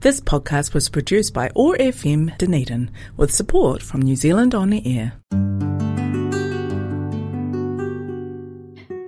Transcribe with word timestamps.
This 0.00 0.20
podcast 0.20 0.74
was 0.74 0.88
produced 0.88 1.34
by 1.34 1.50
OAR 1.56 1.76
FM 1.76 2.38
Dunedin 2.38 2.92
with 3.16 3.34
support 3.34 3.82
from 3.82 4.00
New 4.00 4.14
Zealand 4.14 4.54
On 4.54 4.70
the 4.70 4.80
Air. 4.86 5.14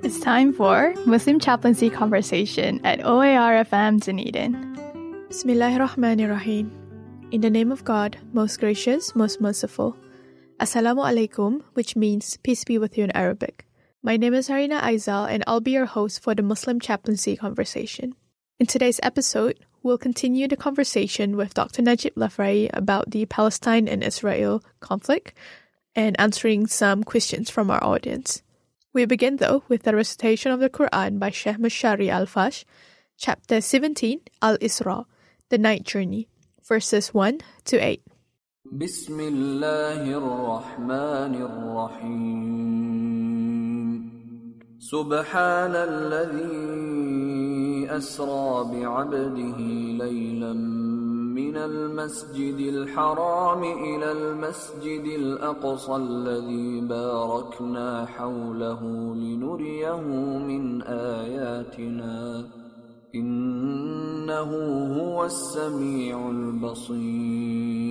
It's 0.03 0.19
time 0.19 0.53
for 0.53 0.93
Muslim 1.07 1.39
Chaplaincy 1.39 1.91
Conversation 1.91 2.85
at 2.85 3.07
OAR 3.07 3.63
FM 3.65 4.01
Dunedin. 4.03 4.57
Bismillahirrahmanirrahim. 5.29 6.73
In 7.31 7.41
the 7.41 7.51
name 7.51 7.71
of 7.71 7.85
God, 7.85 8.19
most 8.33 8.59
gracious, 8.59 9.15
most 9.15 9.41
merciful. 9.41 9.97
Assalamu 10.59 11.07
alaikum, 11.07 11.63
which 11.75 11.95
means 11.95 12.37
peace 12.39 12.65
be 12.65 12.79
with 12.79 12.99
you 12.99 13.05
in 13.05 13.13
Arabic. 13.13 13.65
My 14.03 14.17
name 14.17 14.35
is 14.35 14.49
Harina 14.49 14.81
Aizal, 14.81 15.31
and 15.31 15.45
I'll 15.47 15.61
be 15.61 15.71
your 15.71 15.87
host 15.87 16.21
for 16.21 16.35
the 16.35 16.43
Muslim 16.43 16.81
Chaplaincy 16.81 17.37
Conversation. 17.37 18.17
In 18.59 18.67
today's 18.67 18.99
episode, 19.05 19.65
will 19.83 19.99
continue 19.99 20.47
the 20.49 20.57
conversation 20.57 21.37
with 21.37 21.55
Dr. 21.55 21.83
Najib 21.83 22.15
Lafraie 22.15 22.71
about 22.73 23.11
the 23.11 23.27
Palestine 23.27 23.89
and 23.89 24.03
Israel 24.03 24.63
conflict 24.81 25.35
and 25.95 26.19
answering 26.21 26.67
some 26.67 27.05
questions 27.05 27.51
from 27.51 27.71
our 27.71 27.83
audience. 27.83 28.43
We 28.93 29.05
begin 29.05 29.37
though 29.37 29.63
with 29.69 29.83
the 29.85 29.95
recitation 29.95 30.53
of 30.53 30.61
the 30.61 30.71
Quran 30.71 31.19
by 31.19 31.31
Sheikh 31.31 31.59
Mushari 31.59 32.09
Al 32.09 32.27
Fash, 32.27 32.65
chapter 33.17 33.61
17, 33.61 34.21
Al 34.43 34.59
Isra, 34.59 35.07
the 35.49 35.59
night 35.59 35.85
journey, 35.85 36.29
verses 36.67 37.15
1 37.15 37.41
to 37.67 37.79
8. 37.79 38.03
سبحان 44.91 45.75
الذي 45.75 46.51
أسرى 47.97 48.65
بعبده 48.73 49.59
ليلا 50.05 50.53
من 51.39 51.57
المسجد 51.57 52.59
الحرام 52.59 53.63
إلى 53.63 54.13
المسجد 54.13 55.05
الأقصى 55.05 55.97
الذي 55.97 56.81
باركنا 56.81 58.07
حوله 58.07 58.83
لنريه 59.15 60.01
من 60.51 60.83
آياتنا. 60.83 62.45
إنه 63.15 64.51
هو 64.99 65.25
السميع 65.25 66.31
البصير. 66.31 67.91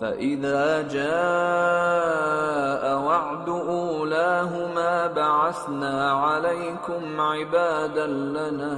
فإذا 0.00 0.88
جاء 0.88 2.84
وعد 3.04 3.48
أولاهما 3.48 5.06
بعثنا 5.06 6.10
عليكم 6.10 7.20
عبادا 7.20 8.06
لنا 8.06 8.74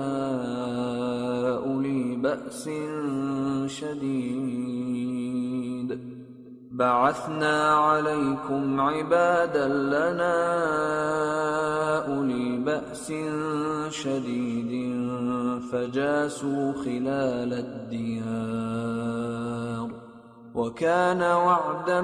أولي 1.57 2.17
بأس 2.17 2.71
شديد. 3.67 4.97
بعثنا 6.73 7.75
عليكم 7.75 8.81
عبادا 8.81 9.69
لنا 9.69 10.37
أولي 12.07 12.57
بأس 12.57 13.13
شديد 13.91 14.97
فجاسوا 15.73 16.73
خلال 16.73 17.53
الديار. 17.53 19.07
وكان 20.57 21.23
وعدا 21.23 22.01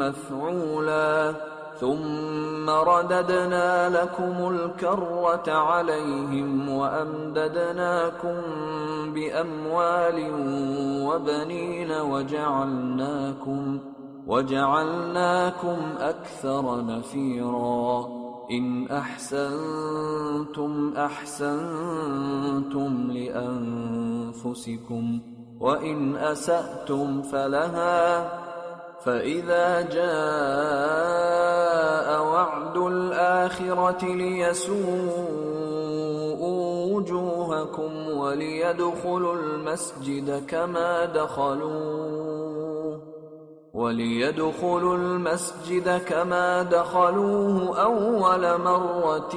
مفعولا 0.00 1.34
ثم 1.80 2.70
رددنا 2.70 3.88
لكم 3.88 4.48
الكرة 4.54 5.52
عليهم 5.52 6.68
وأمددناكم 6.68 8.34
بأموال 9.14 10.30
وبنين 11.06 11.92
وجعلناكم 11.92 13.78
وجعلناكم 14.26 15.76
أكثر 16.00 16.84
نفيرا 16.84 18.08
إن 18.50 18.86
أحسنتم 18.86 20.72
أحسنتم 20.96 22.90
لأنفسكم 24.40 25.20
وإن 25.60 26.16
أسأتم 26.16 27.22
فلها 27.22 28.28
فإذا 29.04 29.80
جاء 29.80 30.08
وعد 32.22 32.76
الآخرة 32.76 34.04
ليسوءوا 34.04 35.48
وجوهكم 36.94 38.08
وليدخلوا 38.08 39.34
المسجد 39.34 40.46
كما 40.46 41.04
دخلوه 41.04 43.00
وليدخلوا 43.74 44.96
المسجد 44.96 45.98
كما 45.98 46.62
دخلوه 46.62 47.82
أول 47.82 48.60
مرة 48.60 49.34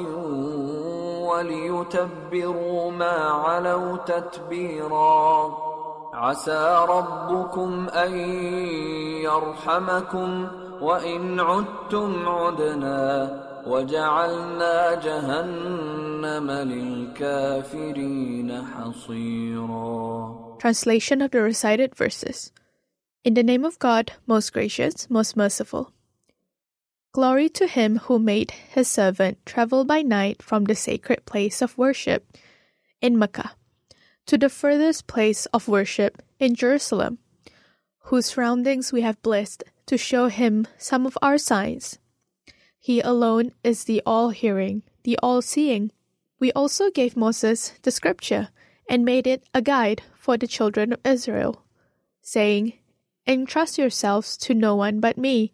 وليتبروا 1.30 2.92
ما 2.92 3.30
علوا 3.30 3.98
تتبيراً. 3.98 5.71
عسى 6.17 6.87
ربكم 6.89 7.89
أن 7.89 8.19
يرحمكم 9.23 10.49
وإن 10.81 11.41
عدتم 11.41 12.29
عدنا 12.29 13.03
وجعلنا 13.67 14.95
جهنم 14.95 16.51
للكافرين 16.51 18.65
حصيرا 18.65 20.47
Translation 20.59 21.21
of 21.21 21.31
the 21.33 21.43
recited 21.43 21.95
verses. 21.95 22.51
In 23.25 23.35
the 23.35 23.43
name 23.43 23.65
of 23.65 23.79
God, 23.79 24.13
most 24.27 24.53
gracious, 24.53 25.11
most 25.11 25.37
merciful. 25.37 25.93
Glory 27.13 27.49
to 27.51 27.67
him 27.67 27.99
who 27.99 28.19
made 28.19 28.53
his 28.53 28.89
servant 28.89 29.45
travel 29.45 29.85
by 29.85 30.03
night 30.03 30.43
from 30.43 30.65
the 30.65 30.75
sacred 30.75 31.27
place 31.27 31.61
of 31.61 31.77
worship 31.77 32.25
in 33.03 33.19
Mecca 33.19 33.53
to 34.26 34.38
the 34.38 34.50
furthest 34.50 35.08
place 35.08 35.46
of 35.48 35.68
worship 35.68 36.22
in 36.40 36.56
Jerusalem, 36.56 37.20
whose 38.06 38.28
surroundings 38.28 38.92
we 38.92 39.02
have 39.02 39.22
blessed 39.22 39.64
to 39.88 39.98
show 39.98 40.28
him 40.28 40.68
some 40.78 41.06
of 41.06 41.18
our 41.22 41.38
signs. 41.38 42.00
He 42.80 43.02
alone 43.02 43.52
is 43.64 43.84
the 43.84 44.02
all 44.06 44.30
hearing, 44.30 44.84
the 45.04 45.18
all 45.22 45.42
seeing. 45.42 45.92
We 46.40 46.52
also 46.54 46.90
gave 46.90 47.16
Moses 47.16 47.74
the 47.84 47.92
scripture 47.92 48.50
and 48.90 49.06
made 49.06 49.28
it 49.28 49.44
a 49.54 49.62
guide 49.62 50.02
for 50.16 50.38
the 50.38 50.48
children 50.48 50.94
of 50.94 51.00
Israel, 51.06 51.64
saying, 52.22 52.74
Entrust 53.28 53.78
yourselves 53.78 54.36
to 54.38 54.54
no 54.54 54.76
one 54.76 55.00
but 55.00 55.18
me, 55.18 55.54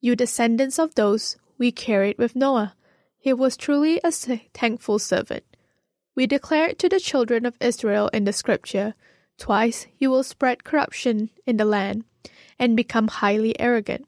you 0.00 0.16
descendants 0.16 0.78
of 0.78 0.94
those 0.94 1.36
we 1.56 1.70
carried 1.70 2.18
with 2.18 2.34
Noah. 2.34 2.74
He 3.18 3.32
was 3.32 3.56
truly 3.56 4.00
a 4.02 4.10
thankful 4.10 4.98
servant. 4.98 5.44
We 6.14 6.26
declare 6.26 6.68
it 6.68 6.78
to 6.80 6.88
the 6.88 7.00
children 7.00 7.46
of 7.46 7.56
Israel 7.60 8.08
in 8.12 8.24
the 8.24 8.32
scripture, 8.32 8.94
Twice 9.40 9.86
you 9.96 10.10
will 10.10 10.22
spread 10.22 10.64
corruption 10.64 11.30
in 11.46 11.56
the 11.56 11.64
land 11.64 12.04
and 12.58 12.76
become 12.76 13.08
highly 13.08 13.58
arrogant. 13.58 14.06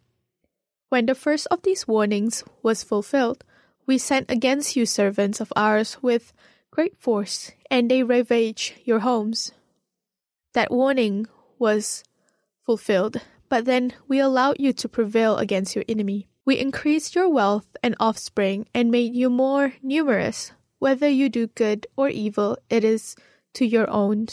When 0.90 1.06
the 1.06 1.14
first 1.14 1.46
of 1.50 1.62
these 1.62 1.88
warnings 1.88 2.44
was 2.62 2.84
fulfilled, 2.84 3.43
we 3.87 3.96
sent 3.96 4.31
against 4.31 4.76
you 4.76 4.84
servants 4.84 5.40
of 5.40 5.50
ours 5.56 5.96
with 6.02 6.34
great 6.70 6.99
force, 6.99 7.52
and 7.70 7.90
they 7.90 8.02
ravaged 8.02 8.75
your 8.84 9.00
homes. 9.00 9.52
That 10.52 10.70
warning 10.70 11.28
was 11.58 12.04
fulfilled, 12.66 13.16
but 13.49 13.64
then 13.64 13.94
we 14.06 14.19
allowed 14.19 14.60
you 14.60 14.75
to 14.75 14.88
prevail 14.88 15.38
against 15.38 15.75
your 15.75 15.87
enemy. 15.88 16.28
We 16.44 16.58
increased 16.58 17.14
your 17.14 17.31
wealth 17.31 17.75
and 17.82 17.96
offspring 17.99 18.66
and 18.75 18.90
made 18.90 19.14
you 19.14 19.31
more 19.31 19.72
numerous. 19.82 20.52
Whether 20.82 21.08
you 21.08 21.29
do 21.29 21.46
good 21.46 21.87
or 21.94 22.08
evil, 22.08 22.58
it 22.69 22.82
is 22.82 23.14
to 23.55 23.64
your 23.64 23.88
own 23.88 24.26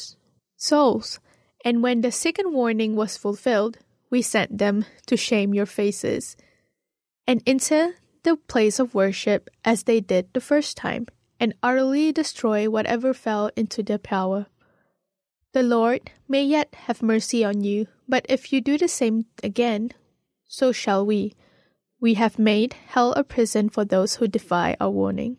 souls. 0.58 1.20
And 1.64 1.84
when 1.84 2.02
the 2.02 2.12
second 2.12 2.54
warning 2.54 2.96
was 2.96 3.18
fulfilled, 3.18 3.78
we 4.10 4.24
sent 4.24 4.58
them 4.58 4.86
to 5.06 5.16
shame 5.16 5.54
your 5.54 5.68
faces 5.68 6.36
and 7.28 7.44
into 7.46 7.94
the 8.24 8.36
place 8.36 8.80
of 8.80 8.96
worship 8.96 9.52
as 9.64 9.84
they 9.84 10.00
did 10.00 10.34
the 10.34 10.42
first 10.42 10.76
time, 10.76 11.06
and 11.40 11.54
utterly 11.62 12.12
destroy 12.12 12.68
whatever 12.68 13.14
fell 13.14 13.52
into 13.56 13.84
their 13.84 14.00
power. 14.00 14.48
The 15.54 15.62
Lord 15.62 16.10
may 16.28 16.44
yet 16.44 16.74
have 16.90 17.04
mercy 17.04 17.46
on 17.46 17.62
you, 17.62 17.86
but 18.08 18.26
if 18.28 18.52
you 18.52 18.60
do 18.60 18.76
the 18.76 18.88
same 18.88 19.28
again, 19.44 19.92
so 20.48 20.72
shall 20.72 21.06
we. 21.06 21.36
We 22.02 22.16
have 22.16 22.40
made 22.40 22.74
hell 22.74 23.14
a 23.14 23.24
prison 23.24 23.70
for 23.70 23.86
those 23.86 24.16
who 24.16 24.28
defy 24.28 24.76
our 24.82 24.90
warning. 24.90 25.38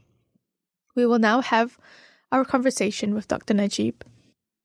We 0.95 1.07
will 1.07 1.19
now 1.19 1.41
have 1.41 1.79
our 2.33 2.45
conversation 2.45 3.15
with 3.15 3.29
Dr. 3.29 3.55
Najib. 3.55 4.03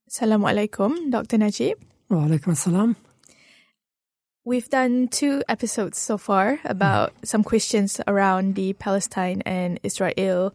Assalamu 0.10 0.46
alaikum, 0.52 1.12
Dr. 1.12 1.38
Najib. 1.38 1.78
Wa 2.10 2.18
alaikum 2.18 2.54
assalam. 2.54 2.96
We've 4.44 4.70
done 4.70 5.08
two 5.08 5.42
episodes 5.50 5.98
so 5.98 6.20
far 6.20 6.60
about 6.66 7.14
some 7.24 7.44
questions 7.44 8.00
around 8.08 8.54
the 8.54 8.74
Palestine 8.74 9.42
and 9.44 9.80
Israel 9.82 10.54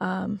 um, 0.00 0.40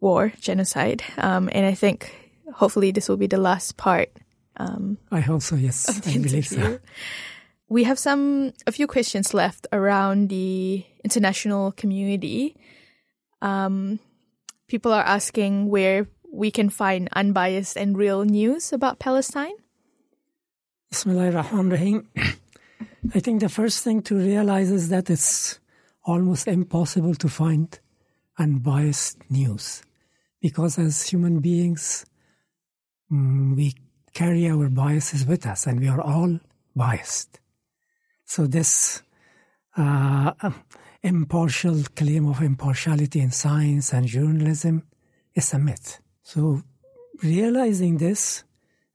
war, 0.00 0.32
genocide. 0.40 1.02
Um, 1.18 1.50
and 1.52 1.66
I 1.66 1.74
think 1.74 2.14
hopefully 2.54 2.90
this 2.90 3.08
will 3.08 3.18
be 3.18 3.26
the 3.26 3.36
last 3.36 3.76
part. 3.76 4.08
Um, 4.56 4.96
I 5.10 5.20
hope 5.20 5.42
so, 5.42 5.56
yes. 5.56 6.00
I 6.06 6.16
believe 6.16 6.46
so. 6.46 6.78
We 7.68 7.84
have 7.84 7.98
some 7.98 8.52
a 8.66 8.72
few 8.72 8.86
questions 8.86 9.34
left 9.34 9.66
around 9.72 10.30
the 10.30 10.84
international 11.04 11.72
community. 11.72 12.56
Um, 13.42 13.98
people 14.68 14.92
are 14.92 15.04
asking 15.04 15.68
where 15.68 16.06
we 16.32 16.50
can 16.50 16.68
find 16.68 17.08
unbiased 17.12 17.76
and 17.76 17.96
real 17.96 18.24
news 18.24 18.72
about 18.72 18.98
Palestine. 18.98 19.54
I 23.14 23.20
think 23.20 23.40
the 23.40 23.48
first 23.48 23.82
thing 23.82 24.02
to 24.02 24.16
realize 24.16 24.70
is 24.70 24.88
that 24.88 25.10
it's 25.10 25.58
almost 26.04 26.48
impossible 26.48 27.14
to 27.14 27.28
find 27.28 27.78
unbiased 28.38 29.18
news 29.30 29.82
because 30.40 30.78
as 30.78 31.02
human 31.02 31.40
beings, 31.40 32.06
mm, 33.10 33.56
we 33.56 33.74
carry 34.12 34.48
our 34.48 34.68
biases 34.68 35.26
with 35.26 35.46
us 35.46 35.66
and 35.66 35.80
we 35.80 35.88
are 35.88 36.00
all 36.00 36.38
biased. 36.74 37.40
So, 38.24 38.46
this 38.46 39.02
uh, 39.76 40.32
impartial 41.06 41.82
claim 41.94 42.26
of 42.28 42.42
impartiality 42.42 43.20
in 43.20 43.30
science 43.30 43.92
and 43.92 44.06
journalism 44.06 44.82
is 45.34 45.52
a 45.54 45.58
myth. 45.58 46.00
So, 46.22 46.62
realizing 47.22 47.98
this, 47.98 48.42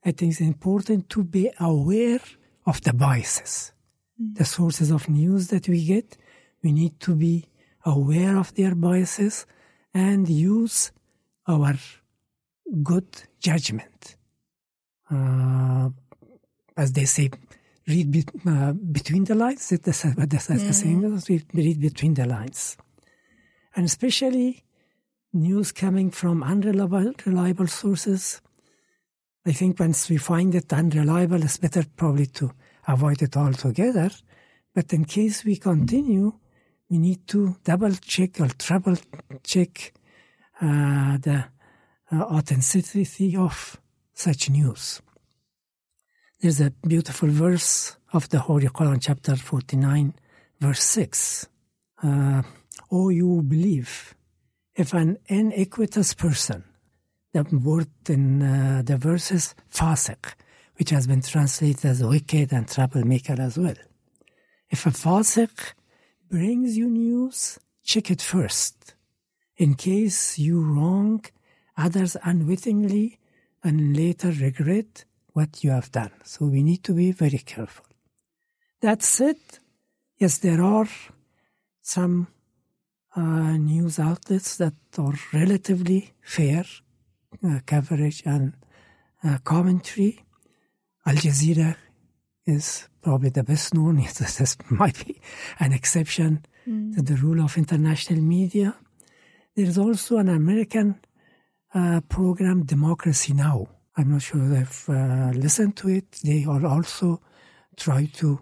I 0.04 0.10
think 0.12 0.32
it's 0.32 0.40
important 0.40 1.08
to 1.10 1.24
be 1.24 1.50
aware 1.58 2.20
of 2.66 2.82
the 2.82 2.92
biases, 2.92 3.72
the 4.18 4.44
sources 4.44 4.90
of 4.90 5.08
news 5.08 5.48
that 5.48 5.68
we 5.68 5.84
get. 5.84 6.18
We 6.62 6.72
need 6.72 7.00
to 7.00 7.14
be 7.14 7.46
aware 7.84 8.36
of 8.36 8.54
their 8.54 8.74
biases 8.74 9.46
and 9.94 10.28
use 10.28 10.92
our 11.48 11.74
good 12.82 13.08
judgment. 13.40 14.16
Uh, 15.10 15.90
as 16.76 16.92
they 16.92 17.04
say, 17.06 17.30
read 17.92 18.10
be, 18.10 18.24
uh, 18.46 18.72
between 18.72 19.24
the 19.24 19.34
lines. 19.34 19.68
That's 19.68 20.02
that's 20.02 20.46
the 20.46 20.72
saying 20.72 21.04
is, 21.04 21.28
read, 21.28 21.44
read 21.54 21.80
between 21.80 22.14
the 22.14 22.26
lines. 22.26 22.76
And 23.74 23.84
especially 23.86 24.64
news 25.32 25.72
coming 25.72 26.10
from 26.10 26.42
unreliable 26.42 27.12
reliable 27.24 27.66
sources. 27.66 28.40
I 29.44 29.52
think 29.52 29.80
once 29.80 30.08
we 30.10 30.18
find 30.18 30.54
it 30.54 30.72
unreliable, 30.72 31.42
it's 31.42 31.58
better 31.58 31.84
probably 31.96 32.26
to 32.38 32.52
avoid 32.86 33.22
it 33.22 33.36
altogether. 33.36 34.10
But 34.74 34.92
in 34.92 35.04
case 35.04 35.44
we 35.44 35.56
continue, 35.56 36.32
we 36.88 36.98
need 36.98 37.26
to 37.28 37.56
double 37.64 37.94
check 37.94 38.40
or 38.40 38.48
triple 38.48 38.96
check 39.42 39.92
uh, 40.60 41.18
the 41.18 41.44
uh, 42.12 42.16
authenticity 42.36 43.36
of 43.36 43.80
such 44.14 44.50
news. 44.50 45.00
There's 46.42 46.60
a 46.60 46.72
beautiful 46.72 47.28
verse 47.28 47.94
of 48.12 48.28
the 48.30 48.40
Holy 48.40 48.66
Quran, 48.66 48.98
chapter 49.00 49.36
49, 49.36 50.12
verse 50.58 50.82
6. 50.82 51.46
Uh, 52.02 52.42
oh, 52.90 53.10
you 53.10 53.42
believe, 53.42 54.16
if 54.74 54.92
an 54.92 55.18
iniquitous 55.28 56.14
person, 56.14 56.64
the 57.32 57.44
word 57.44 57.86
in 58.08 58.42
uh, 58.42 58.82
the 58.84 58.96
verse 58.96 59.30
is 59.30 59.54
fasiq, 59.72 60.34
which 60.80 60.90
has 60.90 61.06
been 61.06 61.22
translated 61.22 61.84
as 61.84 62.02
wicked 62.02 62.52
and 62.52 62.66
troublemaker 62.66 63.40
as 63.40 63.56
well. 63.56 63.76
If 64.68 64.84
a 64.84 64.90
fasiq 64.90 65.74
brings 66.28 66.76
you 66.76 66.90
news, 66.90 67.60
check 67.84 68.10
it 68.10 68.20
first, 68.20 68.94
in 69.58 69.74
case 69.74 70.40
you 70.40 70.60
wrong 70.60 71.24
others 71.76 72.16
unwittingly 72.24 73.20
and 73.62 73.96
later 73.96 74.32
regret 74.32 75.04
what 75.32 75.64
you 75.64 75.70
have 75.70 75.90
done. 75.90 76.12
So 76.24 76.46
we 76.46 76.62
need 76.62 76.84
to 76.84 76.92
be 76.92 77.12
very 77.12 77.38
careful. 77.38 77.86
That 78.80 79.02
said, 79.02 79.36
yes, 80.18 80.38
there 80.38 80.62
are 80.62 80.88
some 81.80 82.28
uh, 83.16 83.56
news 83.56 83.98
outlets 83.98 84.56
that 84.56 84.74
are 84.98 85.14
relatively 85.32 86.12
fair 86.22 86.64
uh, 87.44 87.60
coverage 87.66 88.22
and 88.24 88.54
uh, 89.24 89.38
commentary. 89.44 90.24
Al 91.06 91.14
Jazeera 91.14 91.76
is 92.46 92.88
probably 93.00 93.30
the 93.30 93.42
best 93.42 93.74
known. 93.74 93.98
Yes, 94.02 94.18
this 94.38 94.56
might 94.70 95.04
be 95.06 95.20
an 95.60 95.72
exception 95.72 96.44
to 96.64 97.02
the 97.02 97.16
rule 97.16 97.42
of 97.42 97.58
international 97.58 98.20
media. 98.20 98.76
There 99.56 99.66
is 99.66 99.78
also 99.78 100.18
an 100.18 100.28
American 100.28 101.00
uh, 101.74 102.00
program, 102.08 102.64
Democracy 102.64 103.34
Now! 103.34 103.68
I'm 103.96 104.12
not 104.12 104.22
sure 104.22 104.48
they've 104.48 104.84
uh, 104.88 105.32
listened 105.34 105.76
to 105.78 105.88
it. 105.88 106.12
They 106.24 106.44
are 106.44 106.64
also 106.66 107.20
try 107.76 108.06
to 108.14 108.40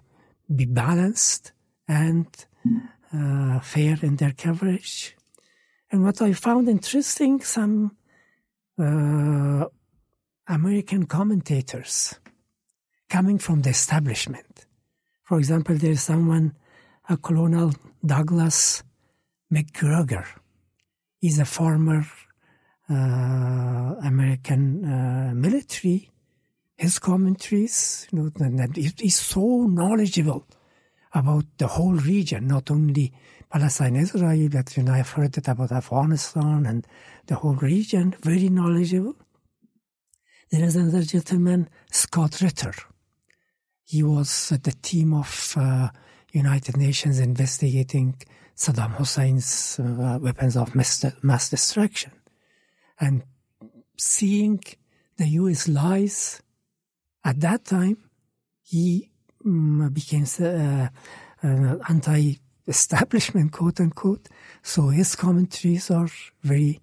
be 0.54 0.64
balanced 0.64 1.52
and 1.88 2.26
uh, 3.12 3.60
fair 3.60 3.98
in 4.02 4.16
their 4.16 4.32
coverage. 4.32 5.16
And 5.90 6.04
what 6.04 6.22
I 6.22 6.32
found 6.32 6.68
interesting, 6.68 7.40
some 7.40 7.96
uh, 8.78 9.66
American 10.46 11.06
commentators 11.06 12.14
coming 13.08 13.38
from 13.38 13.62
the 13.62 13.70
establishment. 13.70 14.66
For 15.24 15.38
example, 15.38 15.76
there's 15.76 16.02
someone, 16.02 16.54
a 17.08 17.16
Colonel 17.16 17.72
Douglas 18.06 18.84
Macgregor. 19.50 20.26
He's 21.20 21.40
a 21.40 21.44
former 21.44 22.06
American 22.90 24.84
uh, 24.84 25.32
military, 25.34 26.10
his 26.76 26.98
commentaries, 26.98 28.08
you 28.10 28.32
know, 28.36 28.66
he's 28.74 29.20
so 29.20 29.66
knowledgeable 29.66 30.46
about 31.12 31.44
the 31.58 31.66
whole 31.66 31.94
region, 31.94 32.46
not 32.46 32.70
only 32.70 33.12
Palestine, 33.50 33.96
Israel, 33.96 34.48
but 34.50 34.76
you 34.76 34.82
know, 34.82 34.92
I've 34.92 35.10
heard 35.10 35.36
it 35.36 35.48
about 35.48 35.72
Afghanistan 35.72 36.66
and 36.66 36.86
the 37.26 37.36
whole 37.36 37.56
region, 37.56 38.14
very 38.22 38.48
knowledgeable. 38.48 39.14
There 40.50 40.64
is 40.64 40.76
another 40.76 41.02
gentleman, 41.02 41.68
Scott 41.92 42.40
Ritter. 42.40 42.74
He 43.84 44.02
was 44.02 44.52
at 44.52 44.64
the 44.64 44.72
team 44.72 45.14
of 45.14 45.54
uh, 45.56 45.88
United 46.32 46.76
Nations 46.76 47.18
investigating 47.18 48.16
Saddam 48.56 48.94
Hussein's 48.94 49.78
uh, 49.78 50.18
weapons 50.20 50.56
of 50.56 50.74
mass 50.74 51.50
destruction 51.50 52.12
and 53.00 53.22
seeing 53.96 54.60
the 55.16 55.26
U.S. 55.28 55.68
lies 55.68 56.42
at 57.24 57.40
that 57.40 57.64
time, 57.64 57.98
he 58.62 59.10
mm, 59.44 59.92
became 59.92 60.26
uh, 60.40 60.88
uh, 61.42 61.76
anti-establishment, 61.88 63.52
quote 63.58 63.80
unquote. 63.80 64.28
So 64.62 64.88
his 64.88 65.16
commentaries 65.16 65.90
are 65.90 66.08
very 66.42 66.80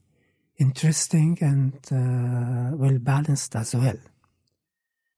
interesting 0.57 1.37
and 1.41 1.73
uh, 1.91 2.75
well 2.75 2.97
balanced 2.99 3.55
as 3.55 3.75
well. 3.75 3.97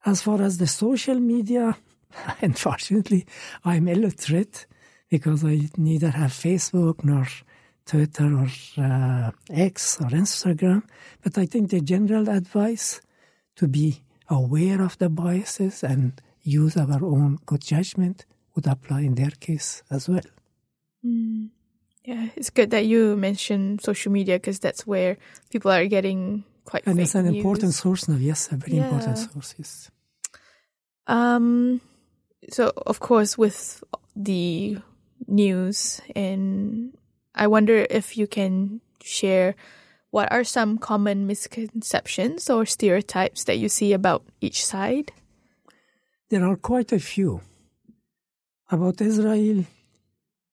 As 0.06 0.22
far 0.22 0.42
as 0.42 0.58
the 0.58 0.68
social 0.68 1.20
media, 1.20 1.78
unfortunately, 2.42 3.26
I'm 3.66 3.88
illiterate 3.88 4.66
because 5.10 5.44
I 5.44 5.70
neither 5.78 6.12
have 6.12 6.32
Facebook 6.32 7.04
nor 7.04 7.28
Twitter 7.86 8.34
or 8.38 8.50
uh, 8.78 9.32
X 9.50 10.00
or 10.02 10.10
Instagram. 10.10 10.84
But 11.24 11.38
I 11.38 11.46
think 11.46 11.70
the 11.72 11.82
general 11.82 12.30
advice 12.30 13.02
to 13.56 13.68
be 13.68 14.02
aware 14.30 14.82
of 14.82 14.98
the 14.98 15.10
biases 15.10 15.84
and 15.84 16.22
use 16.44 16.78
our 16.78 17.04
own 17.04 17.40
good 17.46 17.62
judgment 17.62 18.26
would 18.56 18.68
apply 18.68 19.02
in 19.02 19.16
their 19.16 19.32
case 19.32 19.84
as 19.90 20.08
well. 20.08 20.22
Mm. 21.06 21.50
Yeah, 22.06 22.30
it's 22.36 22.50
good 22.50 22.72
that 22.72 22.86
you 22.86 23.16
mentioned 23.16 23.82
social 23.82 24.12
media 24.12 24.36
because 24.38 24.60
that's 24.60 24.88
where 24.88 25.18
people 25.52 25.70
are 25.72 25.86
getting 25.86 26.44
quite. 26.66 26.88
And 26.88 27.00
it's 27.00 27.14
an 27.16 27.26
news. 27.26 27.36
important 27.38 27.74
source 27.74 28.08
now. 28.08 28.16
Yes, 28.16 28.50
a 28.52 28.56
very 28.56 28.78
Yeah. 28.78 28.86
important 28.90 29.18
source. 29.18 29.56
Yes. 29.58 29.92
Um, 31.08 31.82
so 32.50 32.72
of 32.86 33.00
course, 33.00 33.38
with 33.38 33.84
the 34.16 34.78
news, 35.28 36.02
and 36.16 36.94
I 37.40 37.48
wonder 37.48 37.88
if 37.90 38.18
you 38.18 38.28
can 38.28 38.82
share 39.02 39.56
what 40.12 40.30
are 40.30 40.44
some 40.44 40.78
common 40.78 41.26
misconceptions 41.26 42.50
or 42.50 42.66
stereotypes 42.66 43.46
that 43.46 43.58
you 43.58 43.70
see 43.70 43.94
about 43.94 44.26
each 44.42 44.66
side. 44.66 45.14
There 46.30 46.46
are 46.46 46.58
quite 46.58 46.92
a 46.92 47.00
few. 47.00 47.40
About 48.70 49.00
Israel, 49.02 49.64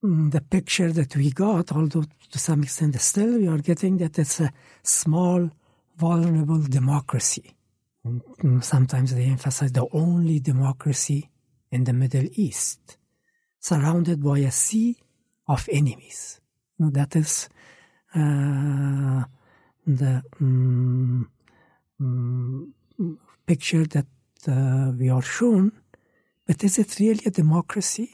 mm, 0.05 0.31
the 0.31 0.41
picture 0.41 0.93
that 0.93 1.17
we 1.17 1.33
got, 1.33 1.73
although 1.73 2.05
to 2.31 2.39
some 2.39 2.63
extent 2.63 2.99
still 3.01 3.37
we 3.37 3.49
are 3.49 3.59
getting 3.59 3.97
that 3.99 4.17
it's 4.19 4.41
a 4.41 4.53
small, 4.85 5.51
vulnerable 5.97 6.63
democracy. 6.63 7.53
Mm, 8.07 8.63
Sometimes 8.63 9.13
they 9.13 9.25
emphasize 9.25 9.73
the 9.73 9.89
only 9.93 10.39
democracy 10.39 11.29
in 11.73 11.83
the 11.83 11.93
Middle 11.93 12.29
East, 12.35 12.97
surrounded 13.59 14.23
by 14.23 14.39
a 14.39 14.53
sea 14.53 14.97
of 15.49 15.69
enemies. 15.73 16.41
That 16.79 17.17
is 17.17 17.49
uh, 18.15 19.25
the 19.87 20.23
mm, 20.41 21.27
mm, 22.01 22.73
picture 23.47 23.85
that 23.87 24.07
uh, 24.49 24.93
we 24.99 25.09
are 25.09 25.23
shown. 25.23 25.73
But 26.47 26.63
is 26.63 26.79
it 26.79 26.99
really 27.01 27.23
a 27.27 27.31
democracy? 27.31 28.11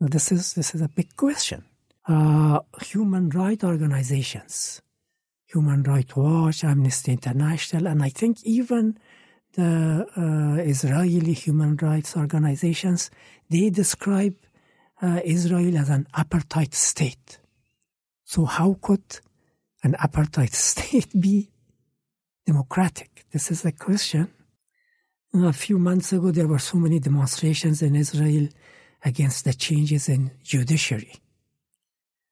This 0.00 0.30
is 0.32 0.54
this 0.54 0.74
is 0.74 0.82
a 0.82 0.88
big 0.88 1.16
question. 1.16 1.64
Uh, 2.06 2.60
human 2.82 3.28
rights 3.30 3.64
organizations, 3.64 4.80
Human 5.46 5.82
Rights 5.82 6.16
Watch, 6.16 6.64
Amnesty 6.64 7.12
International, 7.12 7.86
and 7.86 8.02
I 8.02 8.08
think 8.08 8.42
even 8.44 8.98
the 9.54 10.06
uh, 10.16 10.62
Israeli 10.62 11.32
human 11.32 11.76
rights 11.76 12.16
organizations, 12.16 13.10
they 13.50 13.70
describe 13.70 14.36
uh, 15.02 15.20
Israel 15.24 15.76
as 15.78 15.90
an 15.90 16.06
apartheid 16.14 16.74
state. 16.74 17.38
So 18.28 18.44
how 18.44 18.76
could 18.82 19.20
an 19.82 19.94
apartheid 19.94 20.52
state 20.70 21.18
be 21.18 21.48
democratic? 22.44 23.24
This 23.32 23.50
is 23.50 23.64
a 23.64 23.72
question. 23.72 24.28
A 25.32 25.52
few 25.54 25.78
months 25.78 26.12
ago, 26.12 26.30
there 26.30 26.46
were 26.46 26.58
so 26.58 26.76
many 26.76 26.98
demonstrations 27.00 27.80
in 27.80 27.96
Israel 27.96 28.48
against 29.02 29.46
the 29.46 29.54
changes 29.54 30.10
in 30.10 30.32
judiciary, 30.42 31.14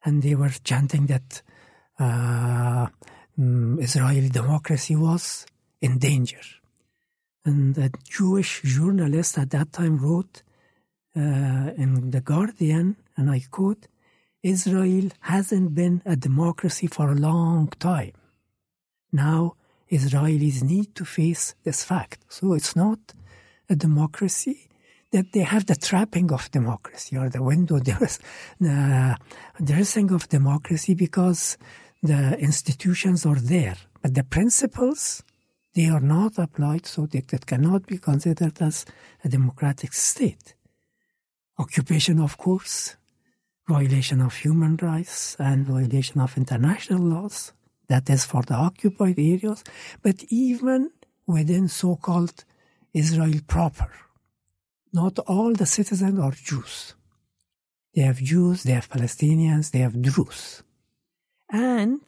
and 0.05 0.23
they 0.23 0.35
were 0.35 0.53
chanting 0.65 1.07
that 1.07 1.41
uh, 1.99 2.89
mm, 3.39 3.83
Israeli 3.83 4.29
democracy 4.29 4.97
was 4.97 5.47
in 5.81 5.99
danger. 5.99 6.45
And 7.47 7.77
a 7.79 7.91
Jewish 8.05 8.61
journalist 8.63 9.39
at 9.39 9.51
that 9.51 9.73
time 9.73 9.97
wrote 9.97 10.43
uh, 11.17 11.73
in 11.83 12.11
The 12.11 12.21
Guardian, 12.21 12.97
and 13.17 13.31
I 13.31 13.41
quote, 13.51 13.87
Israel 14.43 15.11
hasn't 15.21 15.75
been 15.75 16.03
a 16.05 16.17
democracy 16.17 16.87
for 16.87 17.11
a 17.11 17.15
long 17.15 17.69
time. 17.79 18.13
Now 19.13 19.55
Israelis 19.91 20.63
need 20.63 20.95
to 20.95 21.05
face 21.05 21.55
this 21.65 21.85
fact. 21.85 22.25
So 22.29 22.55
it's 22.55 22.77
not 22.77 22.99
a 23.69 23.77
democracy 23.77 24.69
that 25.13 25.33
they 25.33 25.41
have 25.41 25.67
the 25.67 25.77
trapping 25.77 26.33
of 26.33 26.51
democracy 26.51 27.17
or 27.17 27.29
the 27.29 27.43
window 27.43 27.79
dress, 27.89 28.19
the 28.61 29.17
dressing 29.63 30.13
of 30.13 30.29
democracy 30.29 30.95
because 30.95 31.57
the 32.03 32.39
institutions 32.39 33.25
are 33.25 33.37
there. 33.37 33.77
But 34.03 34.15
the 34.15 34.25
principles, 34.25 35.23
they 35.75 35.89
are 35.89 36.01
not 36.01 36.39
applied, 36.39 36.87
so 36.87 37.07
that 37.07 37.33
it 37.33 37.47
cannot 37.47 37.87
be 37.87 37.99
considered 37.99 38.61
as 38.61 38.85
a 39.25 39.29
democratic 39.29 39.93
state. 39.93 40.55
Occupation, 41.59 42.21
of 42.21 42.37
course, 42.37 42.97
violation 43.69 44.21
of 44.21 44.35
human 44.35 44.77
rights 44.77 45.37
and 45.39 45.67
violation 45.67 46.21
of 46.21 46.37
international 46.37 47.01
laws. 47.01 47.53
That 47.89 48.11
is 48.11 48.25
for 48.25 48.43
the 48.43 48.55
occupied 48.55 49.19
areas, 49.19 49.63
but 50.03 50.25
even 50.29 50.91
within 51.27 51.69
so-called 51.69 52.45
Israel 52.93 53.41
proper, 53.47 53.91
not 54.93 55.19
all 55.21 55.53
the 55.53 55.67
citizens 55.67 56.19
are 56.19 56.33
Jews. 56.33 56.95
They 57.95 58.03
have 58.03 58.19
Jews, 58.19 58.65
they 58.65 58.73
have 58.73 58.89
Palestinians, 58.89 59.71
they 59.71 59.79
have 59.81 60.01
Druze. 60.03 60.63
And 61.51 62.01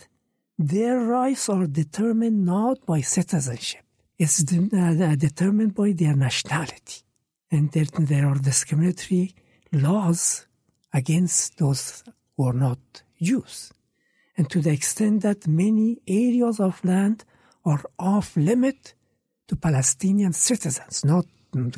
their 0.59 0.99
rights 0.99 1.49
are 1.49 1.67
determined 1.67 2.45
not 2.45 2.85
by 2.85 3.01
citizenship. 3.01 3.85
It's 4.19 4.43
de- 4.43 4.69
uh, 4.77 5.15
determined 5.15 5.75
by 5.75 5.93
their 5.93 6.17
nationality. 6.17 7.03
And 7.51 7.71
there, 7.71 7.85
there 7.85 8.27
are 8.27 8.35
discriminatory 8.35 9.35
laws 9.73 10.48
against 10.93 11.59
those 11.59 12.05
who 12.37 12.49
are 12.49 12.53
not 12.53 12.79
Jews. 13.21 13.73
And 14.37 14.49
to 14.51 14.61
the 14.61 14.71
extent 14.71 15.23
that 15.23 15.47
many 15.47 15.99
areas 16.07 16.61
of 16.61 16.85
land 16.85 17.25
are 17.65 17.83
off 17.99 18.37
limit 18.37 18.95
to 19.49 19.57
Palestinian 19.57 20.33
citizens, 20.33 21.05
not 21.05 21.27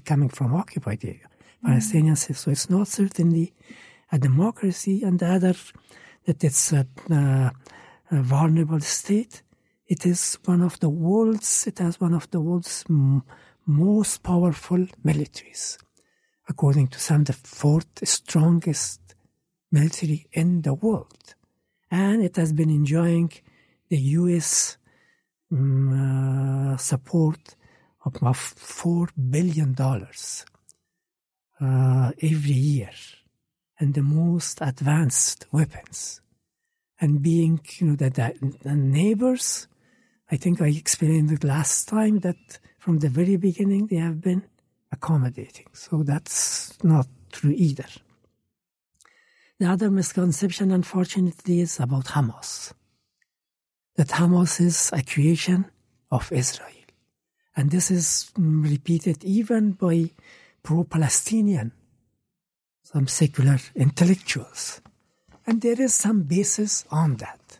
coming 0.05 0.29
from 0.29 0.55
occupied 0.55 1.05
area. 1.05 1.29
Palestinian 1.65 2.17
citizens. 2.17 2.41
So 2.41 2.51
it's 2.51 2.71
not 2.71 2.89
certainly 2.89 3.53
a 4.13 4.19
democracy, 4.19 5.03
and 5.03 5.19
the 5.19 5.27
other 5.27 5.55
that 6.27 6.43
it's 6.45 6.73
a, 6.73 6.87
uh, 7.11 7.51
a 8.11 8.23
vulnerable 8.23 8.81
state. 8.81 9.43
It 9.87 10.07
is 10.07 10.39
one 10.45 10.63
of 10.63 10.79
the 10.81 10.89
world's. 10.89 11.67
It 11.67 11.79
has 11.79 12.01
one 12.01 12.15
of 12.15 12.31
the 12.31 12.41
world's 12.41 12.85
m- 12.89 13.23
most 13.67 14.23
powerful 14.23 14.87
militaries, 15.05 15.79
according 16.51 16.89
to 16.89 16.99
some, 16.99 17.25
the 17.25 17.33
fourth 17.33 18.07
strongest 18.07 19.01
military 19.71 20.27
in 20.33 20.63
the 20.63 20.75
world, 20.75 21.35
and 21.91 22.23
it 22.23 22.35
has 22.37 22.53
been 22.53 22.71
enjoying 22.71 23.31
the 23.89 24.01
U.S. 24.19 24.77
mm, 25.53 26.75
uh, 26.75 26.77
support 26.77 27.55
of 28.05 28.37
four 28.37 29.09
billion 29.37 29.73
dollars 29.75 30.45
uh, 31.61 32.11
every 32.21 32.59
year, 32.75 32.97
and 33.79 33.95
the 33.95 34.03
most 34.03 34.59
advanced 34.61 35.47
weapons, 35.53 36.21
and 37.01 37.23
being 37.23 37.61
you 37.79 37.87
know 37.87 37.97
that 37.97 38.15
the 38.63 38.75
neighbors. 38.75 39.67
I 40.33 40.37
think 40.37 40.61
I 40.61 40.69
explained 40.69 41.33
it 41.33 41.43
last 41.43 41.89
time 41.89 42.21
that 42.21 42.61
from 42.79 43.01
the 43.01 43.09
very 43.09 43.37
beginning 43.37 43.89
they 43.89 43.97
have 43.97 44.21
been 44.21 44.45
accommodating. 44.93 45.67
So 45.73 46.03
that's 46.03 46.83
not 46.83 47.07
true 47.33 47.55
either. 47.57 47.87
The 49.59 49.67
other 49.67 49.91
misconception, 49.91 50.71
unfortunately, 50.73 51.61
is 51.61 51.79
about 51.79 52.07
Hamas. 52.07 52.73
That 53.97 54.09
Hamas 54.09 54.61
is 54.61 54.91
a 54.93 55.03
creation 55.03 55.67
of 56.11 56.33
Israel. 56.33 56.69
And 57.57 57.71
this 57.71 57.91
is 57.91 58.31
mm, 58.39 58.65
repeated 58.65 59.23
even 59.25 59.73
by 59.73 60.11
pro 60.63 60.85
Palestinian, 60.85 61.73
some 62.83 63.07
secular 63.07 63.59
intellectuals. 63.75 64.81
And 65.47 65.61
there 65.61 65.81
is 65.81 65.95
some 65.95 66.23
basis 66.23 66.85
on 66.91 67.17
that. 67.17 67.59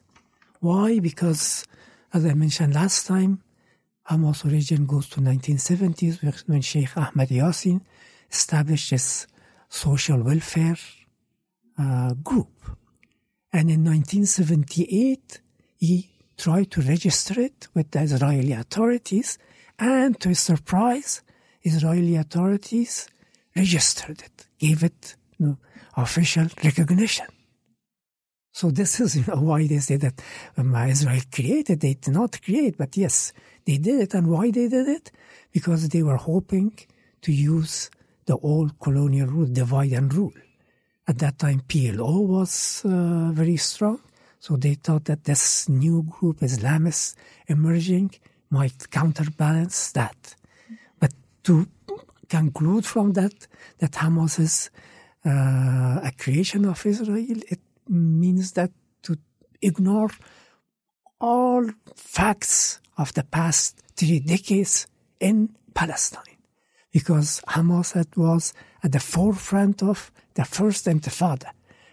Why? 0.61 1.01
Because, 1.01 1.67
as 2.15 2.25
I 2.25 2.35
mentioned 2.35 2.75
last 2.75 3.07
time, 3.07 3.43
Hamas 4.11 4.45
origin 4.45 4.87
goes 4.87 5.09
to 5.11 5.21
1970s 5.21 6.49
when 6.49 6.61
Sheikh 6.61 6.97
Ahmed 6.97 7.29
Yassin 7.29 7.81
established 8.29 8.91
his 8.91 9.29
social 9.69 10.21
welfare 10.21 10.77
uh, 11.79 12.15
group. 12.15 12.51
And 13.53 13.71
in 13.71 13.85
1978, 13.85 15.41
he 15.79 16.11
tried 16.37 16.73
to 16.73 16.81
register 16.81 17.41
it 17.41 17.69
with 17.73 17.93
the 17.93 18.01
Israeli 18.03 18.53
authorities, 18.53 19.39
and 19.79 20.19
to 20.21 20.31
his 20.31 20.41
surprise, 20.41 21.23
Israeli 21.63 22.17
authorities 22.17 23.09
registered 23.55 24.23
it, 24.23 24.47
gave 24.59 24.83
it 24.83 25.15
you 25.39 25.47
know, 25.47 25.59
official 25.97 26.47
recognition. 26.65 27.27
So 28.53 28.71
this 28.71 29.01
is 29.01 29.17
you 29.17 29.25
know, 29.27 29.41
why 29.51 29.67
they 29.67 29.79
say 29.79 29.97
that 29.97 30.21
um, 30.57 30.75
Israel 30.75 31.21
created. 31.33 31.81
They 31.81 31.95
did 31.95 32.13
not 32.13 32.43
create, 32.43 32.77
but 32.77 32.97
yes, 32.97 33.33
they 33.65 33.79
did 33.79 34.01
it. 34.01 34.15
And 34.15 34.29
why 34.29 34.51
they 34.51 34.69
did 34.69 34.89
it? 34.89 35.13
Because 35.53 35.89
they 35.89 36.03
were 36.03 36.17
hoping 36.17 36.73
to 37.23 37.33
use 37.33 37.91
the 38.27 38.37
old 38.37 38.79
colonial 38.81 39.27
rule, 39.27 39.47
divide 39.47 39.93
and 39.93 40.13
rule. 40.13 40.33
At 41.09 41.19
that 41.19 41.39
time, 41.39 41.63
PLO 41.69 42.27
was 42.27 42.83
uh, 42.85 43.31
very 43.33 43.57
strong. 43.57 44.01
So 44.39 44.57
they 44.57 44.75
thought 44.75 45.05
that 45.07 45.25
this 45.25 45.69
new 45.69 46.03
group, 46.05 46.41
Islamists 46.41 47.15
emerging, 47.47 48.15
might 48.49 48.91
counterbalance 48.91 49.93
that. 49.93 50.35
But 50.99 51.13
to 51.45 51.67
conclude 52.29 52.87
from 52.87 53.13
that, 53.15 53.47
that 53.79 53.93
Hamas 53.93 54.39
is 54.39 54.71
uh, 55.27 56.01
a 56.03 56.13
creation 56.17 56.65
of 56.65 56.85
Israel, 56.87 57.39
it 57.49 57.61
means 57.91 58.53
that 58.53 58.71
to 59.03 59.19
ignore 59.61 60.11
all 61.21 61.69
facts 61.95 62.81
of 62.97 63.13
the 63.15 63.25
past 63.25 63.83
three 63.97 64.21
decades 64.21 64.87
in 65.19 65.55
Palestine. 65.75 66.39
Because 66.93 67.43
Hamas 67.49 67.95
was 68.17 68.53
at 68.83 68.93
the 68.93 69.01
forefront 69.01 69.83
of 69.83 70.11
the 70.35 70.45
first 70.45 70.87
intifada. 70.87 71.51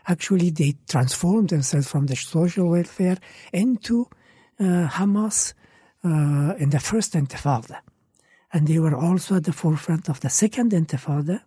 Actually, 0.08 0.50
they 0.52 0.76
transformed 0.88 1.50
themselves 1.50 1.90
from 1.90 2.06
the 2.06 2.16
social 2.16 2.70
welfare 2.70 3.18
into 3.52 4.08
uh, 4.60 4.88
Hamas 4.88 5.54
uh, 6.04 6.56
in 6.58 6.70
the 6.70 6.80
first 6.80 7.14
intifada. 7.14 7.80
And 8.54 8.68
they 8.68 8.80
were 8.80 8.96
also 8.96 9.36
at 9.36 9.44
the 9.44 9.54
forefront 9.54 10.10
of 10.10 10.22
the 10.22 10.30
second 10.30 10.72
intifada. 10.72 11.42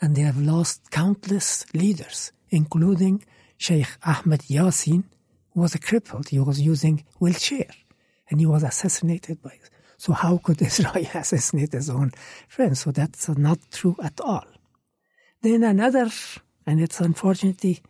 And 0.00 0.14
they 0.14 0.22
have 0.22 0.40
lost 0.40 0.90
countless 0.90 1.66
leaders, 1.74 2.32
including 2.50 3.24
Sheikh 3.56 3.88
Ahmed 4.04 4.42
Yassin, 4.42 5.04
who 5.50 5.60
was 5.60 5.74
a 5.74 5.78
crippled. 5.78 6.28
He 6.28 6.38
was 6.40 6.60
using 6.60 7.04
wheelchair 7.20 7.70
and 8.28 8.40
he 8.40 8.46
was 8.46 8.62
assassinated 8.62 9.42
by 9.42 9.50
it. 9.50 9.70
So 9.96 10.12
how 10.12 10.38
could 10.38 10.60
Israel 10.70 11.06
assassinate 11.14 11.72
his 11.72 11.90
own 11.90 12.12
friends? 12.48 12.80
So 12.80 12.90
that's 12.90 13.28
not 13.28 13.58
true 13.70 13.96
at 14.02 14.20
all. 14.20 14.44
Then 15.42 15.62
another, 15.62 16.08
and 16.66 16.80
it's 16.80 17.00
unfortunately 17.00 17.80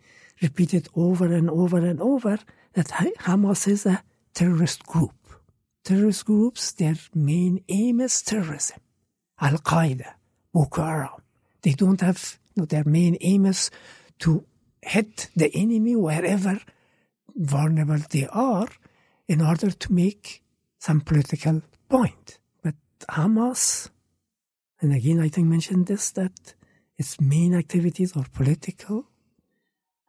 repeated 0.41 0.87
over 0.95 1.25
and 1.25 1.49
over 1.49 1.77
and 1.77 2.01
over, 2.01 2.37
that 2.73 2.87
Hamas 2.87 3.67
is 3.67 3.85
a 3.85 4.03
terrorist 4.33 4.85
group. 4.85 5.13
Terrorist 5.83 6.25
groups, 6.25 6.71
their 6.73 6.95
main 7.13 7.63
aim 7.69 8.01
is 8.01 8.21
terrorism. 8.21 8.79
Al 9.39 9.57
Qaeda, 9.59 10.13
Boko 10.53 10.81
Haram. 10.83 11.21
They 11.65 11.73
don't 11.73 12.01
have, 12.01 12.37
you 12.53 12.61
know, 12.61 12.65
their 12.67 12.83
main 12.83 13.17
aim 13.21 13.47
is 13.47 13.71
to 14.19 14.45
hit 14.83 15.29
the 15.35 15.49
enemy 15.55 15.95
wherever 15.95 16.59
vulnerable 17.35 17.97
they 18.11 18.27
are 18.27 18.67
in 19.27 19.41
order 19.41 19.71
to 19.71 19.91
make 19.91 20.43
some 20.77 21.01
political 21.01 21.63
point. 21.89 22.37
But 22.61 22.75
Hamas, 23.09 23.89
and 24.79 24.93
again, 24.93 25.19
I 25.19 25.27
think 25.27 25.47
mentioned 25.47 25.87
this, 25.87 26.11
that 26.11 26.53
its 26.99 27.19
main 27.19 27.55
activities 27.55 28.15
are 28.15 28.27
political, 28.31 29.07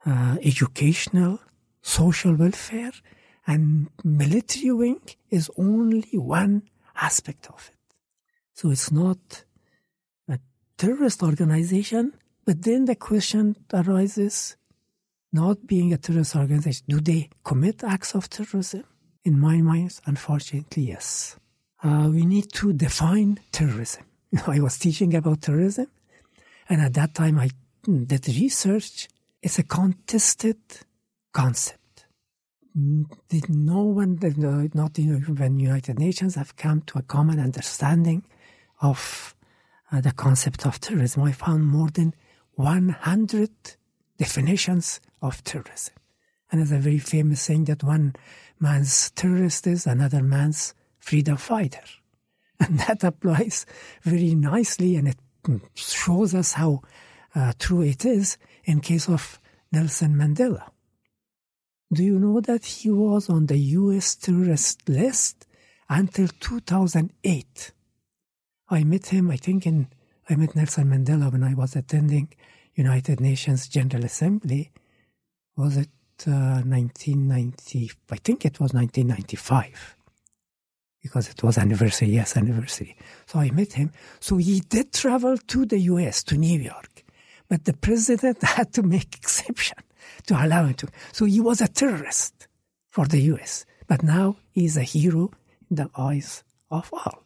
uh, 0.05 0.37
educational, 0.43 1.41
social 1.81 2.35
welfare, 2.35 2.93
and 3.47 3.89
military 4.05 4.73
wing 4.73 5.01
is 5.31 5.51
only 5.57 6.19
one 6.19 6.69
aspect 6.97 7.47
of 7.47 7.71
it. 7.73 7.97
So 8.53 8.71
it's 8.71 8.93
not 8.93 9.46
terrorist 10.77 11.23
organization, 11.23 12.13
but 12.45 12.63
then 12.63 12.85
the 12.85 12.97
question 12.97 13.57
arises 13.73 14.57
not 15.33 15.67
being 15.67 15.93
a 15.93 15.99
terrorist 15.99 16.37
organization, 16.37 16.85
do 16.89 17.01
they 17.01 17.29
commit 17.45 17.85
acts 17.85 18.15
of 18.15 18.31
terrorism? 18.31 18.85
In 19.25 19.39
my 19.39 19.61
mind, 19.61 20.01
unfortunately, 20.07 20.85
yes. 20.85 21.37
Uh, 21.83 22.09
we 22.11 22.25
need 22.25 22.53
to 22.53 22.73
define 22.73 23.39
terrorism. 23.53 24.05
I 24.47 24.61
was 24.61 24.79
teaching 24.79 25.15
about 25.15 25.43
terrorism, 25.43 25.89
and 26.69 26.81
at 26.81 26.95
that 26.95 27.15
time 27.15 27.39
I 27.39 27.51
did 27.85 28.27
research. 28.29 29.09
It's 29.43 29.59
a 29.59 29.63
contested 29.63 30.59
concept. 31.33 32.07
No 32.75 33.83
one, 33.83 34.19
not 34.75 34.99
even 34.99 35.59
United 35.61 35.99
Nations, 35.99 36.35
have 36.35 36.57
come 36.57 36.83
to 36.83 36.99
a 36.99 37.03
common 37.03 37.39
understanding 37.39 38.25
of 38.81 39.36
uh, 39.93 40.01
the 40.01 40.13
concept 40.13 40.67
of 40.67 40.81
terrorism. 40.81 41.23
I 41.23 41.33
found 41.33 41.67
more 41.67 41.89
than 41.89 42.15
100 42.55 43.51
definitions 44.19 45.01
of 45.23 45.43
terrorism. 45.45 45.95
And 46.51 46.61
there's 46.61 46.73
a 46.73 46.79
very 46.79 46.99
famous 46.99 47.43
saying 47.43 47.65
that 47.65 47.83
one 47.83 48.15
man's 48.59 49.11
terrorist 49.11 49.67
is 49.67 49.87
another 49.87 50.23
man's 50.23 50.75
freedom 50.99 51.37
fighter. 51.37 51.85
And 52.61 52.79
that 52.81 53.05
applies 53.05 53.67
very 54.03 54.35
nicely 54.35 54.97
and 54.97 55.09
it 55.09 55.19
shows 55.75 56.35
us 56.35 56.55
how 56.55 56.81
uh, 57.35 57.53
true 57.59 57.83
it 57.83 58.05
is 58.07 58.39
in 58.65 58.81
case 58.81 59.09
of 59.09 59.39
Nelson 59.71 60.15
Mandela. 60.15 60.71
Do 61.93 62.03
you 62.03 62.19
know 62.19 62.41
that 62.41 62.65
he 62.65 62.91
was 62.91 63.29
on 63.29 63.47
the 63.47 63.59
US 63.59 64.15
terrorist 64.17 64.89
list 64.89 65.47
until 65.89 66.29
2008? 66.29 67.73
I 68.69 68.83
met 68.85 69.07
him, 69.07 69.31
I 69.31 69.37
think 69.37 69.67
in, 69.67 69.89
I 70.29 70.35
met 70.35 70.57
Nelson 70.57 70.89
Mandela 70.91 71.31
when 71.31 71.45
I 71.45 71.55
was 71.55 71.77
attending 71.77 72.29
United 72.75 73.21
Nations 73.21 73.69
General 73.69 74.05
Assembly. 74.05 74.71
Was 75.57 75.77
it 75.77 75.89
uh, 76.27 76.63
1990? 76.65 77.93
I 78.11 78.17
think 78.17 78.45
it 78.45 78.59
was 78.59 78.75
1995 78.75 79.97
because 81.01 81.29
it 81.29 81.43
was 81.45 81.59
anniversary. 81.59 82.09
Yes, 82.09 82.37
anniversary. 82.37 82.97
So 83.27 83.39
I 83.39 83.51
met 83.51 83.75
him. 83.75 83.93
So 84.19 84.37
he 84.39 84.61
did 84.61 84.93
travel 84.93 85.39
to 85.39 85.65
the 85.65 85.79
U.S. 85.79 86.25
to 86.25 86.37
New 86.37 86.59
York, 86.59 87.05
but 87.49 87.65
the 87.65 87.73
president 87.73 88.43
had 88.43 88.73
to 88.73 88.83
make 88.83 89.15
exception 89.17 89.79
to 90.27 90.35
allow 90.45 90.65
him 90.65 90.75
to. 90.75 90.89
So 91.13 91.25
he 91.25 91.41
was 91.41 91.61
a 91.61 91.69
terrorist 91.69 92.49
for 92.91 93.07
the 93.07 93.21
U.S. 93.33 93.65
But 93.87 94.03
now 94.03 94.39
he's 94.51 94.77
a 94.77 94.83
hero 94.83 95.31
in 95.71 95.77
the 95.77 95.91
eyes 95.97 96.43
of 96.71 96.93
all. 96.93 97.26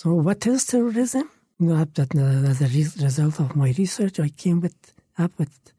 So 0.00 0.14
what 0.14 0.46
is 0.46 0.64
terrorism? 0.64 1.28
that 1.58 2.14
as 2.14 2.60
a 2.60 2.68
result 3.04 3.40
of 3.40 3.56
my 3.56 3.74
research, 3.76 4.20
I 4.20 4.28
came 4.28 4.60
with, 4.60 4.94
up 5.18 5.32
with 5.38 5.72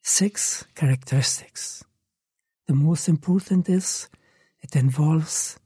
six 0.00 0.64
characteristics. 0.74 1.84
The 2.66 2.72
most 2.72 3.06
important 3.06 3.68
is 3.68 4.08
it 4.62 4.76
involves 4.76 5.58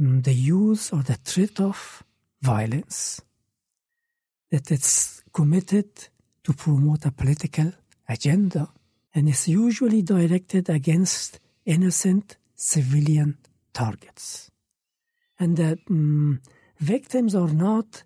mm, 0.00 0.22
the 0.22 0.32
use 0.32 0.92
or 0.92 1.02
the 1.02 1.16
threat 1.24 1.58
of 1.58 2.04
violence, 2.40 3.20
that 4.52 4.70
it's 4.70 5.20
committed 5.32 5.90
to 6.44 6.52
promote 6.52 7.04
a 7.04 7.10
political 7.10 7.72
agenda, 8.08 8.68
and 9.12 9.28
is 9.28 9.48
usually 9.48 10.02
directed 10.02 10.70
against 10.70 11.40
innocent 11.66 12.36
civilian 12.54 13.38
targets. 13.72 14.52
And 15.40 15.56
that 15.56 15.78
um, 15.90 16.42
victims 16.80 17.34
are 17.34 17.52
not 17.52 18.02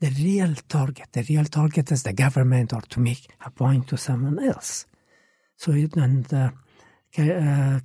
the 0.00 0.10
real 0.10 0.54
target. 0.68 1.08
The 1.12 1.24
real 1.28 1.44
target 1.44 1.90
is 1.92 2.02
the 2.02 2.12
government 2.12 2.72
or 2.72 2.80
to 2.80 3.00
make 3.00 3.28
a 3.44 3.50
point 3.50 3.88
to 3.88 3.96
someone 3.96 4.38
else. 4.38 4.86
So 5.56 5.72
it, 5.72 5.96
and 5.96 6.32
uh, 6.32 6.50
uh, 7.18 7.80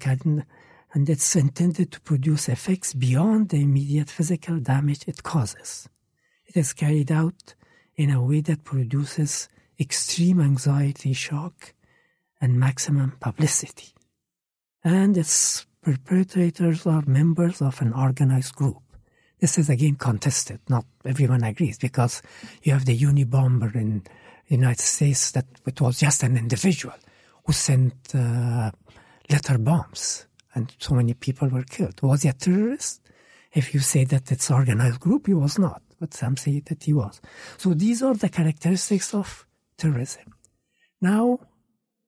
and 0.94 1.10
it's 1.10 1.36
intended 1.36 1.92
to 1.92 2.02
produce 2.02 2.50
effects 2.50 2.94
beyond 2.94 3.50
the 3.50 3.62
immediate 3.62 4.10
physical 4.10 4.60
damage 4.60 5.08
it 5.08 5.22
causes. 5.22 5.88
It 6.46 6.58
is 6.58 6.74
carried 6.74 7.12
out 7.12 7.54
in 7.96 8.10
a 8.10 8.24
way 8.24 8.42
that 8.42 8.64
produces 8.64 9.50
extreme 9.80 10.40
anxiety, 10.40 11.14
shock, 11.14 11.74
and 12.42 12.60
maximum 12.60 13.12
publicity. 13.20 13.94
And 14.84 15.18
its 15.18 15.66
perpetrators 15.84 16.86
are 16.88 17.04
members 17.06 17.62
of 17.62 17.82
an 17.82 17.94
organized 17.94 18.56
group. 18.56 18.87
This 19.40 19.58
is 19.58 19.70
again 19.70 19.96
contested. 19.96 20.60
Not 20.68 20.86
everyone 21.06 21.44
agrees 21.44 21.78
because 21.78 22.22
you 22.64 22.74
have 22.74 22.86
the 22.86 22.98
Unabomber 22.98 23.74
in 23.76 24.04
the 24.48 24.56
United 24.56 24.82
States 24.82 25.32
that 25.32 25.46
it 25.66 25.80
was 25.80 26.00
just 26.00 26.24
an 26.24 26.38
individual 26.38 26.96
who 27.46 27.54
sent 27.54 27.94
uh, 28.16 28.72
letter 29.30 29.58
bombs 29.58 30.26
and 30.56 30.74
so 30.80 30.96
many 30.96 31.14
people 31.14 31.48
were 31.50 31.64
killed. 31.64 32.02
Was 32.02 32.24
he 32.24 32.30
a 32.30 32.34
terrorist? 32.34 33.02
If 33.54 33.74
you 33.74 33.80
say 33.80 34.06
that 34.06 34.32
it's 34.32 34.50
organized 34.50 35.00
group, 35.00 35.28
he 35.28 35.34
was 35.34 35.60
not, 35.60 35.82
but 36.00 36.14
some 36.14 36.36
say 36.36 36.62
that 36.62 36.84
he 36.84 36.94
was. 36.94 37.22
So 37.58 37.74
these 37.74 38.02
are 38.02 38.16
the 38.16 38.30
characteristics 38.30 39.14
of 39.14 39.46
terrorism. 39.78 40.34
Now, 41.00 41.40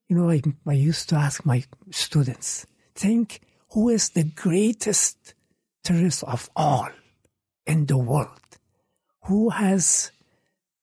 you 0.07 0.15
know, 0.15 0.29
I, 0.31 0.41
I 0.65 0.73
used 0.73 1.09
to 1.09 1.15
ask 1.15 1.45
my 1.45 1.63
students, 1.91 2.65
think 2.95 3.41
who 3.71 3.89
is 3.89 4.09
the 4.09 4.23
greatest 4.23 5.35
terrorist 5.83 6.23
of 6.23 6.49
all? 6.55 6.89
In 7.69 7.85
the 7.85 7.97
world 7.97 8.49
who 9.25 9.49
has 9.51 10.11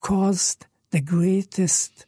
caused 0.01 0.67
the 0.93 1.01
greatest 1.01 2.07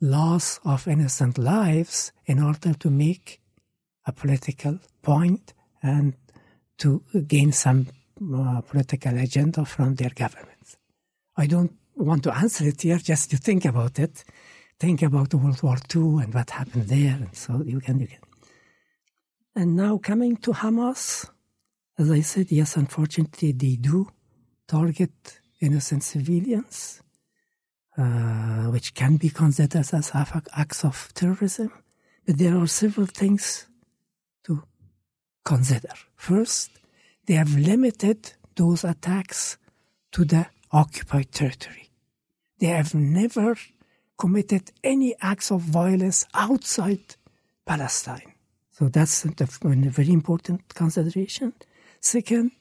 loss 0.00 0.60
of 0.64 0.86
innocent 0.86 1.38
lives 1.38 2.12
in 2.26 2.38
order 2.38 2.74
to 2.74 2.90
make 2.90 3.40
a 4.06 4.12
political 4.12 4.78
point 5.02 5.54
and 5.82 6.14
to 6.76 7.02
gain 7.26 7.50
some 7.52 7.86
uh, 8.34 8.60
political 8.60 9.16
agenda 9.18 9.64
from 9.64 9.94
their 9.94 10.10
governments. 10.10 10.76
I 11.36 11.46
don't 11.46 11.72
want 11.96 12.22
to 12.24 12.36
answer 12.36 12.66
it 12.66 12.82
here, 12.82 12.98
just 12.98 13.30
to 13.30 13.36
think 13.36 13.64
about 13.64 13.98
it. 13.98 14.24
Think 14.78 15.02
about 15.02 15.34
World 15.34 15.62
War 15.62 15.78
II 15.94 16.22
and 16.22 16.34
what 16.34 16.50
happened 16.50 16.88
there, 16.88 17.16
and 17.16 17.34
so 17.34 17.62
you 17.62 17.80
can, 17.80 18.00
you 18.00 18.06
can. 18.06 18.18
And 19.54 19.76
now 19.76 19.98
coming 19.98 20.36
to 20.38 20.52
Hamas, 20.52 21.28
as 22.00 22.10
I 22.10 22.22
said, 22.22 22.50
yes, 22.50 22.76
unfortunately, 22.76 23.52
they 23.52 23.76
do 23.76 24.08
target 24.66 25.40
innocent 25.60 26.02
civilians. 26.02 27.02
uh, 28.00 28.70
which 28.70 28.94
can 28.94 29.16
be 29.16 29.30
considered 29.30 29.86
as 29.92 30.10
acts 30.14 30.84
of 30.84 31.12
terrorism. 31.14 31.70
But 32.26 32.38
there 32.38 32.56
are 32.56 32.66
several 32.66 33.06
things 33.06 33.66
to 34.44 34.62
consider. 35.44 35.92
First, 36.16 36.70
they 37.26 37.34
have 37.34 37.54
limited 37.56 38.32
those 38.56 38.84
attacks 38.84 39.58
to 40.12 40.24
the 40.24 40.46
occupied 40.72 41.32
territory. 41.32 41.90
They 42.58 42.68
have 42.68 42.94
never 42.94 43.56
committed 44.18 44.70
any 44.84 45.14
acts 45.20 45.50
of 45.50 45.62
violence 45.62 46.26
outside 46.34 47.16
Palestine. 47.66 48.34
So 48.70 48.88
that's 48.88 49.24
a 49.24 49.28
very 49.90 50.12
important 50.12 50.74
consideration. 50.74 51.52
Second, 52.00 52.52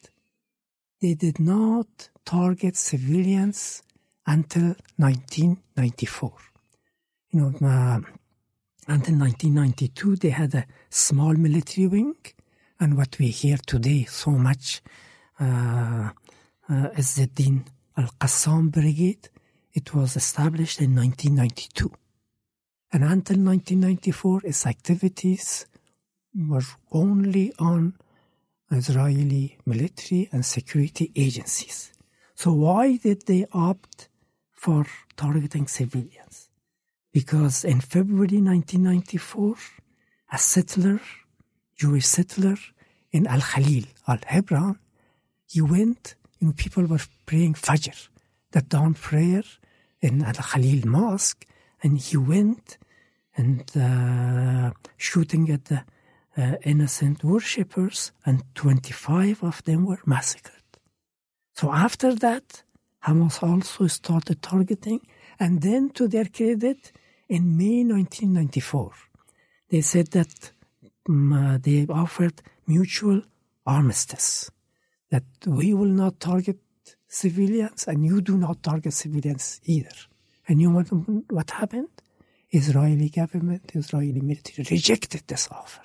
they 1.02 1.14
did 1.14 1.40
not 1.40 2.10
target 2.26 2.76
civilians 2.76 3.82
until 4.28 4.76
1994. 4.98 6.34
You 7.32 7.40
know, 7.40 7.48
uh, 7.68 8.02
until 8.88 9.16
1992, 9.16 10.16
they 10.18 10.30
had 10.30 10.56
a 10.56 10.66
small 10.90 11.34
military 11.36 11.88
wing, 11.88 12.16
and 12.82 12.98
what 12.98 13.18
we 13.18 13.28
hear 13.28 13.58
today 13.66 14.04
so 14.04 14.32
much 14.32 14.82
uh, 15.40 16.10
uh, 16.70 16.90
is 16.98 17.16
the 17.16 17.28
Din 17.28 17.66
Al 17.96 18.10
Qassam 18.20 18.72
Brigade. 18.72 19.30
It 19.74 19.94
was 19.94 20.18
established 20.18 20.82
in 20.82 20.96
1992. 20.96 21.92
And 22.92 23.04
until 23.04 23.38
1994, 23.38 24.42
its 24.44 24.66
activities 24.66 25.66
were 26.36 26.66
only 26.92 27.54
on 27.58 27.94
Israeli 28.72 29.58
military 29.66 30.30
and 30.32 30.46
security 30.46 31.12
agencies. 31.16 31.92
So 32.36 32.54
why 32.54 32.98
did 32.98 33.26
they 33.26 33.46
opt 33.52 34.10
for 34.52 34.86
targeting 35.18 35.68
civilians? 35.68 36.50
Because 37.12 37.66
in 37.66 37.82
February 37.82 38.40
1994, 38.42 39.56
a 40.32 40.38
settler, 40.38 41.02
Jewish 41.76 42.06
settler 42.06 42.58
in 43.12 43.26
Al 43.28 43.42
Khalil, 43.42 43.86
Al 44.08 44.20
Hebron, 44.26 44.78
he 45.48 45.62
went, 45.62 46.16
you 46.40 46.48
know, 46.48 46.54
people 46.54 46.86
were 46.86 47.02
praying 47.26 47.56
Fajr, 47.56 48.08
the 48.52 48.62
dawn 48.62 48.94
prayer 48.94 49.44
in 50.02 50.24
Al 50.24 50.34
Khalil 50.34 50.88
Mosque, 50.88 51.46
and 51.82 51.98
he 51.98 52.18
went 52.18 52.78
and 53.36 53.64
uh, 53.76 54.72
shooting 54.98 55.50
at 55.50 55.66
the 55.66 55.84
uh, 56.40 56.56
innocent 56.64 57.24
worshippers, 57.24 58.12
and 58.26 58.44
25 58.56 59.44
of 59.44 59.64
them 59.66 59.86
were 59.86 60.00
massacred. 60.06 60.64
So 61.54 61.72
after 61.72 62.16
that, 62.16 62.64
Hamas 63.06 63.44
also 63.44 63.88
started 63.88 64.42
targeting, 64.42 65.02
and 65.40 65.62
then 65.62 65.90
to 65.92 66.08
their 66.08 66.26
credit, 66.26 66.94
in 67.28 67.58
May 67.58 67.84
1994, 67.84 68.92
they 69.70 69.82
said 69.82 70.08
that 70.12 70.52
um, 71.08 71.60
they 71.62 71.86
offered 71.90 72.42
mutual 72.66 73.22
armistice, 73.66 74.50
that 75.12 75.26
we 75.46 75.74
will 75.74 75.94
not 76.04 76.20
target 76.20 76.60
civilians 77.08 77.88
and 77.88 78.06
you 78.06 78.22
do 78.22 78.38
not 78.38 78.64
target 78.64 78.94
civilians 78.94 79.60
either. 79.66 79.98
And 80.48 80.62
you 80.62 80.72
know 80.72 81.24
what 81.30 81.52
happened? 81.52 81.90
Israeli 82.52 83.10
government, 83.10 83.72
Israeli 83.76 84.22
military 84.22 84.66
rejected 84.72 85.24
this 85.28 85.48
offer 85.52 85.82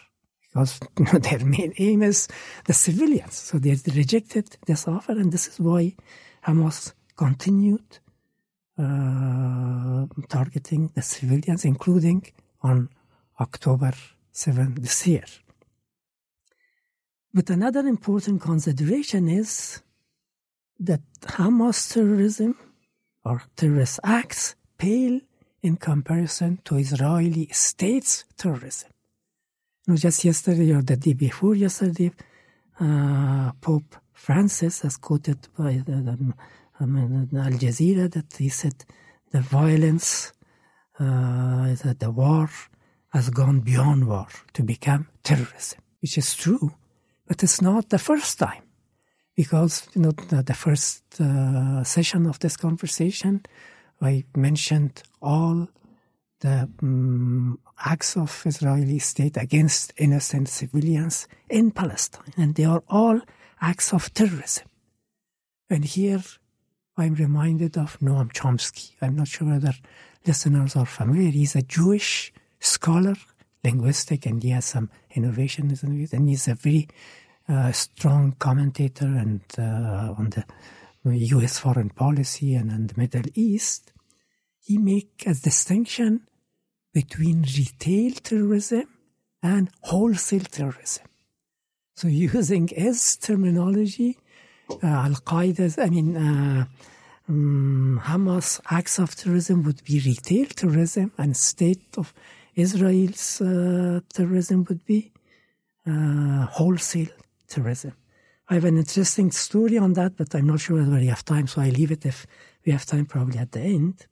because 0.54 0.80
their 1.22 1.44
main 1.44 1.74
aim 1.78 2.02
is 2.02 2.28
the 2.64 2.72
civilians. 2.72 3.34
So 3.34 3.58
they 3.58 3.76
rejected 3.94 4.56
this 4.66 4.86
offer, 4.86 5.12
and 5.12 5.32
this 5.32 5.48
is 5.48 5.58
why 5.58 5.94
Hamas 6.46 6.92
continued 7.16 7.98
uh, 8.78 10.06
targeting 10.28 10.90
the 10.94 11.02
civilians, 11.02 11.64
including 11.64 12.26
on 12.62 12.88
October 13.40 13.92
7 14.32 14.76
this 14.80 15.06
year. 15.06 15.24
But 17.32 17.50
another 17.50 17.80
important 17.80 18.40
consideration 18.40 19.28
is 19.28 19.82
that 20.78 21.00
Hamas 21.22 21.92
terrorism 21.92 22.56
or 23.24 23.42
terrorist 23.56 23.98
acts 24.04 24.54
pale 24.78 25.20
in 25.62 25.76
comparison 25.76 26.60
to 26.64 26.76
Israeli 26.76 27.48
state's 27.50 28.24
terrorism. 28.36 28.93
Know, 29.86 29.96
just 29.96 30.24
yesterday 30.24 30.72
or 30.72 30.80
the 30.82 30.96
day 30.96 31.12
before 31.12 31.54
yesterday, 31.54 32.10
uh, 32.80 33.52
Pope 33.60 33.96
Francis 34.14 34.82
as 34.82 34.96
quoted 34.96 35.46
by 35.58 35.82
the, 35.84 35.96
the, 35.96 36.34
I 36.80 36.86
mean, 36.86 37.28
Al 37.36 37.52
Jazeera 37.52 38.10
that 38.10 38.34
he 38.38 38.48
said 38.48 38.84
the 39.30 39.40
violence, 39.40 40.32
uh, 40.98 41.74
that 41.84 41.96
the 42.00 42.10
war 42.10 42.48
has 43.12 43.28
gone 43.28 43.60
beyond 43.60 44.08
war 44.08 44.26
to 44.54 44.62
become 44.62 45.08
terrorism, 45.22 45.80
which 46.00 46.16
is 46.16 46.34
true, 46.34 46.72
but 47.26 47.42
it's 47.42 47.60
not 47.60 47.90
the 47.90 47.98
first 47.98 48.38
time. 48.38 48.62
Because, 49.36 49.86
you 49.94 50.00
know, 50.00 50.12
the, 50.12 50.42
the 50.42 50.54
first 50.54 51.02
uh, 51.20 51.84
session 51.84 52.26
of 52.26 52.38
this 52.38 52.56
conversation, 52.56 53.44
I 54.00 54.24
mentioned 54.34 55.02
all 55.20 55.68
the 56.40 56.68
um, 56.82 57.58
acts 57.84 58.16
of 58.16 58.42
Israeli 58.44 58.98
state 58.98 59.36
against 59.36 59.92
innocent 59.96 60.48
civilians 60.48 61.26
in 61.48 61.70
Palestine, 61.70 62.32
and 62.36 62.54
they 62.54 62.64
are 62.64 62.82
all 62.88 63.20
acts 63.60 63.92
of 63.92 64.12
terrorism. 64.14 64.66
And 65.70 65.84
here 65.84 66.22
I'm 66.96 67.14
reminded 67.14 67.76
of 67.76 67.98
Noam 68.00 68.32
Chomsky. 68.32 68.92
I'm 69.00 69.16
not 69.16 69.28
sure 69.28 69.48
whether 69.48 69.72
listeners 70.26 70.76
are 70.76 70.86
familiar. 70.86 71.30
He's 71.30 71.56
a 71.56 71.62
Jewish 71.62 72.32
scholar, 72.60 73.14
linguistic, 73.64 74.26
and 74.26 74.42
he 74.42 74.50
has 74.50 74.66
some 74.66 74.90
innovations 75.12 75.82
in 75.82 76.02
it. 76.02 76.12
And 76.12 76.28
he's 76.28 76.46
a 76.46 76.54
very 76.54 76.88
uh, 77.48 77.72
strong 77.72 78.36
commentator 78.38 79.06
and 79.06 79.40
uh, 79.58 80.14
on 80.16 80.30
the 80.30 80.44
U.S. 81.04 81.58
foreign 81.58 81.90
policy 81.90 82.54
and, 82.54 82.70
and 82.70 82.90
the 82.90 83.00
Middle 83.00 83.30
East. 83.34 83.92
He 84.66 84.78
make 84.78 85.24
a 85.26 85.34
distinction 85.34 86.12
between 86.94 87.42
retail 87.42 88.12
terrorism 88.28 88.86
and 89.42 89.68
wholesale 89.82 90.48
terrorism. 90.56 91.04
So 91.96 92.08
using 92.08 92.68
his 92.68 93.16
terminology, 93.16 94.16
uh, 94.70 94.86
Al 94.86 95.16
Qaeda's, 95.30 95.78
I 95.78 95.88
mean, 95.90 96.16
uh, 96.16 96.64
um, 97.28 98.00
Hamas 98.04 98.60
acts 98.70 98.98
of 98.98 99.14
terrorism 99.14 99.64
would 99.64 99.84
be 99.84 100.00
retail 100.00 100.46
terrorism, 100.46 101.12
and 101.18 101.36
state 101.36 101.98
of 101.98 102.14
Israel's 102.54 103.40
uh, 103.42 104.00
terrorism 104.12 104.64
would 104.68 104.84
be 104.86 105.12
uh, 105.86 106.46
wholesale 106.46 107.12
terrorism. 107.48 107.92
I 108.48 108.54
have 108.54 108.64
an 108.64 108.78
interesting 108.78 109.30
story 109.30 109.78
on 109.78 109.92
that, 109.94 110.16
but 110.16 110.34
I'm 110.34 110.46
not 110.46 110.60
sure 110.60 110.78
whether 110.78 110.96
we 110.96 111.06
have 111.06 111.24
time, 111.24 111.46
so 111.48 111.60
I 111.60 111.70
leave 111.70 111.92
it 111.92 112.06
if 112.06 112.26
we 112.64 112.72
have 112.72 112.86
time, 112.86 113.06
probably 113.06 113.38
at 113.38 113.52
the 113.52 113.60
end. 113.60 114.06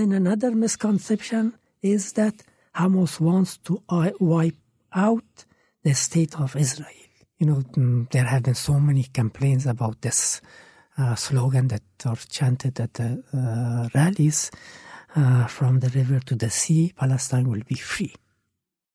Then 0.00 0.12
another 0.12 0.52
misconception 0.52 1.58
is 1.82 2.14
that 2.14 2.32
Hamas 2.74 3.20
wants 3.20 3.58
to 3.58 3.82
wipe 4.18 4.56
out 4.94 5.44
the 5.82 5.92
state 5.92 6.40
of 6.40 6.56
Israel. 6.56 6.88
You 7.38 7.46
know, 7.46 7.56
mm, 7.76 8.10
there 8.10 8.24
have 8.24 8.44
been 8.44 8.54
so 8.54 8.80
many 8.80 9.02
complaints 9.12 9.66
about 9.66 10.00
this 10.00 10.40
uh, 10.96 11.16
slogan 11.16 11.68
that 11.68 11.82
are 12.06 12.16
chanted 12.16 12.80
at 12.80 12.94
the 12.94 13.22
uh, 13.34 13.90
rallies 13.94 14.50
uh, 15.14 15.46
from 15.48 15.80
the 15.80 15.90
river 15.90 16.18
to 16.20 16.34
the 16.34 16.48
sea, 16.48 16.94
Palestine 16.96 17.50
will 17.50 17.64
be 17.68 17.74
free. 17.74 18.14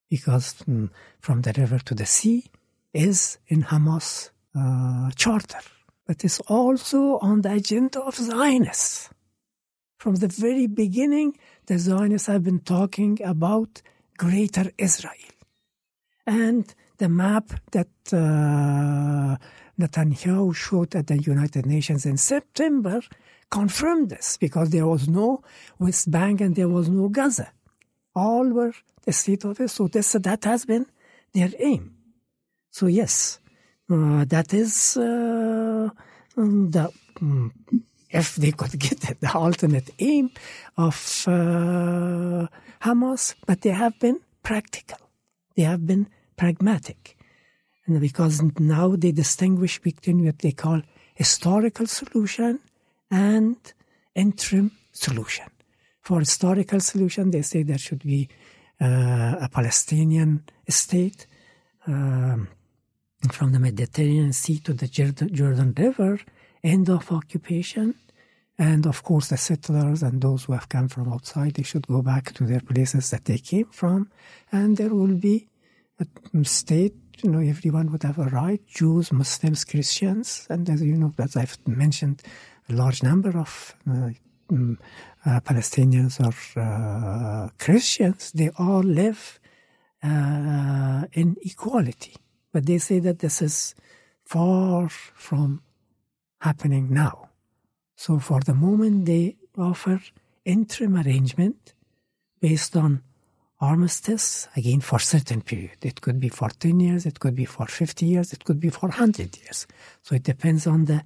Because 0.10 0.56
mm, 0.68 0.90
from 1.20 1.44
the 1.44 1.54
river 1.56 1.78
to 1.86 1.94
the 1.94 2.08
sea 2.08 2.46
is 2.94 3.38
in 3.48 3.62
Hamas 3.66 4.32
uh, 4.56 5.12
charter. 5.12 5.62
But 6.08 6.24
it's 6.24 6.40
also 6.48 7.20
on 7.20 7.44
the 7.44 7.52
agenda 7.54 8.02
of 8.02 8.16
Zionists. 8.16 9.12
From 9.98 10.16
the 10.16 10.28
very 10.28 10.68
beginning, 10.68 11.38
the 11.66 11.80
Zionists 11.80 12.28
have 12.28 12.44
been 12.44 12.60
talking 12.60 13.20
about 13.24 13.82
Greater 14.18 14.72
Israel. 14.78 15.34
And 16.28 16.74
the 16.98 17.10
map 17.10 17.52
that 17.72 17.88
uh, 18.14 19.38
Netanyahu 19.80 20.56
showed 20.56 20.96
at 20.96 21.08
the 21.08 21.18
United 21.18 21.66
Nations 21.66 22.06
in 22.06 22.18
September 22.18 23.02
confirmed 23.50 24.10
this 24.10 24.38
because 24.38 24.70
there 24.70 24.88
was 24.88 25.08
no 25.08 25.44
West 25.80 26.10
Bank 26.10 26.42
and 26.42 26.56
there 26.56 26.70
was 26.70 26.90
no 26.90 27.10
Gaza. 27.10 27.52
All 28.16 28.48
were 28.50 28.74
the 29.04 29.12
state 29.12 29.44
of 29.44 29.60
Israel. 29.60 29.90
So 29.92 30.20
that 30.20 30.44
has 30.46 30.66
been 30.66 30.86
their 31.34 31.52
aim. 31.60 31.96
So 32.72 32.88
yes, 32.88 33.40
uh, 33.90 34.26
that 34.26 34.54
is 34.54 34.98
uh, 34.98 35.90
the 36.36 36.92
um, 37.22 37.54
if 38.16 38.36
they 38.36 38.52
could 38.52 38.80
get 38.80 39.00
the 39.20 39.32
ultimate 39.36 39.90
aim 40.00 40.32
of 40.78 41.26
uh, 41.28 42.48
Hamas, 42.82 43.36
but 43.46 43.62
they 43.62 43.72
have 43.84 44.00
been 44.00 44.20
practical. 44.42 45.00
They 45.56 45.64
have 45.64 45.86
been 45.86 46.08
pragmatic. 46.38 47.18
And 47.86 48.00
because 48.00 48.42
now 48.60 48.96
they 48.96 49.12
distinguish 49.12 49.80
between 49.80 50.26
what 50.26 50.40
they 50.40 50.52
call 50.52 50.82
historical 51.14 51.88
solution 51.88 52.60
and 53.12 53.58
interim 54.16 54.72
solution. 54.92 55.46
For 56.02 56.20
historical 56.20 56.80
solution, 56.80 57.32
they 57.32 57.42
say 57.42 57.64
there 57.64 57.78
should 57.78 58.04
be 58.04 58.30
uh, 58.82 59.48
a 59.48 59.50
Palestinian 59.52 60.44
state 60.70 61.28
um, 61.88 62.48
from 63.32 63.52
the 63.52 63.60
Mediterranean 63.60 64.34
Sea 64.34 64.60
to 64.60 64.74
the 64.74 64.88
Jordan 64.88 65.74
River, 65.78 66.20
end 66.64 66.90
of 66.90 67.12
occupation, 67.12 67.96
and 68.58 68.86
of 68.86 69.04
course 69.04 69.30
the 69.30 69.38
settlers 69.38 70.02
and 70.04 70.22
those 70.22 70.46
who 70.46 70.54
have 70.54 70.70
come 70.70 70.88
from 70.88 71.12
outside, 71.12 71.56
they 71.56 71.64
should 71.64 71.88
go 71.88 72.02
back 72.02 72.34
to 72.34 72.46
their 72.46 72.62
places 72.62 73.10
that 73.10 73.26
they 73.26 73.38
came 73.38 73.68
from, 73.72 74.10
and 74.52 74.78
there 74.78 74.94
will 74.94 75.16
be 75.16 75.48
a 76.00 76.06
state 76.46 76.96
you 77.24 77.30
know, 77.30 77.40
everyone 77.40 77.92
would 77.92 78.04
have 78.04 78.18
a 78.18 78.26
right, 78.26 78.66
Jews, 78.68 79.12
Muslims, 79.12 79.64
Christians, 79.64 80.48
and 80.50 80.70
as 80.70 80.82
you 80.82 80.96
know, 80.98 81.14
as 81.18 81.36
I've 81.36 81.58
mentioned, 81.66 82.22
a 82.70 82.74
large 82.74 83.04
number 83.04 83.38
of 83.38 83.76
uh, 83.90 84.10
um, 84.50 84.78
uh, 85.26 85.40
Palestinians 85.42 86.20
or 86.20 86.34
uh, 86.60 87.50
Christians, 87.58 88.32
they 88.34 88.50
all 88.58 88.84
live 88.84 89.40
uh, 90.04 91.06
in 91.14 91.36
equality. 91.42 92.16
But 92.52 92.66
they 92.66 92.78
say 92.78 93.00
that 93.00 93.20
this 93.20 93.42
is 93.42 93.76
far 94.24 94.90
from 94.90 95.62
happening 96.42 96.94
now. 96.94 97.30
So 97.96 98.20
for 98.20 98.42
the 98.42 98.54
moment, 98.54 99.06
they 99.06 99.36
offer 99.58 100.02
interim 100.44 100.98
arrangement 100.98 101.74
based 102.40 102.76
on 102.76 103.02
armistice, 103.60 104.48
again, 104.56 104.82
for 104.82 105.00
certain 105.00 105.42
period. 105.42 105.78
It 105.82 106.02
could 106.02 106.20
be 106.20 106.30
for 106.30 106.50
10 106.50 106.80
years, 106.80 107.06
it 107.06 107.20
could 107.20 107.36
be 107.36 107.46
for 107.46 107.66
50 107.66 108.06
years, 108.06 108.34
it 108.34 108.44
could 108.44 108.60
be 108.60 108.70
for 108.70 108.90
100 108.90 109.38
years. 109.38 109.66
So 110.04 110.16
it 110.16 110.24
depends 110.24 110.68
on 110.68 110.86
the 110.86 111.04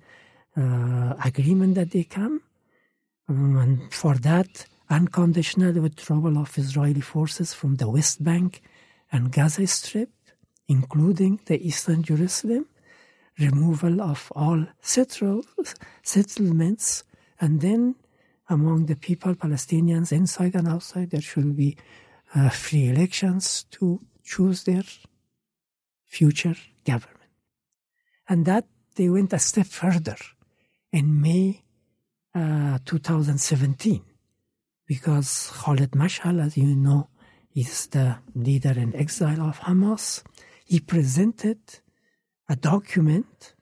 uh, 0.57 1.13
agreement 1.23 1.75
that 1.75 1.91
they 1.91 2.03
come. 2.03 2.41
Um, 3.27 3.57
and 3.57 3.93
for 3.93 4.15
that, 4.15 4.65
unconditional 4.89 5.73
withdrawal 5.73 6.37
of 6.39 6.57
Israeli 6.57 7.01
forces 7.01 7.53
from 7.53 7.75
the 7.75 7.87
West 7.87 8.23
Bank 8.23 8.61
and 9.11 9.31
Gaza 9.31 9.67
Strip, 9.67 10.09
including 10.67 11.39
the 11.45 11.65
Eastern 11.65 12.01
Jerusalem, 12.03 12.65
removal 13.39 14.01
of 14.01 14.31
all 14.35 14.65
settlements, 14.81 17.03
and 17.39 17.61
then 17.61 17.95
among 18.49 18.87
the 18.87 18.95
people, 18.95 19.35
Palestinians 19.35 20.11
inside 20.11 20.55
and 20.55 20.67
outside, 20.67 21.11
there 21.11 21.21
should 21.21 21.55
be 21.55 21.77
uh, 22.35 22.49
free 22.49 22.89
elections 22.89 23.65
to 23.71 23.99
choose 24.23 24.63
their 24.63 24.83
future 26.05 26.55
government. 26.85 27.17
And 28.27 28.45
that 28.45 28.65
they 28.95 29.09
went 29.09 29.33
a 29.33 29.39
step 29.39 29.67
further 29.67 30.17
in 30.91 31.21
May 31.21 31.63
uh, 32.35 32.79
2017 32.85 34.03
because 34.85 35.51
Khalid 35.53 35.91
Mashal, 35.91 36.43
as 36.43 36.57
you 36.57 36.75
know, 36.75 37.09
is 37.55 37.87
the 37.87 38.17
leader 38.33 38.73
in 38.75 38.95
exile 38.95 39.41
of 39.41 39.59
Hamas. 39.59 40.23
He 40.65 40.79
presented 40.79 41.59
a 42.49 42.55
document 42.55 43.53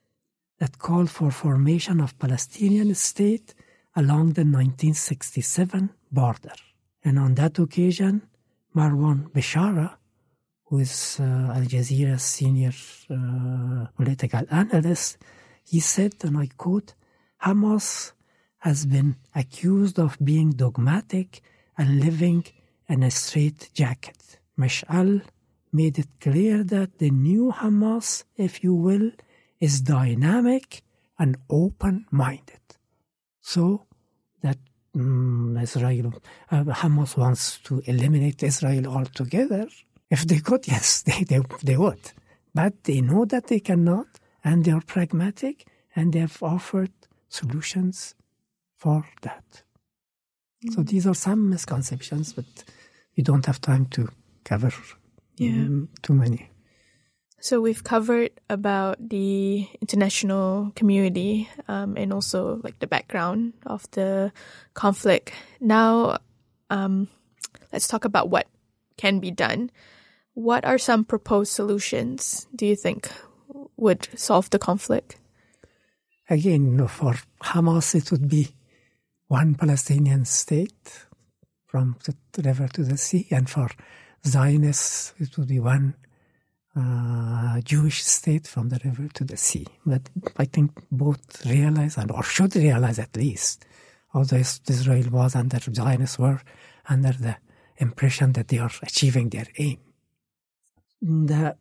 that 0.59 0.79
called 0.79 1.09
for 1.09 1.29
formation 1.29 1.99
of 1.99 2.17
Palestinian 2.17 2.95
state 2.95 3.53
along 3.95 4.33
the 4.33 4.45
1967 4.45 5.89
border. 6.11 6.57
And 7.03 7.19
on 7.19 7.35
that 7.35 7.59
occasion, 7.59 8.23
Marwan 8.75 9.29
Bishara, 9.31 9.97
who 10.65 10.79
is 10.79 11.17
uh, 11.19 11.23
Al 11.23 11.65
Jazeera's 11.73 12.23
senior 12.23 12.73
uh, 13.09 13.87
political 13.95 14.43
analyst, 14.49 15.17
he 15.63 15.79
said, 15.79 16.13
and 16.23 16.37
I 16.37 16.47
quote, 16.57 16.93
Hamas 17.43 18.13
has 18.59 18.85
been 18.85 19.15
accused 19.35 19.99
of 19.99 20.17
being 20.23 20.51
dogmatic 20.51 21.41
and 21.77 21.99
living 21.99 22.45
in 22.87 23.03
a 23.03 23.11
straitjacket. 23.11 24.39
Mash'al 24.57 25.21
made 25.71 25.99
it 25.99 26.07
clear 26.19 26.63
that 26.63 26.99
the 26.99 27.09
new 27.09 27.51
Hamas, 27.51 28.23
if 28.35 28.63
you 28.63 28.73
will, 28.73 29.11
is 29.59 29.81
dynamic 29.81 30.83
and 31.19 31.37
open 31.49 32.05
minded. 32.11 32.61
So 33.41 33.85
that 34.41 34.57
mm, 34.95 35.61
Israel, 35.61 36.13
uh, 36.51 36.63
Hamas 36.63 37.17
wants 37.17 37.59
to 37.59 37.81
eliminate 37.85 38.43
Israel 38.43 38.87
altogether. 38.87 39.67
If 40.09 40.25
they 40.27 40.39
could, 40.39 40.67
yes, 40.75 41.01
they, 41.01 41.23
they, 41.23 41.41
they 41.63 41.77
would. 41.77 42.11
But 42.53 42.83
they 42.83 43.01
know 43.01 43.25
that 43.25 43.47
they 43.47 43.59
cannot, 43.59 44.07
and 44.43 44.63
they 44.63 44.71
are 44.71 44.81
pragmatic, 44.81 45.67
and 45.95 46.13
they 46.13 46.19
have 46.19 46.41
offered 46.41 46.91
solutions 47.29 48.15
for 48.75 49.05
that. 49.21 49.63
Mm. 50.65 50.73
So 50.73 50.83
these 50.83 51.05
are 51.07 51.15
some 51.15 51.49
misconceptions, 51.49 52.33
but 52.33 52.45
we 53.15 53.23
don't 53.23 53.45
have 53.45 53.59
time 53.59 53.85
to 53.87 54.09
cover 54.43 54.71
yeah. 55.37 55.51
um, 55.51 55.89
too 56.01 56.13
many. 56.13 56.49
So 57.39 57.61
we've 57.61 57.83
covered 57.83 58.31
about 58.49 58.97
the 59.09 59.67
international 59.79 60.71
community 60.75 61.47
um, 61.67 61.95
and 61.95 62.11
also 62.11 62.59
like 62.63 62.79
the 62.79 62.87
background 62.87 63.53
of 63.65 63.89
the 63.91 64.31
conflict. 64.73 65.31
Now, 65.59 66.17
um, 66.69 67.07
let's 67.71 67.87
talk 67.87 68.05
about 68.05 68.29
what 68.29 68.47
can 68.97 69.19
be 69.19 69.29
done. 69.29 69.69
What 70.33 70.65
are 70.65 70.77
some 70.77 71.05
proposed 71.05 71.51
solutions 71.53 72.47
do 72.55 72.65
you 72.65 72.75
think 72.75 73.09
would 73.77 74.07
solve 74.15 74.49
the 74.49 74.59
conflict? 74.59 75.17
Again, 76.29 76.87
for 76.87 77.15
Hamas, 77.41 77.95
it 77.95 78.11
would 78.11 78.27
be 78.27 78.49
one 79.27 79.55
Palestinian 79.55 80.25
state 80.25 81.05
from 81.67 81.95
the 82.33 82.41
river 82.41 82.67
to 82.69 82.83
the 82.83 82.97
sea, 82.97 83.27
and 83.29 83.49
for 83.49 83.69
Zionists, 84.25 85.13
it 85.19 85.37
would 85.37 85.47
be 85.47 85.59
one 85.59 85.95
uh, 86.75 87.59
Jewish 87.61 88.03
state 88.03 88.47
from 88.47 88.69
the 88.69 88.79
river 88.83 89.07
to 89.15 89.23
the 89.23 89.37
sea. 89.37 89.65
But 89.85 90.09
I 90.37 90.45
think 90.45 90.71
both 90.91 91.45
realize, 91.45 91.97
and 91.97 92.11
or 92.11 92.23
should 92.23 92.55
realize 92.55 92.99
at 92.99 93.15
least, 93.15 93.65
although 94.13 94.37
Israel 94.37 95.09
was 95.09 95.35
under 95.35 95.59
Zionists 95.59 96.19
were 96.19 96.41
under 96.87 97.13
the 97.13 97.37
impression 97.77 98.33
that 98.33 98.47
they 98.49 98.59
are 98.59 98.71
achieving 98.83 99.29
their 99.29 99.47
aim. 99.57 99.79
The 101.01 101.55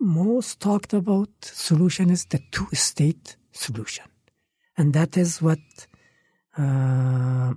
most 0.00 0.60
talked 0.60 0.92
about 0.92 1.30
solution 1.42 2.10
is 2.10 2.24
the 2.26 2.40
two-state 2.50 3.36
solution, 3.52 4.06
and 4.76 4.92
that 4.94 5.16
is 5.16 5.40
what 5.40 5.58
uh, 6.56 7.52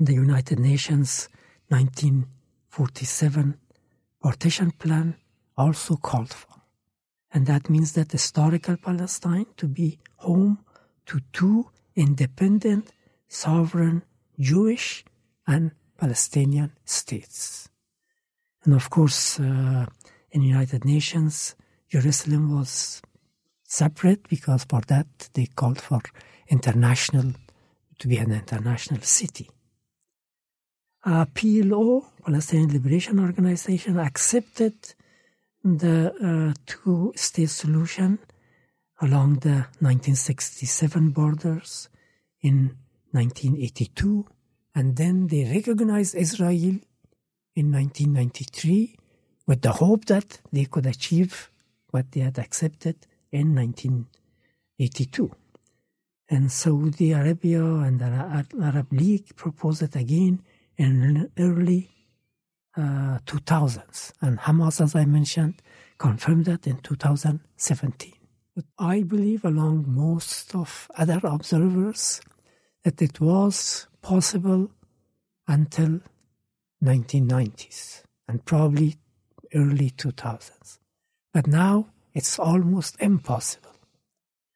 the 0.00 0.14
United 0.14 0.58
Nations 0.58 1.28
1947 2.76 3.56
partition 4.20 4.70
plan 4.72 5.14
also 5.56 5.96
called 5.96 6.32
for. 6.32 6.62
And 7.32 7.46
that 7.46 7.70
means 7.70 7.92
that 7.92 8.12
historical 8.12 8.76
Palestine 8.76 9.46
to 9.56 9.66
be 9.66 9.98
home 10.16 10.58
to 11.06 11.20
two 11.32 11.70
independent, 11.94 12.92
sovereign 13.28 14.02
Jewish 14.38 15.04
and 15.46 15.70
Palestinian 15.96 16.72
states. 16.84 17.68
And 18.64 18.74
of 18.74 18.90
course, 18.90 19.38
uh, 19.38 19.86
in 20.32 20.42
United 20.42 20.84
Nations, 20.84 21.54
Jerusalem 21.88 22.56
was 22.56 23.02
separate 23.62 24.28
because 24.28 24.64
for 24.64 24.80
that 24.88 25.28
they 25.34 25.46
called 25.46 25.80
for 25.80 26.00
international 26.48 27.34
to 27.98 28.08
be 28.08 28.16
an 28.16 28.32
international 28.32 29.00
city. 29.02 29.48
Uh, 31.06 31.26
PLO, 31.34 32.02
Palestinian 32.24 32.72
Liberation 32.72 33.18
Organization, 33.20 33.98
accepted 33.98 34.72
the 35.62 36.14
uh, 36.16 36.54
two 36.64 37.12
state 37.14 37.50
solution 37.50 38.18
along 39.02 39.34
the 39.40 39.66
1967 39.80 41.10
borders 41.10 41.90
in 42.40 42.74
1982, 43.10 44.24
and 44.74 44.96
then 44.96 45.26
they 45.26 45.44
recognized 45.44 46.14
Israel 46.14 46.80
in 47.54 47.70
1993 47.70 48.96
with 49.46 49.60
the 49.60 49.72
hope 49.72 50.06
that 50.06 50.40
they 50.52 50.64
could 50.64 50.86
achieve 50.86 51.50
what 51.90 52.10
they 52.12 52.20
had 52.20 52.38
accepted 52.38 52.96
in 53.30 53.54
1982. 53.54 55.30
And 56.30 56.50
Saudi 56.50 57.12
Arabia 57.12 57.62
and 57.62 58.00
the 58.00 58.46
Arab 58.62 58.90
League 58.90 59.36
proposed 59.36 59.82
it 59.82 59.96
again 59.96 60.40
in 60.76 61.30
early 61.38 61.90
uh, 62.76 63.18
2000s. 63.26 64.12
And 64.20 64.38
Hamas, 64.38 64.80
as 64.80 64.94
I 64.94 65.04
mentioned, 65.04 65.62
confirmed 65.98 66.46
that 66.46 66.66
in 66.66 66.78
2017. 66.78 68.12
But 68.54 68.64
I 68.78 69.02
believe, 69.02 69.44
along 69.44 69.84
most 69.88 70.54
of 70.54 70.90
other 70.96 71.20
observers, 71.24 72.20
that 72.84 73.00
it 73.02 73.20
was 73.20 73.86
possible 74.02 74.70
until 75.48 76.00
1990s 76.82 78.02
and 78.28 78.44
probably 78.44 78.96
early 79.54 79.90
2000s. 79.90 80.78
But 81.32 81.46
now 81.46 81.88
it's 82.12 82.38
almost 82.38 82.96
impossible. 83.00 83.70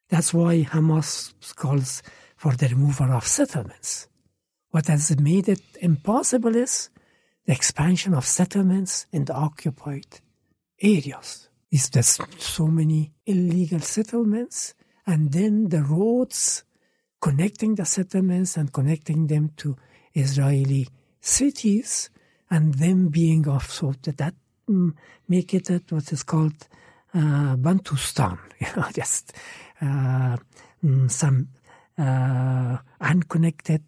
That's 0.09 0.33
why 0.33 0.63
Hamas 0.63 1.33
calls 1.57 2.03
for 2.37 2.53
the 2.53 2.69
removal 2.69 3.13
of 3.13 3.27
settlements. 3.27 4.09
What 4.71 4.87
has 4.89 5.19
made 5.19 5.49
it 5.49 5.63
impossible 5.81 6.55
is 6.55 6.91
the 7.47 7.53
expansion 7.53 8.15
of 8.15 8.27
settlements 8.27 9.07
in 9.13 9.25
the 9.25 9.35
occupied 9.35 10.21
areas. 10.81 11.49
Is 11.71 11.91
there's 11.91 12.19
so 12.39 12.67
many 12.67 13.13
illegal 13.27 13.81
settlements, 13.81 14.75
and 15.07 15.33
then 15.33 15.69
the 15.69 15.83
roads 15.83 16.65
connecting 17.21 17.75
the 17.75 17.85
settlements 17.85 18.57
and 18.57 18.73
connecting 18.73 19.27
them 19.27 19.51
to 19.59 19.77
Israeli 20.15 20.89
cities, 21.21 22.11
and 22.51 22.75
them 22.75 23.09
being 23.09 23.47
off 23.49 23.71
so 23.71 23.95
that, 24.03 24.17
that 24.17 24.35
mm, 24.69 24.95
make 25.29 25.53
it 25.53 25.69
what 25.91 26.13
is 26.13 26.23
called 26.23 26.69
uh, 27.15 27.57
Bantustan, 27.57 28.39
you 28.59 28.67
know, 28.77 28.89
just 28.95 29.33
uh, 29.81 30.37
mm, 30.83 31.11
some 31.11 31.49
uh, 31.99 32.79
unconnected 33.01 33.83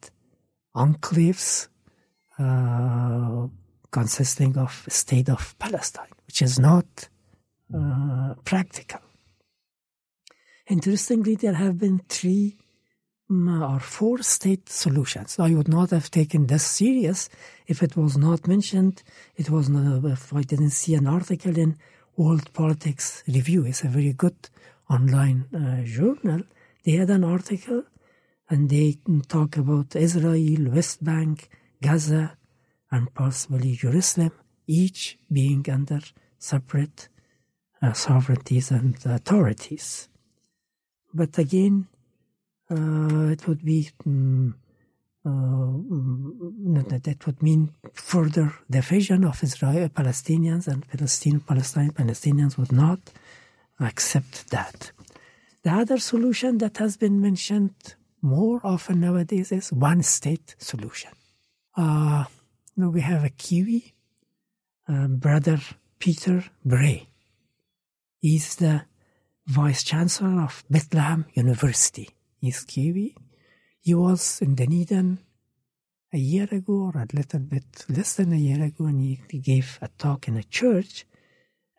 enclaves 0.74 1.68
uh, 2.38 3.48
consisting 3.90 4.56
of 4.56 4.84
state 4.88 5.28
of 5.28 5.58
Palestine, 5.58 6.12
which 6.26 6.42
is 6.42 6.58
not 6.58 7.08
uh, 7.74 8.34
practical. 8.44 9.00
Interestingly, 10.68 11.34
there 11.34 11.54
have 11.54 11.78
been 11.78 12.00
three 12.08 12.56
mm, 13.30 13.68
or 13.68 13.80
four 13.80 14.22
state 14.22 14.68
solutions. 14.68 15.38
I 15.38 15.54
would 15.54 15.68
not 15.68 15.90
have 15.90 16.10
taken 16.10 16.46
this 16.46 16.64
serious 16.64 17.28
if 17.66 17.82
it 17.82 17.96
was 17.96 18.16
not 18.16 18.46
mentioned. 18.46 19.02
It 19.36 19.50
was 19.50 19.68
not, 19.68 20.04
if 20.04 20.32
I 20.32 20.42
didn't 20.42 20.70
see 20.70 20.94
an 20.94 21.08
article 21.08 21.58
in 21.58 21.76
World 22.16 22.52
Politics 22.52 23.24
Review. 23.26 23.64
It's 23.64 23.82
a 23.82 23.88
very 23.88 24.12
good 24.12 24.36
online 24.88 25.46
uh, 25.54 25.84
journal. 25.84 26.42
They 26.84 26.92
had 26.92 27.10
an 27.10 27.24
article 27.24 27.82
and 28.50 28.68
they 28.68 28.98
talk 29.28 29.56
about 29.56 29.94
Israel, 29.94 30.72
West 30.72 31.02
Bank, 31.02 31.48
Gaza, 31.80 32.36
and 32.90 33.14
possibly 33.14 33.76
Jerusalem, 33.76 34.32
each 34.66 35.18
being 35.32 35.64
under 35.70 36.00
separate 36.38 37.08
uh, 37.80 37.92
sovereignties 37.92 38.72
and 38.72 38.96
authorities. 39.06 40.08
But 41.14 41.38
again, 41.38 41.86
uh, 42.70 43.28
it 43.34 43.46
would 43.46 43.64
be 43.64 43.90
um, 44.04 44.56
uh, 45.24 46.98
that 47.06 47.26
would 47.26 47.42
mean 47.42 47.72
further 47.92 48.54
division 48.68 49.24
of 49.24 49.42
Israel, 49.42 49.88
Palestinians, 49.90 50.66
and 50.66 50.86
Palestine, 50.88 51.40
Palestine, 51.40 51.92
Palestinians 51.92 52.56
would 52.58 52.72
not 52.72 53.00
accept 53.78 54.50
that. 54.50 54.92
The 55.62 55.70
other 55.70 55.98
solution 55.98 56.58
that 56.58 56.78
has 56.78 56.96
been 56.96 57.20
mentioned 57.20 57.94
more 58.22 58.60
often 58.64 59.00
nowadays 59.00 59.52
is 59.52 59.72
one 59.72 60.02
state 60.02 60.54
solution. 60.58 61.10
Uh, 61.76 62.24
now 62.76 62.90
we 62.90 63.00
have 63.00 63.24
a 63.24 63.30
Kiwi, 63.30 63.94
uh, 64.88 65.06
brother 65.08 65.58
Peter 65.98 66.44
Bray. 66.64 67.08
He's 68.20 68.56
the 68.56 68.82
vice 69.46 69.82
chancellor 69.82 70.42
of 70.42 70.64
Bethlehem 70.70 71.26
University. 71.34 72.10
He's 72.40 72.64
Kiwi. 72.64 73.16
He 73.80 73.94
was 73.94 74.40
in 74.42 74.54
Dunedin 74.54 75.18
a 76.12 76.18
year 76.18 76.48
ago, 76.50 76.90
or 76.92 77.00
a 77.00 77.06
little 77.14 77.40
bit 77.40 77.84
less 77.88 78.14
than 78.14 78.32
a 78.32 78.36
year 78.36 78.62
ago, 78.64 78.86
and 78.86 79.00
he, 79.00 79.20
he 79.30 79.38
gave 79.38 79.78
a 79.80 79.88
talk 79.96 80.28
in 80.28 80.36
a 80.36 80.42
church. 80.42 81.06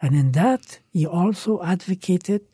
And 0.01 0.15
in 0.15 0.31
that, 0.31 0.79
he 0.91 1.05
also 1.05 1.61
advocated 1.61 2.45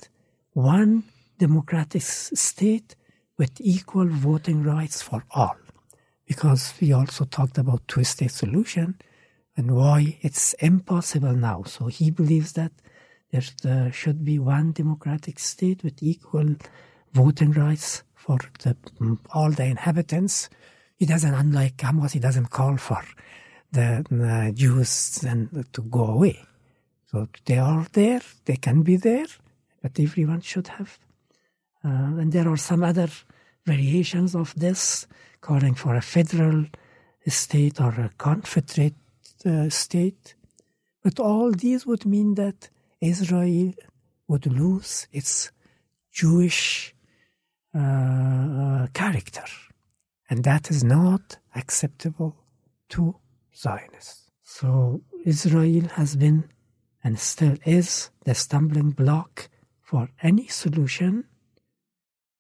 one 0.54 1.04
democratic 1.38 2.02
state 2.02 2.95
with 3.38 3.60
equal 3.60 4.08
voting 4.08 4.63
rights 4.63 5.02
for 5.02 5.23
all. 5.32 5.58
Because 6.26 6.73
we 6.82 6.91
also 6.91 7.26
talked 7.26 7.58
about 7.58 7.88
two 7.88 8.04
state 8.04 8.32
solution 8.32 9.00
and 9.56 9.76
why 9.76 10.17
it's 10.21 10.54
impossible 10.54 11.34
now. 11.34 11.63
So 11.63 11.88
he 11.88 12.12
believes 12.12 12.54
that 12.54 12.71
there 13.63 13.91
should 13.91 14.23
be 14.23 14.39
one 14.39 14.71
democratic 14.71 15.39
state 15.39 15.84
with 15.84 16.02
equal 16.02 16.56
voting 17.13 17.52
rights 17.52 18.04
for 18.13 18.38
the, 18.63 18.76
all 19.34 19.52
the 19.52 19.65
inhabitants. 19.65 20.50
He 20.95 21.06
doesn't, 21.06 21.34
unlike 21.34 21.78
Hamas, 21.78 22.12
he 22.12 22.19
doesn't 22.19 22.50
call 22.50 22.78
for 22.78 23.04
the, 23.71 24.06
the 24.10 24.52
Jews 24.54 25.23
and 25.23 25.65
to 25.73 25.82
go 25.84 26.06
away. 26.06 26.39
So 27.12 27.28
they 27.45 27.58
are 27.58 27.86
there, 27.93 28.21
they 28.45 28.58
can 28.58 28.82
be 28.84 28.97
there, 28.97 29.28
but 29.82 30.00
everyone 30.00 30.41
should 30.41 30.67
have 30.67 31.00
uh, 31.04 31.06
and 32.19 32.32
there 32.32 32.47
are 32.50 32.58
some 32.58 32.84
other 32.84 33.10
variations 33.65 34.36
of 34.36 34.54
this, 34.56 35.08
calling 35.41 35.76
for 35.76 35.95
a 35.95 36.02
federal 36.02 36.65
state 37.28 37.80
or 37.82 37.89
a 37.89 38.12
confederate 38.17 38.95
uh, 39.45 39.69
state. 39.69 40.36
But 41.04 41.19
all 41.19 41.52
these 41.52 41.86
would 41.86 42.06
mean 42.06 42.36
that 42.36 42.69
Israel 43.02 43.73
would 44.28 44.45
lose 44.45 45.08
its 45.12 45.52
Jewish 46.12 46.93
uh, 47.76 47.80
uh 47.80 48.88
character. 48.93 49.45
And 50.30 50.43
that 50.43 50.69
is 50.71 50.84
not 50.84 51.38
acceptable 51.56 52.36
to 52.89 53.15
Zionists. 53.56 54.32
So 54.43 55.02
Israel 55.26 55.88
has 55.95 56.15
been 56.15 56.50
and 57.04 57.19
still 57.19 57.58
is 57.65 58.10
the 58.26 58.36
stumbling 58.36 58.91
block 58.91 59.50
for 59.82 60.10
any 60.21 60.47
solution 60.47 61.26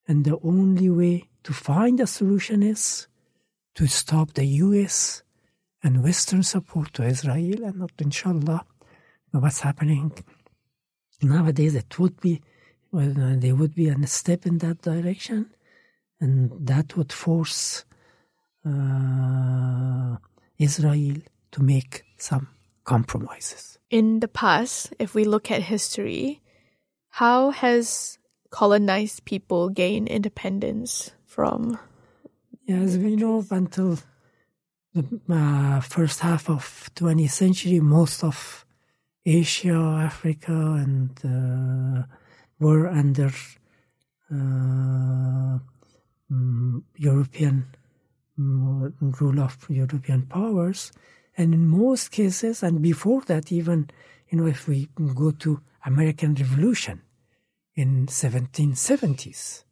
and 0.07 0.23
the 0.23 0.37
only 0.43 0.89
way 0.89 1.29
to 1.43 1.53
find 1.53 1.99
a 1.99 2.07
solution 2.07 2.63
is 2.63 3.07
to 3.75 3.87
stop 3.87 4.33
the 4.33 4.45
US 4.45 5.23
and 5.83 6.03
Western 6.03 6.43
support 6.43 6.93
to 6.93 7.03
Israel 7.03 7.63
and 7.63 7.79
not, 7.79 7.91
inshallah, 7.99 8.65
what's 9.31 9.61
happening 9.61 10.11
nowadays. 11.21 11.75
It 11.75 11.99
would 11.99 12.19
be, 12.19 12.41
well, 12.91 13.13
there 13.37 13.55
would 13.55 13.75
be 13.75 13.89
a 13.89 14.07
step 14.07 14.45
in 14.45 14.57
that 14.59 14.81
direction, 14.81 15.51
and 16.19 16.51
that 16.67 16.97
would 16.97 17.13
force 17.13 17.85
uh, 18.65 20.17
Israel 20.57 21.17
to 21.51 21.63
make 21.63 22.03
some 22.17 22.47
compromises. 22.83 23.77
In 23.89 24.19
the 24.19 24.27
past, 24.27 24.93
if 24.99 25.13
we 25.13 25.23
look 25.23 25.51
at 25.51 25.61
history, 25.63 26.41
how 27.09 27.51
has 27.51 28.16
colonized 28.49 29.25
people 29.25 29.69
gain 29.69 30.07
independence 30.07 31.11
from. 31.25 31.77
As 32.67 32.97
we 32.97 33.15
know, 33.15 33.45
until 33.49 33.97
the 34.93 35.05
uh, 35.29 35.79
first 35.81 36.19
half 36.21 36.49
of 36.49 36.89
20th 36.95 37.31
century, 37.31 37.79
most 37.79 38.23
of 38.23 38.65
Asia, 39.25 39.99
Africa, 40.03 40.51
and 40.51 41.11
uh, 41.23 42.03
were 42.59 42.87
under 42.87 43.31
uh, 44.31 45.59
um, 46.31 46.83
European 46.95 47.65
um, 48.37 48.93
rule 49.19 49.39
of 49.39 49.57
European 49.69 50.23
powers, 50.23 50.91
and 51.37 51.53
in 51.53 51.67
most 51.67 52.11
cases, 52.11 52.63
and 52.63 52.81
before 52.81 53.21
that, 53.21 53.51
even 53.51 53.89
you 54.29 54.37
know, 54.37 54.47
if 54.47 54.67
we 54.67 54.89
go 55.15 55.31
to 55.31 55.61
American 55.85 56.35
Revolution, 56.35 57.01
in 57.77 58.07
1770s, 58.07 59.63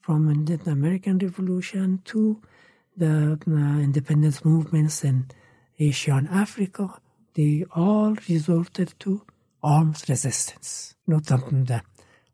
from 0.00 0.44
the 0.44 0.60
American 0.70 1.18
Revolution 1.18 2.02
to 2.04 2.40
the 2.96 3.38
uh, 3.48 3.80
independence 3.80 4.44
movements 4.44 5.02
in 5.02 5.26
Asia 5.78 6.12
and 6.12 6.28
Africa, 6.28 7.00
they 7.34 7.64
all 7.74 8.14
resorted 8.28 8.94
to 9.00 9.22
armed 9.62 10.02
resistance. 10.08 10.94
Not 11.06 11.24
the 11.24 11.82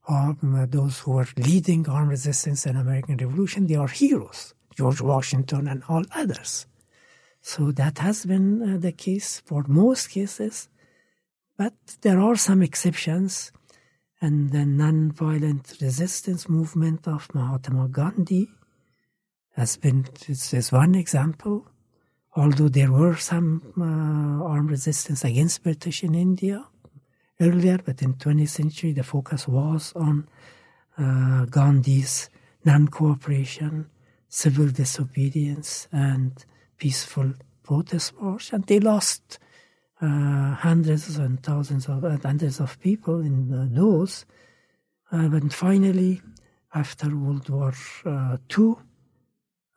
um, 0.09 0.67
those 0.71 0.99
who 0.99 1.13
were 1.13 1.29
leading 1.37 1.89
armed 1.89 2.11
resistance 2.11 2.67
in 2.67 2.77
American 2.77 3.17
Revolution, 3.17 3.69
they 3.69 3.77
are 3.77 3.89
heroes, 3.89 4.55
George 4.77 5.01
Washington 5.01 5.69
and 5.69 5.83
all 5.89 6.05
others. 6.15 6.67
So 7.41 7.71
that 7.73 7.99
has 7.99 8.27
been 8.27 8.75
uh, 8.75 8.79
the 8.79 8.93
case 8.93 9.41
for 9.45 9.65
most 9.69 10.11
cases, 10.11 10.69
but 11.57 11.75
there 12.03 12.21
are 12.21 12.37
some 12.37 12.63
exceptions 12.63 13.53
and 14.23 14.51
the 14.53 14.65
non-violent 14.65 15.77
resistance 15.81 16.49
movement 16.49 17.09
of 17.09 17.29
Mahatma 17.35 17.89
Gandhi 17.89 18.49
has 19.57 19.77
been 19.77 20.07
is 20.29 20.71
one 20.71 20.95
example. 20.95 21.67
Although 22.37 22.69
there 22.69 22.93
were 22.93 23.17
some 23.17 23.61
uh, 23.77 24.47
armed 24.49 24.71
resistance 24.71 25.25
against 25.25 25.65
British 25.65 26.05
in 26.05 26.15
India 26.15 26.65
earlier, 27.41 27.79
but 27.85 28.01
in 28.01 28.15
20th 28.15 28.49
century 28.49 28.93
the 28.93 29.03
focus 29.03 29.49
was 29.49 29.93
on 29.97 30.29
uh, 30.97 31.45
Gandhi's 31.47 32.31
non-cooperation, 32.65 33.91
civil 34.29 34.69
disobedience, 34.69 35.89
and 35.91 36.45
peaceful 36.79 37.33
protest 37.65 38.15
march, 38.21 38.53
and 38.53 38.65
they 38.67 38.79
lost 38.79 39.41
uh, 40.03 40.55
hundreds 40.57 41.17
and 41.17 41.43
thousands 41.43 41.87
of 41.87 42.05
uh, 42.05 42.19
hundreds 42.23 42.61
of 42.61 42.79
people 42.81 43.21
in 43.21 43.53
uh, 43.55 43.67
those. 43.71 44.27
Uh, 45.13 45.29
but 45.29 45.53
finally, 45.53 46.21
after 46.75 47.15
World 47.15 47.49
War 47.49 47.73
II, 48.05 48.75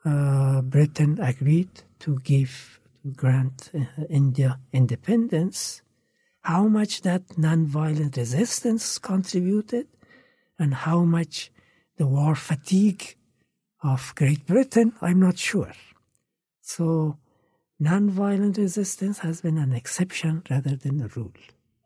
uh, 0.04 0.62
Britain 0.62 1.18
agreed 1.20 1.82
to 2.00 2.18
give, 2.20 2.80
to 3.02 3.10
grant 3.12 3.70
uh, 3.74 3.84
India 4.08 4.58
independence, 4.72 5.82
how 6.40 6.68
much 6.68 7.02
that 7.02 7.26
nonviolent 7.30 8.16
resistance 8.16 8.98
contributed, 8.98 9.86
and 10.58 10.74
how 10.74 11.00
much 11.04 11.50
the 11.98 12.06
war 12.06 12.34
fatigue 12.34 13.16
of 13.82 14.14
Great 14.14 14.46
Britain, 14.46 14.92
I'm 15.00 15.20
not 15.20 15.38
sure. 15.38 15.72
So, 16.60 17.18
nonviolent 17.80 18.56
resistance 18.56 19.18
has 19.18 19.40
been 19.40 19.58
an 19.58 19.72
exception 19.72 20.42
rather 20.50 20.76
than 20.76 21.00
a 21.00 21.08
rule 21.08 21.32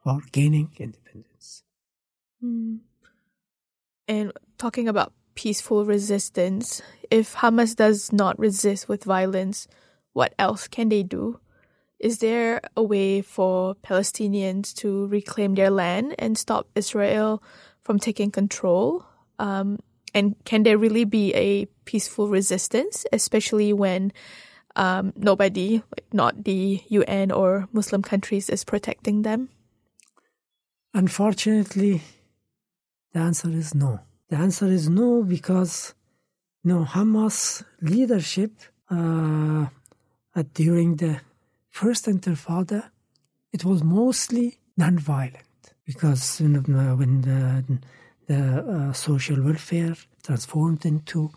for 0.02 0.20
gaining 0.32 0.70
independence. 0.78 1.62
Mm. 2.42 2.80
And 4.08 4.32
talking 4.58 4.88
about 4.88 5.12
peaceful 5.34 5.84
resistance, 5.84 6.82
if 7.10 7.36
Hamas 7.36 7.76
does 7.76 8.12
not 8.12 8.38
resist 8.38 8.88
with 8.88 9.04
violence, 9.04 9.68
what 10.12 10.34
else 10.38 10.68
can 10.68 10.88
they 10.88 11.02
do? 11.02 11.38
Is 11.98 12.18
there 12.18 12.60
a 12.76 12.82
way 12.82 13.20
for 13.20 13.74
Palestinians 13.76 14.74
to 14.76 15.06
reclaim 15.08 15.54
their 15.54 15.70
land 15.70 16.14
and 16.18 16.36
stop 16.36 16.68
Israel 16.74 17.42
from 17.82 17.98
taking 17.98 18.30
control? 18.30 19.04
Um, 19.38 19.78
and 20.14 20.34
can 20.44 20.62
there 20.62 20.78
really 20.78 21.04
be 21.04 21.34
a 21.34 21.66
peaceful 21.84 22.28
resistance, 22.28 23.04
especially 23.12 23.72
when 23.72 24.12
um, 24.76 25.12
nobody, 25.16 25.82
like 25.96 26.12
not 26.12 26.44
the 26.44 26.82
UN 26.88 27.30
or 27.30 27.68
Muslim 27.72 28.02
countries, 28.02 28.48
is 28.48 28.64
protecting 28.64 29.22
them? 29.22 29.48
Unfortunately, 30.94 32.02
the 33.12 33.20
answer 33.20 33.50
is 33.50 33.74
no. 33.74 34.00
The 34.28 34.36
answer 34.36 34.66
is 34.66 34.88
no 34.88 35.22
because 35.22 35.94
no 36.64 36.84
Hamas 36.84 37.64
leadership 37.80 38.52
uh, 38.90 39.66
during 40.54 40.96
the 40.96 41.20
first 41.70 42.06
Intifada, 42.06 42.90
it 43.52 43.64
was 43.64 43.82
mostly 43.82 44.58
non-violent 44.76 45.44
because 45.84 46.40
you 46.40 46.48
know, 46.48 46.96
when 46.96 47.22
the, 47.22 47.64
the 48.26 48.40
uh, 48.40 48.92
social 48.92 49.42
welfare 49.42 49.96
transformed 50.22 50.86
into 50.86 51.30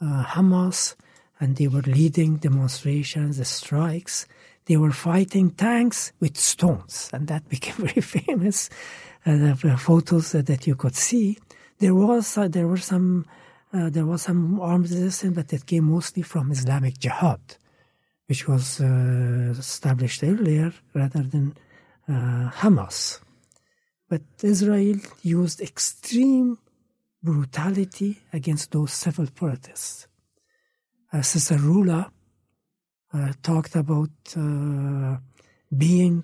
uh, 0.00 0.24
Hamas 0.24 0.94
and 1.40 1.56
they 1.56 1.68
were 1.68 1.82
leading 1.82 2.36
demonstrations, 2.36 3.38
the 3.38 3.44
strikes, 3.44 4.26
they 4.66 4.76
were 4.76 4.92
fighting 4.92 5.50
tanks 5.50 6.12
with 6.20 6.36
stones, 6.36 7.10
and 7.12 7.28
that 7.28 7.48
became 7.54 7.86
very 7.86 8.00
famous. 8.00 8.68
Uh, 9.24 9.54
the 9.54 9.76
photos 9.78 10.32
that 10.32 10.66
you 10.66 10.76
could 10.76 10.94
see, 10.94 11.38
there 11.78 11.94
was 11.94 12.38
uh, 12.38 12.48
there 12.48 12.68
were 12.68 12.76
some 12.76 13.26
uh, 13.72 13.90
there 13.90 14.06
was 14.06 14.22
some 14.22 14.60
armed 14.60 14.84
resistance, 14.90 15.34
but 15.34 15.52
it 15.52 15.66
came 15.66 15.84
mostly 15.84 16.22
from 16.22 16.52
Islamic 16.52 16.98
Jihad, 16.98 17.40
which 18.28 18.46
was 18.46 18.80
uh, 18.80 19.54
established 19.58 20.22
earlier 20.22 20.72
rather 20.94 21.22
than 21.22 21.56
uh, 22.08 22.50
Hamas. 22.60 23.20
But 24.08 24.22
Israel 24.42 24.98
used 25.22 25.60
extreme 25.60 26.58
brutality 27.22 28.20
against 28.32 28.70
those 28.70 28.92
civil 28.92 29.26
protests. 29.34 30.06
Uh, 31.16 31.22
Sister 31.22 31.56
Rula 31.56 32.10
uh, 33.14 33.32
talked 33.42 33.74
about 33.74 34.10
uh, 34.36 35.16
being 35.74 36.22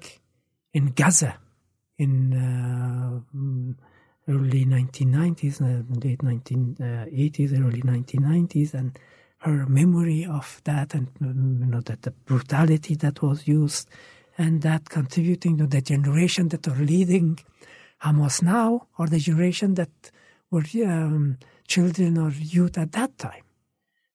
in 0.74 0.92
Gaza 0.94 1.38
in 1.96 2.34
early 4.28 4.66
1990s, 4.66 5.60
late 6.04 6.18
1980s, 6.18 7.52
early 7.58 7.80
1990s, 7.80 8.74
and 8.74 8.98
her 9.38 9.64
memory 9.66 10.26
of 10.26 10.60
that 10.64 10.92
and 10.92 11.08
you 11.20 11.66
know 11.66 11.80
that 11.80 12.02
the 12.02 12.10
brutality 12.10 12.94
that 12.94 13.22
was 13.22 13.48
used 13.48 13.88
and 14.36 14.60
that 14.60 14.90
contributing 14.90 15.56
to 15.56 15.66
the 15.66 15.80
generation 15.80 16.48
that 16.48 16.68
are 16.68 16.76
leading 16.76 17.38
Hamas 18.02 18.42
now 18.42 18.88
or 18.98 19.06
the 19.06 19.18
generation 19.18 19.72
that 19.74 20.10
were 20.50 20.64
um, 20.84 21.38
children 21.66 22.18
or 22.18 22.30
youth 22.30 22.76
at 22.76 22.92
that 22.92 23.16
time. 23.16 23.44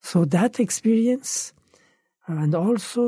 So 0.09 0.23
that 0.23 0.57
experience 0.61 1.51
and 2.27 2.55
also 2.55 3.03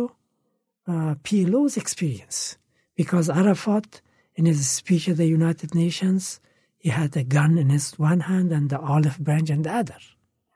uh, 0.85 1.15
PLO's 1.23 1.77
experience 1.77 2.57
because 2.93 3.29
Arafat 3.29 4.01
in 4.35 4.45
his 4.45 4.69
speech 4.69 5.07
at 5.07 5.15
the 5.15 5.25
United 5.25 5.73
Nations 5.73 6.41
he 6.77 6.89
had 6.89 7.15
a 7.15 7.23
gun 7.23 7.57
in 7.57 7.69
his 7.69 7.97
one 7.97 8.21
hand 8.31 8.51
and 8.51 8.69
the 8.69 8.81
olive 8.81 9.17
branch 9.17 9.49
in 9.49 9.61
the 9.61 9.71
other. 9.81 10.01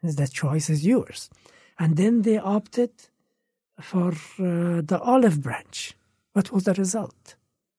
The 0.01 0.27
choice 0.27 0.69
is 0.69 0.85
yours. 0.85 1.29
And 1.79 1.95
then 1.95 2.23
they 2.23 2.37
opted 2.37 2.91
for 3.79 4.11
uh, 4.11 4.81
the 4.91 4.99
olive 5.01 5.41
branch. 5.41 5.93
What 6.33 6.51
was 6.51 6.65
the 6.65 6.73
result? 6.73 7.35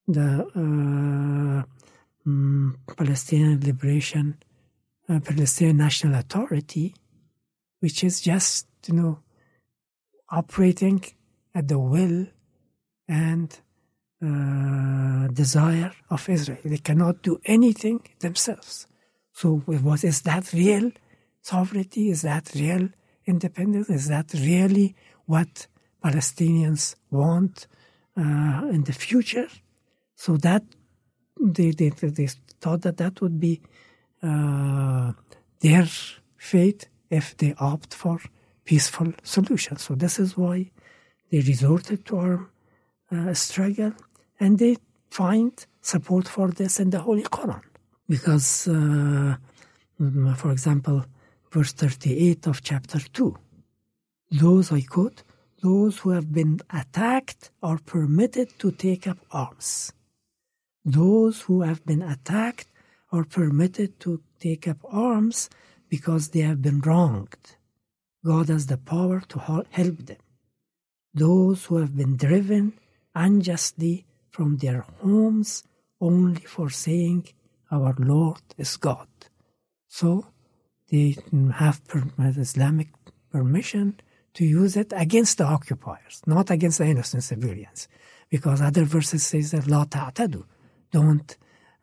The 0.07 0.29
uh, 0.55 1.61
um, 2.25 2.77
Palestinian 2.97 3.59
Liberation, 3.59 4.37
uh, 5.07 5.19
Palestinian 5.19 5.77
National 5.77 6.15
Authority, 6.15 6.95
which 7.85 8.03
is 8.03 8.19
just, 8.19 8.65
you 8.87 8.95
know, 8.95 9.19
operating 10.41 10.99
at 11.53 11.67
the 11.67 11.77
will 11.77 12.25
and 13.07 13.49
uh, 14.27 15.27
desire 15.27 15.91
of 16.09 16.27
Israel. 16.27 16.63
They 16.65 16.79
cannot 16.89 17.21
do 17.21 17.39
anything 17.45 17.99
themselves. 18.25 18.87
So, 19.33 19.57
what 19.87 20.03
is 20.03 20.23
that 20.23 20.51
real 20.51 20.87
sovereignty? 21.43 22.09
Is 22.09 22.23
that 22.23 22.45
real 22.55 22.89
independence? 23.27 23.87
Is 23.91 24.07
that 24.07 24.33
really 24.33 24.95
what 25.27 25.67
Palestinians 26.03 26.95
want 27.11 27.67
uh, 28.17 28.61
in 28.75 28.81
the 28.89 28.93
future? 28.93 29.49
So 30.15 30.37
that 30.37 30.63
they, 31.39 31.69
they, 31.69 31.89
they 31.89 32.29
thought 32.61 32.81
that 32.81 32.97
that 32.97 33.21
would 33.21 33.39
be 33.39 33.61
uh, 34.23 35.11
their 35.61 35.87
fate 36.35 36.87
if 37.09 37.35
they 37.37 37.53
opt 37.59 37.93
for 37.93 38.19
peaceful 38.65 39.13
solutions. 39.23 39.83
So 39.83 39.95
this 39.95 40.19
is 40.19 40.37
why 40.37 40.71
they 41.31 41.39
resorted 41.39 42.05
to 42.05 42.17
armed 42.17 42.47
uh, 43.11 43.33
struggle 43.33 43.93
and 44.39 44.57
they 44.59 44.77
find 45.09 45.53
support 45.81 46.27
for 46.27 46.49
this 46.49 46.79
in 46.79 46.89
the 46.89 46.99
Holy 46.99 47.23
Quran. 47.23 47.61
Because, 48.07 48.67
uh, 48.67 49.35
for 50.35 50.51
example, 50.51 51.05
verse 51.51 51.73
38 51.73 52.47
of 52.47 52.61
chapter 52.61 52.99
2, 52.99 53.35
those, 54.31 54.71
I 54.71 54.81
quote, 54.81 55.23
those 55.61 55.99
who 55.99 56.09
have 56.11 56.31
been 56.31 56.59
attacked 56.69 57.51
are 57.63 57.79
permitted 57.79 58.59
to 58.59 58.71
take 58.71 59.07
up 59.07 59.17
arms. 59.31 59.93
Those 60.83 61.41
who 61.41 61.61
have 61.61 61.85
been 61.85 62.01
attacked 62.01 62.67
are 63.11 63.23
permitted 63.23 63.99
to 64.01 64.21
take 64.39 64.67
up 64.67 64.77
arms 64.83 65.49
because 65.95 66.25
they 66.29 66.43
have 66.49 66.61
been 66.61 66.81
wronged. 66.81 67.43
God 68.31 68.45
has 68.49 68.65
the 68.67 68.81
power 68.95 69.17
to 69.31 69.37
help 69.79 69.97
them. 70.09 70.23
Those 71.13 71.59
who 71.65 71.75
have 71.77 71.95
been 72.01 72.15
driven 72.17 72.65
unjustly 73.25 73.95
from 74.35 74.49
their 74.57 74.81
homes 75.01 75.63
only 76.01 76.43
for 76.55 76.69
saying, 76.69 77.21
Our 77.71 77.93
Lord 78.13 78.45
is 78.57 78.75
God. 78.89 79.07
So 79.87 80.09
they 80.91 81.07
have 81.63 81.79
Islamic 82.19 82.89
permission 83.31 83.87
to 84.37 84.43
use 84.43 84.75
it 84.75 84.91
against 85.05 85.37
the 85.37 85.45
occupiers, 85.45 86.15
not 86.35 86.47
against 86.55 86.79
the 86.79 86.87
innocent 86.93 87.23
civilians. 87.23 87.87
Because 88.29 88.59
other 88.61 88.83
verses 88.83 89.23
says 89.31 89.51
that 89.51 89.67
la 89.67 89.85
ta'tadu, 89.85 90.43
don't 90.91 91.29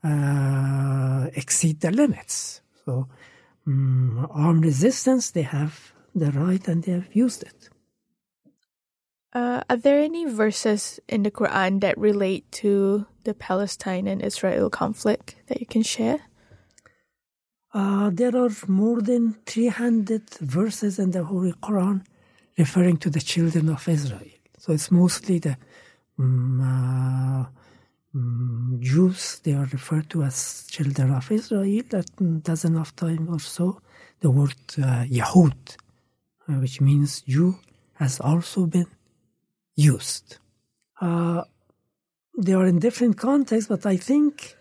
uh, 0.04 1.28
exceed 1.42 1.80
the 1.80 1.92
limits. 2.02 2.60
So 2.84 3.08
um, 3.66 4.28
armed 4.30 4.64
resistance, 4.64 5.30
they 5.30 5.42
have 5.42 5.92
the 6.14 6.30
right 6.32 6.66
and 6.68 6.82
they 6.84 6.92
have 6.92 7.14
used 7.14 7.42
it. 7.42 7.68
Uh, 9.32 9.62
are 9.70 9.76
there 9.76 9.98
any 9.98 10.26
verses 10.26 11.00
in 11.08 11.22
the 11.22 11.30
Quran 11.30 11.80
that 11.80 11.96
relate 11.96 12.50
to 12.52 13.06
the 13.24 13.32
Palestine 13.32 14.06
and 14.06 14.20
Israel 14.20 14.68
conflict 14.68 15.36
that 15.46 15.60
you 15.60 15.66
can 15.66 15.82
share? 15.82 16.20
Uh, 17.72 18.10
there 18.12 18.36
are 18.36 18.50
more 18.68 19.00
than 19.00 19.34
300 19.46 20.28
verses 20.40 20.98
in 20.98 21.12
the 21.12 21.24
Holy 21.24 21.52
Quran 21.52 22.04
referring 22.58 22.98
to 22.98 23.08
the 23.08 23.20
children 23.20 23.70
of 23.70 23.88
Israel. 23.88 24.28
So 24.58 24.74
it's 24.74 24.90
mostly 24.90 25.38
the 25.38 25.56
um, 26.18 26.60
uh, 26.60 27.46
Jews, 28.14 29.40
they 29.42 29.54
are 29.54 29.68
referred 29.72 30.10
to 30.10 30.22
as 30.22 30.66
children 30.70 31.12
of 31.12 31.30
Israel. 31.32 31.82
That 31.88 32.42
dozen 32.42 32.76
of 32.76 32.94
time 32.94 33.28
or 33.30 33.40
so, 33.40 33.80
the 34.20 34.30
word 34.30 34.54
uh, 34.78 35.04
Yahud, 35.04 35.76
uh, 36.48 36.52
which 36.54 36.80
means 36.80 37.22
Jew, 37.22 37.58
has 37.94 38.20
also 38.20 38.66
been 38.66 38.88
used. 39.76 40.36
Uh, 41.00 41.44
they 42.36 42.52
are 42.52 42.66
in 42.66 42.78
different 42.80 43.16
contexts, 43.16 43.68
but 43.68 43.86
I 43.86 43.96
think 43.96 44.56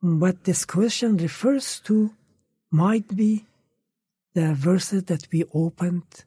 what 0.00 0.44
this 0.44 0.64
question 0.64 1.16
refers 1.16 1.80
to 1.80 2.12
might 2.70 3.16
be 3.16 3.46
the 4.34 4.52
verses 4.52 5.04
that 5.04 5.26
we 5.32 5.44
opened 5.54 6.24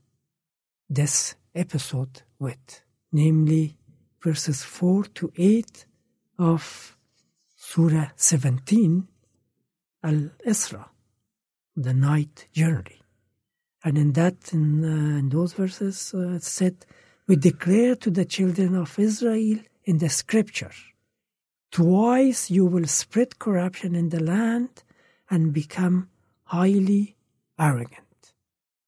this 0.89 1.36
episode 1.54 2.24
with, 2.39 2.82
namely 3.12 3.78
verses 4.24 4.64
4 4.64 5.06
to 5.06 5.32
8 5.38 5.86
of 6.39 6.97
Surah 7.55 8.09
17, 8.15 9.07
Al 10.03 10.29
Isra, 10.47 10.85
the 11.75 11.93
night 11.93 12.47
journey. 12.53 13.01
And 13.83 13.97
in 13.97 14.13
that, 14.13 14.51
in, 14.53 14.83
uh, 14.83 15.19
in 15.19 15.29
those 15.29 15.53
verses, 15.53 16.13
uh, 16.13 16.35
it 16.35 16.43
said, 16.43 16.85
We 17.27 17.35
declare 17.35 17.95
to 17.97 18.09
the 18.09 18.25
children 18.25 18.75
of 18.75 18.97
Israel 18.97 19.59
in 19.83 19.97
the 19.99 20.09
scripture, 20.09 20.71
twice 21.71 22.49
you 22.49 22.65
will 22.65 22.87
spread 22.87 23.39
corruption 23.39 23.93
in 23.95 24.09
the 24.09 24.23
land 24.23 24.83
and 25.29 25.53
become 25.53 26.09
highly 26.43 27.15
arrogant. 27.59 28.33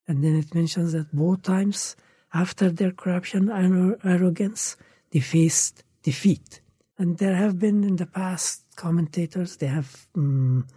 And 0.07 0.23
then 0.23 0.35
it 0.35 0.55
mentions 0.55 0.93
that 0.93 1.13
both 1.13 1.43
times 1.43 1.95
after 2.33 2.69
their 2.69 2.91
corruption 2.91 3.49
and 3.49 3.97
arrogance, 4.03 4.77
they 5.11 5.19
faced 5.19 5.83
defeat. 6.03 6.61
And 7.01 7.17
there 7.17 7.33
have 7.35 7.57
been 7.57 7.83
in 7.83 7.95
the 7.95 8.05
past 8.05 8.61
commentators, 8.75 9.57
they 9.57 9.65
have 9.65 10.05
um, 10.15 10.67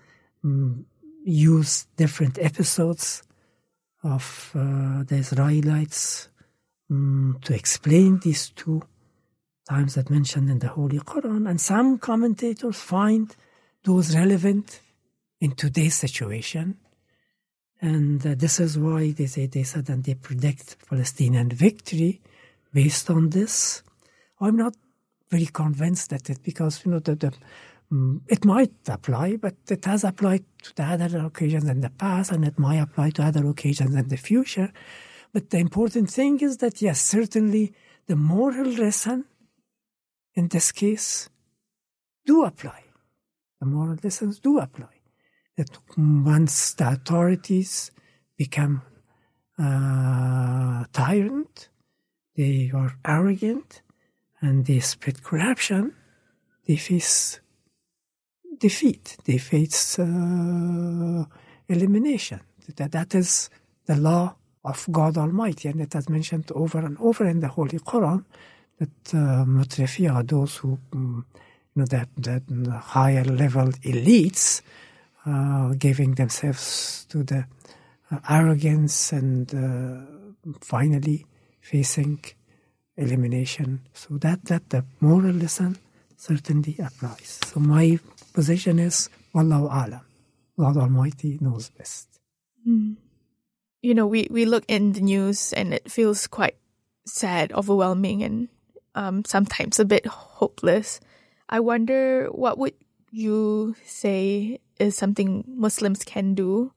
used 1.23 1.95
different 1.99 2.39
episodes 2.39 3.23
of 4.03 4.51
uh, 4.55 5.03
the 5.05 5.17
Israelites 5.17 6.31
um, 6.91 7.39
to 7.43 7.55
explain 7.55 8.21
these 8.21 8.49
two 8.49 8.81
times 9.69 9.97
that 9.97 10.09
mentioned 10.09 10.49
in 10.49 10.61
the 10.61 10.69
Holy 10.69 10.99
Quran. 10.99 11.47
And 11.47 11.61
some 11.61 11.99
commentators 11.99 12.81
find 12.81 13.37
those 13.85 14.17
relevant 14.17 14.81
in 15.43 15.51
today's 15.53 15.95
situation. 15.95 16.79
And 17.83 18.27
uh, 18.27 18.35
this 18.35 18.61
is 18.61 18.79
why 18.79 19.11
they 19.11 19.27
say 19.27 19.45
they 19.45 19.65
said 19.65 19.91
and 19.91 20.03
they 20.03 20.15
predict 20.15 20.89
Palestinian 20.89 21.51
victory 21.51 22.23
based 22.73 23.11
on 23.11 23.29
this. 23.29 23.83
I'm 24.41 24.57
not 24.57 24.75
very 25.35 25.47
convinced 25.47 26.11
that 26.11 26.31
it 26.31 26.41
because 26.43 26.75
you 26.85 26.91
know 26.93 27.01
the, 27.01 27.15
the 27.17 27.33
um, 27.91 28.23
it 28.29 28.45
might 28.45 28.73
apply, 28.89 29.37
but 29.37 29.57
it 29.69 29.85
has 29.85 30.05
applied 30.05 30.45
to 30.63 30.75
the 30.75 30.85
other 30.85 31.19
occasions 31.31 31.67
in 31.75 31.81
the 31.81 31.91
past, 31.91 32.33
and 32.33 32.45
it 32.45 32.59
might 32.59 32.83
apply 32.87 33.11
to 33.11 33.23
other 33.23 33.45
occasions 33.47 33.95
in 33.95 34.09
the 34.09 34.17
future. 34.17 34.71
But 35.35 35.51
the 35.51 35.59
important 35.59 36.09
thing 36.11 36.41
is 36.41 36.59
that 36.59 36.81
yes, 36.81 37.01
certainly 37.01 37.75
the 38.07 38.17
moral 38.17 38.71
lesson 38.85 39.25
in 40.35 40.49
this 40.49 40.73
case 40.73 41.29
do 42.25 42.45
apply. 42.45 42.81
The 43.61 43.67
moral 43.67 43.99
lessons 44.03 44.39
do 44.39 44.59
apply. 44.59 44.95
That 45.57 45.73
once 45.97 46.75
the 46.79 46.89
authorities 46.97 47.91
become 48.37 48.83
uh, 49.59 50.85
tyrant, 50.93 51.69
they 52.37 52.73
are 52.75 52.93
arrogant, 53.05 53.84
and 54.45 54.83
spread 54.83 55.23
corruption, 55.23 55.95
they 56.67 56.77
face 56.77 57.41
defeat, 58.59 59.17
they 59.25 59.39
face 59.39 59.99
uh, 59.99 61.25
elimination. 61.69 62.41
That, 62.77 62.93
that 62.93 63.15
is 63.15 63.51
the 63.87 63.97
law 63.97 64.37
of 64.65 64.87
God 64.91 65.19
Almighty, 65.19 65.69
and 65.69 65.81
it 65.81 65.93
has 65.93 66.09
mentioned 66.09 66.51
over 66.55 66.79
and 66.79 66.97
over 66.99 67.27
in 67.27 67.41
the 67.41 67.49
Holy 67.49 67.79
Quran 67.79 68.25
that 68.79 69.15
uh, 69.15 70.23
those 70.23 70.57
who, 70.57 70.79
um, 70.93 71.27
you 71.75 71.81
know, 71.81 71.87
that, 71.87 72.09
that 72.17 72.43
higher 72.83 73.25
level 73.25 73.69
elites, 73.83 74.63
uh, 75.27 75.75
giving 75.79 76.15
themselves 76.15 77.07
to 77.09 77.23
the 77.23 77.47
uh, 78.11 78.19
arrogance 78.29 79.13
and 79.13 79.55
uh, 79.55 80.01
finally 80.61 81.27
facing 81.61 82.19
elimination. 82.97 83.81
So 83.93 84.19
that, 84.19 84.45
that 84.47 84.71
the 84.71 84.85
moral 85.01 85.33
lesson 85.33 85.79
certainly 86.17 86.77
applies. 86.79 87.41
So 87.47 87.61
my 87.61 87.99
position 88.33 88.79
is 88.79 89.09
Wallahu 89.35 89.69
Alam. 89.71 90.01
God 90.59 90.77
Almighty 90.77 91.39
knows 91.41 91.71
best. 91.71 92.09
Mm. 92.67 92.97
You 93.83 93.95
know, 93.95 94.07
we, 94.07 94.29
we 94.31 94.45
look 94.45 94.65
in 94.69 94.93
the 94.93 95.01
news 95.01 95.53
and 95.53 95.75
it 95.75 95.91
feels 95.91 96.27
quite 96.27 96.57
sad, 97.07 97.53
overwhelming, 97.53 98.23
and 98.23 98.49
um, 98.95 99.25
sometimes 99.25 99.79
a 99.79 99.85
bit 99.85 100.07
hopeless. 100.07 101.01
I 101.49 101.61
wonder 101.61 102.29
what 102.29 102.57
would 102.59 102.75
you 103.11 103.77
say 103.85 104.61
is 104.79 104.97
something 104.97 105.45
Muslims 105.47 106.05
can 106.05 106.35
do, 106.35 106.73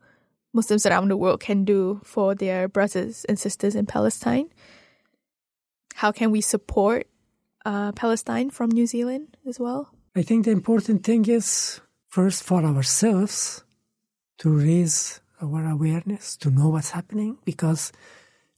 Muslims 0.53 0.86
around 0.86 1.09
the 1.09 1.18
world 1.18 1.39
can 1.39 1.63
do 1.63 2.01
for 2.03 2.36
their 2.36 2.68
brothers 2.68 3.26
and 3.26 3.39
sisters 3.39 3.76
in 3.76 3.86
Palestine? 3.86 4.49
How 5.97 6.11
can 6.11 6.29
we 6.29 6.41
support 6.41 7.07
uh, 7.65 7.91
Palestine 7.93 8.51
from 8.51 8.69
New 8.69 8.85
Zealand 8.85 9.35
as 9.47 9.59
well? 9.59 9.89
I 10.15 10.21
think 10.21 10.45
the 10.45 10.51
important 10.51 11.03
thing 11.03 11.25
is 11.25 11.81
first 12.07 12.43
for 12.43 12.63
ourselves 12.63 13.63
to 14.37 14.55
raise 14.55 15.21
our 15.41 15.65
awareness, 15.65 16.37
to 16.37 16.51
know 16.51 16.69
what's 16.69 16.91
happening, 16.91 17.39
because 17.45 17.91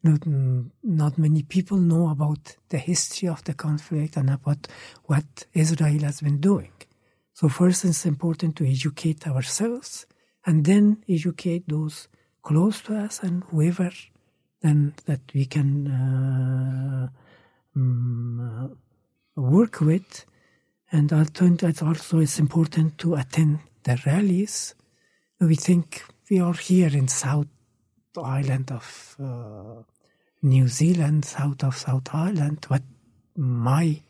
not, 0.04 0.20
not 0.84 1.18
many 1.18 1.44
people 1.44 1.78
know 1.78 2.10
about 2.10 2.58
the 2.68 2.78
history 2.78 3.30
of 3.30 3.42
the 3.46 3.54
conflict 3.54 4.18
and 4.18 4.30
about 4.30 4.68
what 5.06 5.46
Israel 5.54 6.02
has 6.02 6.20
been 6.20 6.42
doing. 6.42 6.74
So 7.32 7.48
first 7.48 7.86
it's 7.86 8.06
important 8.06 8.58
to 8.58 8.70
educate 8.70 9.26
ourselves 9.26 10.06
and 10.46 10.66
then 10.66 11.06
educate 11.08 11.70
those 11.70 12.10
close 12.44 12.82
to 12.82 12.98
us 12.98 13.24
and 13.24 13.46
whoever 13.46 13.92
then 14.62 14.94
that 15.06 15.22
we 15.34 15.46
can 15.46 15.88
uh, 15.88 17.08
um, 17.80 18.78
work 19.36 19.82
with. 19.82 20.26
And 20.92 21.14
I 21.14 21.24
think 21.24 21.62
that 21.62 21.84
also 21.84 22.20
it's 22.20 22.40
important 22.40 22.98
to 23.00 23.16
attend 23.16 23.60
the 23.84 24.00
rallies. 24.06 24.76
We 25.40 25.56
think 25.56 26.04
we 26.30 26.40
are 26.40 26.54
here 26.54 26.90
in 26.90 27.08
South 27.08 27.48
Island 28.18 28.72
of 28.72 29.16
uh, 29.22 29.84
New 30.42 30.68
Zealand, 30.68 31.26
south 31.26 31.64
of 31.64 31.78
South 31.78 32.14
Island. 32.14 32.66
What 32.68 32.82
my 33.36 34.02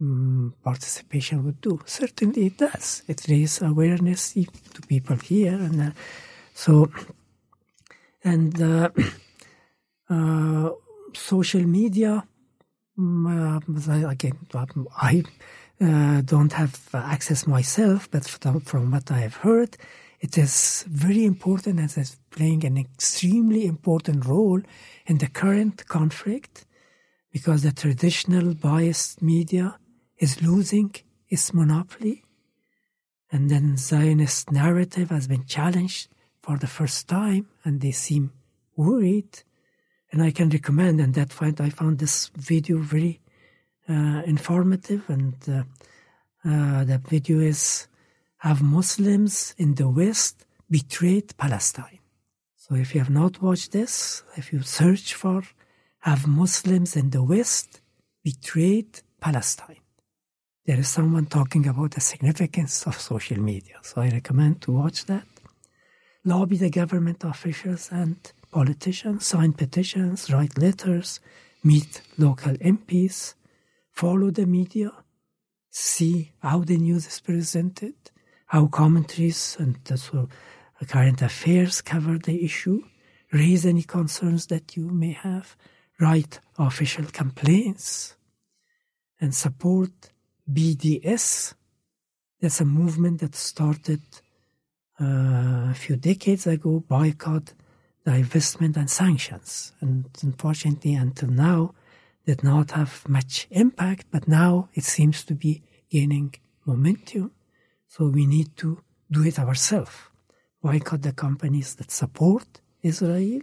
um, 0.00 0.54
participation 0.62 1.44
would 1.44 1.60
do? 1.60 1.80
Certainly, 1.86 2.46
it 2.46 2.58
does. 2.58 3.02
It 3.06 3.26
raises 3.28 3.62
awareness 3.62 4.32
to 4.32 4.82
people 4.88 5.16
here, 5.16 5.54
and 5.54 5.80
uh, 5.80 5.90
so 6.52 6.90
and 8.24 8.60
uh, 8.60 8.90
uh, 10.10 10.70
social 11.14 11.62
media 11.62 12.12
uh, 12.16 12.37
Mm, 12.98 14.04
uh, 14.04 14.08
again, 14.08 14.38
um, 14.54 14.88
I 14.96 15.22
uh, 15.80 16.20
don't 16.22 16.52
have 16.52 16.88
uh, 16.92 16.98
access 16.98 17.46
myself, 17.46 18.10
but 18.10 18.26
from 18.26 18.90
what 18.90 19.10
I 19.12 19.20
have 19.20 19.36
heard, 19.36 19.76
it 20.20 20.36
is 20.36 20.84
very 20.88 21.24
important 21.24 21.78
and 21.78 21.96
is 21.96 22.16
playing 22.30 22.64
an 22.64 22.76
extremely 22.76 23.66
important 23.66 24.26
role 24.26 24.60
in 25.06 25.18
the 25.18 25.28
current 25.28 25.86
conflict 25.86 26.66
because 27.32 27.62
the 27.62 27.70
traditional 27.70 28.54
biased 28.54 29.22
media 29.22 29.78
is 30.18 30.42
losing 30.42 30.92
its 31.28 31.54
monopoly. 31.54 32.24
And 33.30 33.48
then 33.48 33.76
Zionist 33.76 34.50
narrative 34.50 35.10
has 35.10 35.28
been 35.28 35.44
challenged 35.44 36.08
for 36.42 36.58
the 36.58 36.66
first 36.66 37.06
time 37.06 37.46
and 37.64 37.80
they 37.80 37.92
seem 37.92 38.32
worried 38.74 39.44
and 40.10 40.22
I 40.22 40.30
can 40.30 40.48
recommend. 40.50 41.00
And 41.00 41.14
that 41.14 41.32
find 41.32 41.60
I 41.60 41.70
found 41.70 41.98
this 41.98 42.28
video 42.34 42.78
very 42.78 43.20
uh, 43.88 44.22
informative, 44.26 45.08
and 45.08 45.34
uh, 45.48 45.62
uh, 46.44 46.84
the 46.84 46.98
video 46.98 47.40
is 47.40 47.88
"Have 48.38 48.62
Muslims 48.62 49.54
in 49.58 49.74
the 49.74 49.88
West 49.88 50.46
betrayed 50.70 51.36
Palestine?" 51.36 52.00
So 52.56 52.74
if 52.74 52.94
you 52.94 53.00
have 53.00 53.10
not 53.10 53.40
watched 53.40 53.72
this, 53.72 54.22
if 54.36 54.52
you 54.52 54.62
search 54.62 55.14
for 55.14 55.42
"Have 56.00 56.26
Muslims 56.26 56.96
in 56.96 57.10
the 57.10 57.22
West 57.22 57.80
betrayed 58.22 59.00
Palestine?" 59.20 59.82
There 60.66 60.78
is 60.78 60.88
someone 60.88 61.24
talking 61.24 61.66
about 61.66 61.92
the 61.92 62.02
significance 62.02 62.86
of 62.86 63.00
social 63.00 63.38
media. 63.38 63.76
So 63.82 64.02
I 64.02 64.10
recommend 64.10 64.60
to 64.62 64.72
watch 64.72 65.06
that. 65.06 65.26
Lobby 66.26 66.58
the 66.58 66.68
government 66.68 67.24
officials 67.24 67.88
and 67.90 68.16
politicians, 68.50 69.26
sign 69.26 69.52
petitions, 69.52 70.30
write 70.30 70.58
letters, 70.58 71.20
meet 71.62 72.02
local 72.16 72.54
MPs, 72.54 73.34
follow 73.90 74.30
the 74.30 74.46
media, 74.46 74.90
see 75.70 76.32
how 76.40 76.60
the 76.60 76.76
news 76.76 77.06
is 77.06 77.20
presented, 77.20 77.94
how 78.46 78.66
commentaries 78.66 79.56
and 79.58 79.76
so 79.96 80.28
current 80.86 81.22
affairs 81.22 81.80
cover 81.80 82.18
the 82.18 82.44
issue, 82.44 82.82
raise 83.32 83.66
any 83.66 83.82
concerns 83.82 84.46
that 84.46 84.76
you 84.76 84.88
may 84.88 85.12
have, 85.12 85.56
write 86.00 86.40
official 86.58 87.04
complaints, 87.06 88.16
and 89.20 89.34
support 89.34 89.90
BDS. 90.50 91.54
That's 92.40 92.60
a 92.60 92.64
movement 92.64 93.20
that 93.20 93.34
started 93.34 94.02
uh, 95.00 95.70
a 95.70 95.74
few 95.74 95.96
decades 95.96 96.46
ago, 96.46 96.80
boycott 96.80 97.52
divestment 98.08 98.74
and 98.76 98.90
sanctions. 98.90 99.72
And 99.80 100.08
unfortunately, 100.22 100.94
until 100.94 101.28
now, 101.28 101.74
did 102.24 102.42
not 102.42 102.70
have 102.72 103.08
much 103.08 103.46
impact, 103.50 104.06
but 104.10 104.26
now 104.26 104.68
it 104.74 104.84
seems 104.84 105.24
to 105.24 105.34
be 105.34 105.62
gaining 105.90 106.34
momentum. 106.64 107.32
So 107.86 108.00
we 108.08 108.24
need 108.26 108.56
to 108.62 108.68
do 109.10 109.22
it 109.24 109.38
ourselves. 109.38 109.96
Boycott 110.62 111.02
the 111.02 111.12
companies 111.12 111.74
that 111.76 111.90
support 111.90 112.48
Israel, 112.82 113.40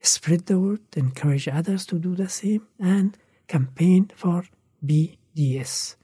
spread 0.00 0.46
the 0.46 0.58
word, 0.58 0.82
encourage 0.96 1.48
others 1.48 1.86
to 1.86 1.98
do 1.98 2.14
the 2.14 2.28
same, 2.28 2.66
and 2.78 3.16
campaign 3.48 4.10
for 4.14 4.44
BDS. 4.84 5.96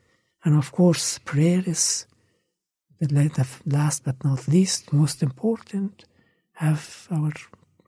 And 0.45 0.57
of 0.57 0.73
course, 0.73 1.19
prayer 1.19 1.63
is 1.67 2.07
the 2.99 3.09
last 3.67 4.05
but 4.05 4.23
not 4.25 4.49
least, 4.49 4.93
most 4.93 5.23
important. 5.23 6.05
Have 6.55 7.09
our 7.11 7.33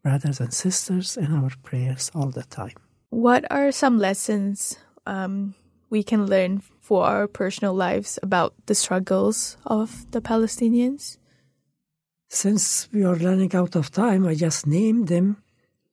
brothers 0.02 0.40
and 0.40 0.52
sisters 0.52 1.16
in 1.16 1.32
our 1.32 1.50
prayers 1.62 2.10
all 2.14 2.30
the 2.30 2.42
time. 2.42 2.74
What 3.10 3.44
are 3.50 3.70
some 3.72 3.98
lessons 3.98 4.78
um, 5.06 5.54
we 5.90 6.02
can 6.02 6.26
learn 6.26 6.62
for 6.80 7.04
our 7.04 7.28
personal 7.28 7.74
lives 7.74 8.18
about 8.22 8.54
the 8.66 8.74
struggles 8.74 9.56
of 9.66 10.10
the 10.10 10.20
Palestinians? 10.20 11.18
Since 12.28 12.88
we 12.92 13.04
are 13.04 13.14
running 13.14 13.54
out 13.54 13.76
of 13.76 13.90
time, 13.90 14.26
I 14.26 14.34
just 14.34 14.66
named 14.66 15.08
them 15.08 15.42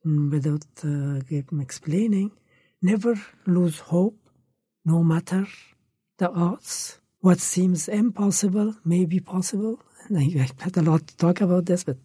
mm, 0.05 0.31
without 0.31 0.65
uh, 0.85 1.61
explaining. 1.61 2.31
Never 2.81 3.15
lose 3.45 3.79
hope, 3.79 4.17
no 4.85 5.03
matter 5.03 5.45
the 6.17 6.31
odds. 6.31 6.99
What 7.19 7.41
seems 7.41 7.89
impossible 7.89 8.75
may 8.85 9.03
be 9.05 9.19
possible. 9.19 9.81
And 10.07 10.17
I, 10.17 10.43
I 10.43 10.49
had 10.63 10.77
a 10.77 10.81
lot 10.81 11.05
to 11.07 11.17
talk 11.17 11.41
about 11.41 11.65
this, 11.65 11.83
but 11.83 11.97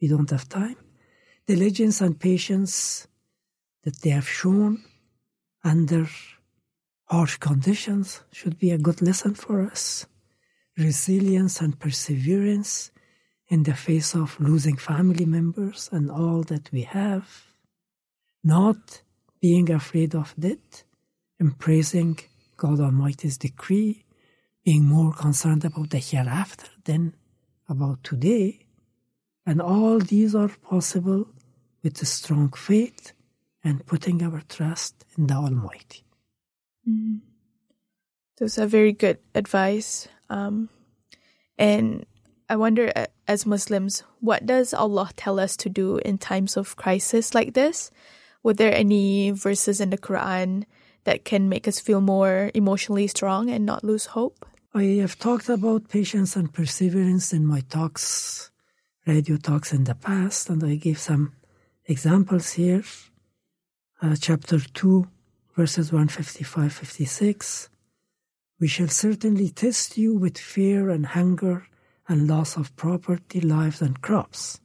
we 0.00 0.08
don't 0.08 0.30
have 0.30 0.48
time. 0.48 0.76
Diligence 1.46 2.00
and 2.00 2.18
patience 2.18 3.06
that 3.82 4.00
they 4.00 4.10
have 4.10 4.28
shown 4.28 4.82
under 5.62 6.08
harsh 7.04 7.36
conditions 7.36 8.22
should 8.32 8.58
be 8.58 8.70
a 8.70 8.78
good 8.78 9.02
lesson 9.02 9.34
for 9.34 9.62
us. 9.62 10.06
Resilience 10.78 11.60
and 11.60 11.78
perseverance 11.78 12.90
in 13.48 13.62
the 13.64 13.74
face 13.74 14.14
of 14.14 14.40
losing 14.40 14.76
family 14.76 15.26
members 15.26 15.90
and 15.92 16.10
all 16.10 16.42
that 16.44 16.72
we 16.72 16.82
have. 16.82 17.44
Not 18.42 19.02
being 19.40 19.70
afraid 19.70 20.14
of 20.14 20.34
death, 20.38 20.84
embracing 21.38 22.18
God 22.56 22.80
Almighty's 22.80 23.36
decree, 23.36 24.04
being 24.64 24.84
more 24.84 25.12
concerned 25.12 25.64
about 25.64 25.90
the 25.90 25.98
hereafter 25.98 26.68
than 26.84 27.14
about 27.68 28.02
today. 28.02 28.60
And 29.46 29.60
all 29.60 29.98
these 29.98 30.34
are 30.34 30.48
possible 30.48 31.28
with 31.84 32.02
a 32.02 32.06
strong 32.06 32.50
faith 32.50 33.12
and 33.62 33.86
putting 33.86 34.22
our 34.24 34.42
trust 34.48 35.04
in 35.16 35.28
the 35.28 35.34
Almighty. 35.34 36.02
Mm. 36.88 37.20
Those 38.38 38.58
are 38.58 38.66
very 38.66 38.92
good 38.92 39.18
advice. 39.34 40.08
Um, 40.28 40.70
and 41.56 42.04
I 42.48 42.56
wonder, 42.56 42.90
as 43.28 43.46
Muslims, 43.46 44.02
what 44.20 44.44
does 44.44 44.74
Allah 44.74 45.10
tell 45.14 45.38
us 45.38 45.56
to 45.58 45.68
do 45.68 45.98
in 45.98 46.18
times 46.18 46.56
of 46.56 46.74
crisis 46.76 47.34
like 47.34 47.54
this? 47.54 47.92
Were 48.42 48.54
there 48.54 48.74
any 48.74 49.30
verses 49.30 49.80
in 49.80 49.90
the 49.90 49.98
Quran 49.98 50.64
that 51.04 51.24
can 51.24 51.48
make 51.48 51.68
us 51.68 51.78
feel 51.78 52.00
more 52.00 52.50
emotionally 52.54 53.06
strong 53.06 53.50
and 53.50 53.64
not 53.64 53.84
lose 53.84 54.06
hope? 54.06 54.44
I 54.74 54.98
have 55.00 55.18
talked 55.18 55.48
about 55.48 55.88
patience 55.88 56.34
and 56.34 56.52
perseverance 56.52 57.32
in 57.32 57.46
my 57.46 57.60
talks, 57.60 58.50
radio 59.06 59.36
talks 59.36 59.72
in 59.72 59.84
the 59.84 59.94
past, 59.94 60.50
and 60.50 60.64
I 60.64 60.74
gave 60.74 60.98
some 60.98 61.32
examples 61.86 62.52
here 62.52 62.82
uh, 64.02 64.16
chapter 64.20 64.58
2, 64.58 65.06
verses 65.56 65.92
155 65.92 66.72
56. 66.72 67.68
We 68.60 68.68
shall 68.68 68.88
certainly 68.88 69.48
test 69.50 69.98
you 69.98 70.14
with 70.14 70.38
fear 70.38 70.90
and 70.90 71.06
hunger 71.06 71.66
and 72.08 72.28
loss 72.28 72.56
of 72.56 72.74
property, 72.76 73.40
lives, 73.40 73.80
and 73.82 74.00
crops, 74.00 74.60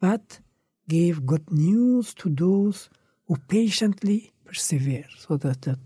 but 0.00 0.40
gave 0.88 1.26
good 1.26 1.50
news 1.50 2.12
to 2.14 2.28
those 2.28 2.90
who 3.26 3.36
patiently 3.48 4.32
persevere. 4.44 5.06
So 5.16 5.36
that, 5.38 5.62
that 5.62 5.78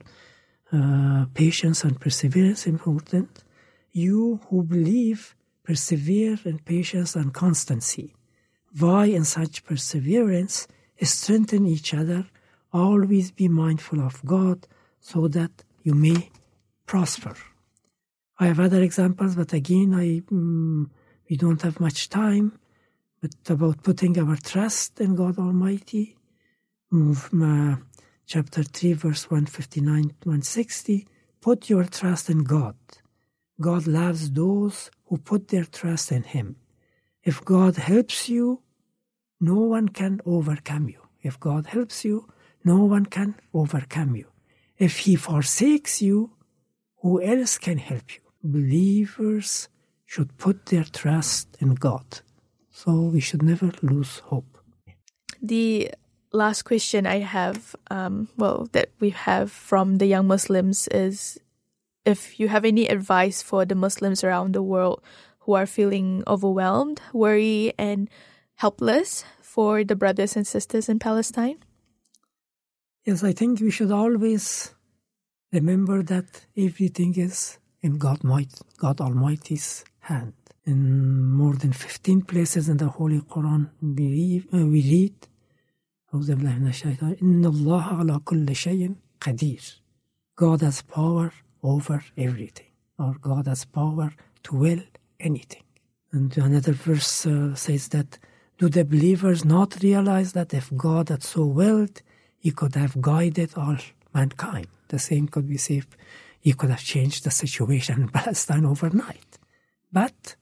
uh, 0.73 1.27
patience 1.35 1.85
and 1.85 2.01
perseverance 2.01 2.67
important. 2.67 3.45
You 3.93 4.41
who 4.49 4.63
believe, 4.63 5.37
persevere 5.63 6.39
in 6.45 6.59
patience 6.59 7.15
and 7.15 7.33
constancy. 7.33 8.16
Why 8.79 9.07
in 9.07 9.25
such 9.25 9.65
perseverance 9.65 10.67
strengthen 11.03 11.67
each 11.67 11.93
other 11.95 12.27
always 12.73 13.31
be 13.31 13.49
mindful 13.49 14.01
of 14.01 14.25
God 14.25 14.67
so 15.01 15.29
that 15.29 15.65
you 15.83 15.95
may 15.95 16.31
prosper. 16.87 17.35
I 18.39 18.47
have 18.47 18.61
other 18.61 18.83
examples, 18.83 19.35
but 19.35 19.53
again, 19.53 19.95
I 19.95 20.21
mm, 20.33 20.89
we 21.29 21.37
don't 21.37 21.63
have 21.63 21.81
much 21.81 22.09
time. 22.09 22.59
But 23.21 23.35
about 23.49 23.83
putting 23.83 24.19
our 24.19 24.37
trust 24.37 25.01
in 25.01 25.15
God 25.17 25.39
Almighty, 25.39 26.17
uh, 26.93 27.77
chapter 28.27 28.63
3, 28.63 28.93
verse 28.93 29.31
159 29.31 30.13
160, 30.23 31.07
put 31.41 31.71
your 31.71 31.85
trust 31.85 32.29
in 32.29 32.45
God. 32.45 32.77
God 33.61 33.87
loves 33.87 34.31
those 34.31 34.91
who 35.07 35.17
put 35.17 35.49
their 35.49 35.65
trust 35.65 36.13
in 36.13 36.25
Him. 36.25 36.57
If 37.27 37.45
God 37.45 37.75
helps 37.77 38.29
you, 38.29 38.63
no 39.41 39.59
one 39.77 39.89
can 39.89 40.21
overcome 40.25 40.89
you. 40.89 41.01
If 41.23 41.41
God 41.41 41.67
helps 41.67 42.05
you, 42.05 42.29
no 42.65 42.85
one 42.85 43.07
can 43.07 43.35
overcome 43.53 44.15
you. 44.15 44.29
If 44.79 44.99
he 44.99 45.17
forsakes 45.17 46.01
you, 46.01 46.31
who 47.03 47.21
else 47.21 47.59
can 47.59 47.79
help 47.79 48.15
you? 48.15 48.21
Believers 48.45 49.69
should 50.05 50.39
put 50.39 50.67
their 50.67 50.85
trust 50.85 51.57
in 51.59 51.75
God. 51.75 52.21
So 52.71 52.93
we 53.15 53.19
should 53.19 53.43
never 53.43 53.73
lose 53.83 54.21
hope. 54.31 54.59
The 55.43 55.91
last 56.33 56.63
question 56.63 57.09
I 57.09 57.19
have, 57.19 57.75
um, 57.91 58.29
well, 58.37 58.69
that 58.71 58.91
we 59.01 59.11
have 59.11 59.51
from 59.51 59.99
the 59.99 60.07
young 60.07 60.29
Muslims 60.29 60.87
is 60.89 61.41
if 62.05 62.39
you 62.39 62.47
have 62.47 62.65
any 62.65 62.87
advice 62.87 63.43
for 63.43 63.65
the 63.65 63.75
Muslims 63.75 64.23
around 64.23 64.55
the 64.55 64.63
world 64.63 65.03
who 65.47 65.55
are 65.55 65.67
feeling 65.67 66.23
overwhelmed, 66.27 67.01
worried, 67.13 67.73
and 67.79 68.11
helpless 68.57 69.25
for 69.41 69.85
the 69.85 69.95
brothers 69.95 70.37
and 70.37 70.47
sisters 70.47 70.89
in 70.89 70.99
Palestine? 70.99 71.59
Yes, 73.05 73.23
I 73.23 73.33
think 73.33 73.61
we 73.61 73.71
should 73.71 73.93
always 73.93 74.75
remember 75.53 76.03
that 76.03 76.27
everything 76.57 77.15
is 77.17 77.59
in 77.81 77.99
God, 77.99 78.21
God 78.79 79.01
Almighty's 79.01 79.85
hand. 80.01 80.33
In 80.65 81.23
more 81.31 81.55
than 81.55 81.73
15 81.73 82.23
places 82.23 82.69
in 82.69 82.79
the 82.79 82.89
Holy 82.89 83.21
Quran, 83.21 83.71
we, 83.81 84.45
uh, 84.53 84.67
we 84.67 84.83
read, 84.83 85.15
God 90.35 90.61
has 90.63 90.83
power 90.83 91.33
over 91.63 92.05
everything, 92.19 92.73
or 92.99 93.15
God 93.21 93.47
has 93.47 93.65
power 93.65 94.13
to 94.43 94.57
will 94.57 94.83
anything. 95.21 95.63
And 96.13 96.37
another 96.39 96.73
verse 96.73 97.27
uh, 97.27 97.55
says 97.55 97.89
that, 97.89 98.19
do 98.59 98.69
the 98.69 98.85
believers 98.85 99.45
not 99.45 99.83
realize 99.83 100.33
that 100.33 100.55
if 100.55 100.75
God 100.77 101.11
had 101.11 101.23
so 101.23 101.45
willed, 101.45 102.01
he 102.39 102.53
could 102.53 102.75
have 102.75 103.01
guided 103.01 103.51
all 103.57 103.77
mankind. 104.15 104.69
The 104.89 104.99
same 104.99 105.29
could 105.29 105.49
be 105.49 105.59
said. 105.59 105.85
He 106.41 106.53
could 106.53 106.71
have 106.71 106.83
changed 106.83 107.25
the 107.25 107.31
situation 107.31 108.03
in 108.03 108.09
Palestine 108.21 108.65
overnight. 108.65 109.39
But 109.93 110.37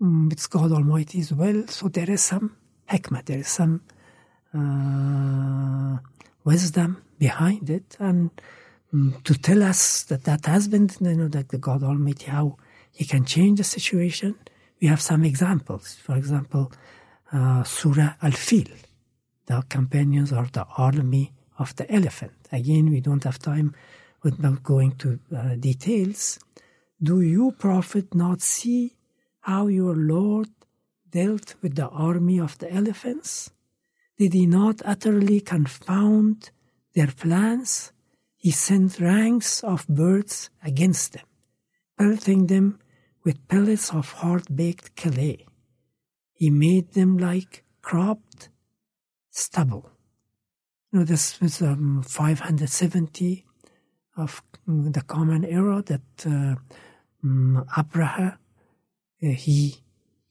um, 0.00 0.28
it's 0.30 0.46
God 0.46 0.70
Almighty's 0.72 1.32
will, 1.32 1.66
so 1.66 1.88
there 1.88 2.10
is 2.10 2.22
some 2.22 2.56
hikmah, 2.88 3.24
there 3.24 3.38
is 3.38 3.48
some 3.48 3.82
uh, 4.54 5.98
wisdom 6.44 7.02
behind 7.18 7.70
it, 7.70 7.96
and 7.98 8.30
um, 8.92 9.16
to 9.24 9.34
tell 9.34 9.62
us 9.62 10.04
that 10.04 10.24
that 10.24 10.46
has 10.46 10.68
been, 10.68 10.88
you 11.00 11.14
know, 11.14 11.28
that 11.28 11.48
the 11.48 11.58
God 11.58 11.82
Almighty, 11.82 12.26
how 12.26 12.56
He 12.94 13.04
can 13.04 13.24
change 13.24 13.58
the 13.58 13.64
situation. 13.64 14.36
We 14.80 14.88
have 14.88 15.02
some 15.02 15.24
examples. 15.24 15.94
For 15.94 16.16
example, 16.16 16.72
uh, 17.32 17.64
Surah 17.64 18.14
Al-Fil 18.22 18.72
the 19.46 19.62
companions 19.68 20.32
or 20.32 20.46
the 20.52 20.66
army 20.76 21.32
of 21.58 21.74
the 21.76 21.90
elephant. 21.92 22.32
Again, 22.52 22.90
we 22.90 23.00
don't 23.00 23.24
have 23.24 23.38
time 23.38 23.74
without 24.22 24.62
going 24.62 24.92
to 24.96 25.18
uh, 25.36 25.54
details. 25.56 26.38
Do 27.02 27.20
you, 27.20 27.52
prophet, 27.52 28.14
not 28.14 28.40
see 28.40 28.96
how 29.40 29.66
your 29.66 29.94
Lord 29.94 30.48
dealt 31.10 31.54
with 31.60 31.74
the 31.74 31.88
army 31.88 32.40
of 32.40 32.58
the 32.58 32.72
elephants? 32.72 33.50
Did 34.18 34.32
he 34.32 34.46
not 34.46 34.80
utterly 34.84 35.40
confound 35.40 36.50
their 36.94 37.08
plans? 37.08 37.92
He 38.36 38.50
sent 38.50 39.00
ranks 39.00 39.62
of 39.62 39.86
birds 39.88 40.50
against 40.62 41.12
them, 41.12 41.26
pelting 41.98 42.46
them 42.46 42.78
with 43.24 43.48
pellets 43.48 43.92
of 43.92 44.12
hard 44.12 44.54
baked 44.54 44.96
clay. 44.96 45.46
He 46.32 46.50
made 46.50 46.92
them 46.92 47.16
like 47.16 47.64
cropped 47.80 48.48
stubble. 49.30 49.90
You 50.92 51.00
know, 51.00 51.04
this 51.04 51.40
was 51.40 51.62
um, 51.62 52.02
570 52.06 53.44
of 54.16 54.42
mm, 54.68 54.92
the 54.92 55.02
common 55.02 55.44
era 55.44 55.82
that 55.86 56.26
uh, 56.26 56.54
um, 57.24 57.66
Abraha, 57.76 58.34
uh, 58.34 58.36
he 59.20 59.76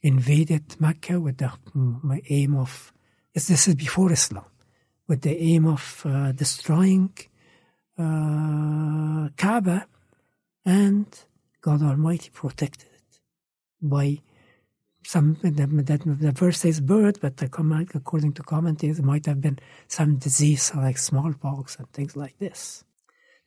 invaded 0.02 0.80
Mecca 0.80 1.20
with 1.20 1.38
the 1.38 1.52
um, 1.76 2.22
aim 2.30 2.56
of, 2.56 2.94
yes, 3.34 3.48
this 3.48 3.68
is 3.68 3.76
before 3.76 4.12
Islam, 4.12 4.46
with 5.08 5.22
the 5.22 5.38
aim 5.41 5.66
of 5.66 6.04
uh, 6.06 6.32
destroying 6.32 7.12
uh, 7.98 9.30
Kaaba 9.36 9.88
and 10.66 11.08
God 11.64 11.82
Almighty 11.82 12.30
protected 12.30 12.89
it 12.93 13.20
by 13.82 14.20
some 15.05 15.38
that 15.41 16.01
the 16.20 16.32
verse 16.32 16.59
says 16.59 16.80
bird, 16.82 17.20
but 17.22 17.38
the, 17.38 17.45
according 17.93 18.34
to 18.34 18.43
commentators, 18.43 18.99
it 18.99 19.05
might 19.05 19.26
have 19.26 19.41
been 19.41 19.59
some 19.88 20.18
disease 20.18 20.72
like 20.76 20.97
smallpox 20.97 21.78
and 21.78 21.89
things 21.91 22.16
like 22.16 22.38
this. 22.38 22.84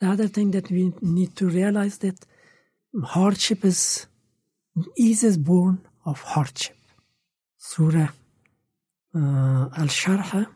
The 0.00 0.08
other 0.08 0.28
thing 0.28 0.50
that 0.52 0.70
we 0.70 0.92
need 1.00 1.36
to 1.36 1.46
realize 1.46 1.98
that 1.98 2.24
hardship 3.04 3.64
is 3.64 4.06
ease 4.96 5.22
is 5.22 5.36
born 5.36 5.86
of 6.04 6.20
hardship. 6.22 6.76
Surah 7.58 8.08
uh, 9.14 9.68
Al 9.80 9.90
Sharha, 10.00 10.46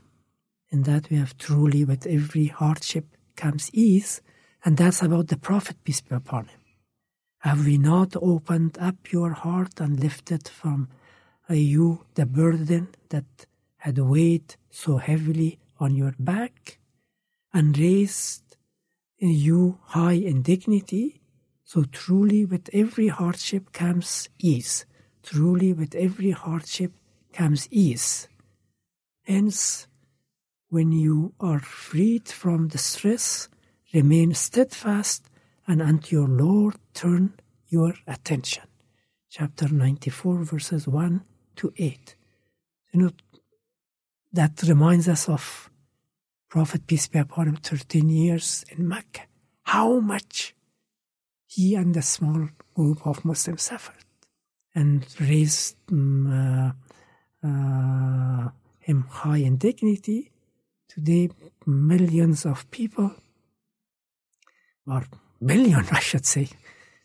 in 0.71 0.83
that 0.85 1.11
we 1.11 1.17
have 1.17 1.37
truly 1.37 1.85
with 1.85 2.07
every 2.07 2.47
hardship 2.47 3.07
comes 3.37 3.71
ease, 3.73 4.21
and 4.65 4.77
that's 4.77 5.03
about 5.03 5.29
the 5.29 5.37
Prophet 5.37 5.77
peace 5.85 6.01
be 6.01 6.15
upon 6.15 6.47
him. 6.47 6.60
Have 7.41 7.65
we 7.65 7.79
not 7.79 8.17
opened 8.21 8.77
up 8.79 9.13
your 9.13 9.31
heart 9.33 9.81
and 9.81 9.99
lifted 9.99 10.47
from 10.47 10.89
you 11.49 12.05
the 12.15 12.27
burden 12.27 12.89
that 13.09 13.47
had 13.79 13.97
weighed 13.99 14.57
so 14.69 14.99
heavily 14.99 15.59
on 15.79 15.95
your 15.95 16.15
back 16.19 16.79
and 17.55 17.77
raised 17.79 18.57
you 19.17 19.79
high 19.85 20.21
in 20.31 20.43
dignity? 20.43 21.23
So 21.65 21.85
truly 21.85 22.45
with 22.45 22.69
every 22.75 23.09
hardship 23.09 23.73
comes 23.73 24.29
ease. 24.39 24.85
Truly 25.23 25.73
with 25.73 25.95
every 25.95 26.33
hardship 26.33 26.93
comes 27.33 27.69
ease. 27.71 28.29
Hence, 29.23 29.87
when 30.69 30.93
you 30.93 31.33
are 31.41 31.61
freed 31.61 32.29
from 32.29 32.69
the 32.69 32.79
stress, 32.79 33.49
remain 33.95 34.35
steadfast 34.35 35.30
and 35.71 35.81
unto 35.81 36.17
your 36.17 36.27
Lord 36.27 36.75
turn 36.95 37.35
your 37.69 37.95
attention. 38.05 38.65
Chapter 39.31 39.69
94, 39.69 40.43
verses 40.43 40.89
1 40.89 41.23
to 41.57 41.73
8. 41.77 42.17
You 42.93 43.01
know, 43.01 43.11
that 44.33 44.61
reminds 44.67 45.09
us 45.09 45.29
of 45.29 45.71
Prophet, 46.49 46.89
peace 46.89 47.07
be 47.07 47.21
upon 47.21 47.47
him, 47.47 47.57
13 47.57 48.09
years 48.09 48.65
in 48.69 48.89
Mecca. 48.89 49.23
How 49.63 50.01
much 50.01 50.57
he 51.47 51.77
and 51.77 51.97
a 51.97 52.03
small 52.03 52.49
group 52.75 53.07
of 53.07 53.25
Muslims 53.25 53.63
suffered 53.63 54.05
and 54.75 55.07
raised 55.21 55.77
um, 55.93 56.27
uh, 56.27 57.47
uh, 57.47 58.49
him 58.81 59.07
high 59.09 59.39
in 59.39 59.57
dignity. 59.57 60.33
Today, 60.89 61.31
millions 61.65 62.45
of 62.45 62.69
people 62.73 63.15
or 64.85 65.05
billion, 65.45 65.85
I 65.93 66.01
should 66.01 66.27
say, 66.27 66.49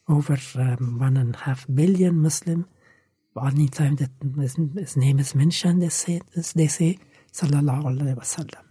over 0.07 0.37
um, 0.55 0.99
one 0.99 1.17
and 1.17 1.35
a 1.35 1.39
half 1.39 1.65
billion 1.73 2.21
Muslim. 2.21 2.67
Any 3.41 3.67
time 3.67 3.95
that 3.97 4.11
his, 4.39 4.55
his 4.75 4.95
name 4.95 5.19
is 5.19 5.35
mentioned, 5.35 5.81
they 5.81 5.89
say, 5.89 6.21
they 6.55 6.67
say, 6.67 6.97
Sallallahu 7.33 7.83
Alaihi 7.83 8.15
Wasallam. 8.15 8.63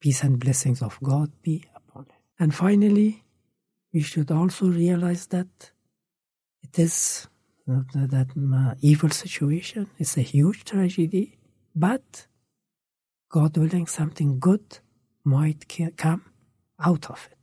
Peace 0.00 0.24
and 0.24 0.40
blessings 0.40 0.82
of 0.82 0.98
God 1.02 1.30
be 1.40 1.64
upon 1.76 2.04
him. 2.06 2.20
And 2.40 2.54
finally, 2.54 3.22
we 3.92 4.02
should 4.02 4.30
also 4.32 4.66
realize 4.66 5.26
that 5.28 5.70
it 6.62 6.78
is 6.78 7.28
uh, 7.68 7.82
that 7.94 8.28
uh, 8.36 8.74
evil 8.80 9.10
situation 9.10 9.88
is 9.98 10.16
a 10.16 10.22
huge 10.22 10.64
tragedy, 10.64 11.38
but 11.74 12.26
God 13.28 13.56
willing, 13.56 13.86
something 13.86 14.40
good 14.40 14.78
might 15.22 15.60
come 15.96 16.24
out 16.80 17.08
of 17.10 17.28
it. 17.30 17.39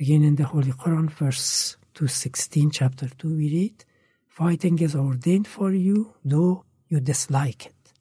Again, 0.00 0.22
in 0.22 0.36
the 0.36 0.44
Holy 0.44 0.70
Quran, 0.70 1.10
verse 1.10 1.76
216, 1.94 2.70
chapter 2.70 3.08
2, 3.08 3.36
we 3.36 3.50
read, 3.50 3.84
Fighting 4.28 4.78
is 4.78 4.94
ordained 4.94 5.48
for 5.48 5.72
you, 5.72 6.14
though 6.24 6.64
you 6.86 7.00
dislike 7.00 7.66
it. 7.66 7.92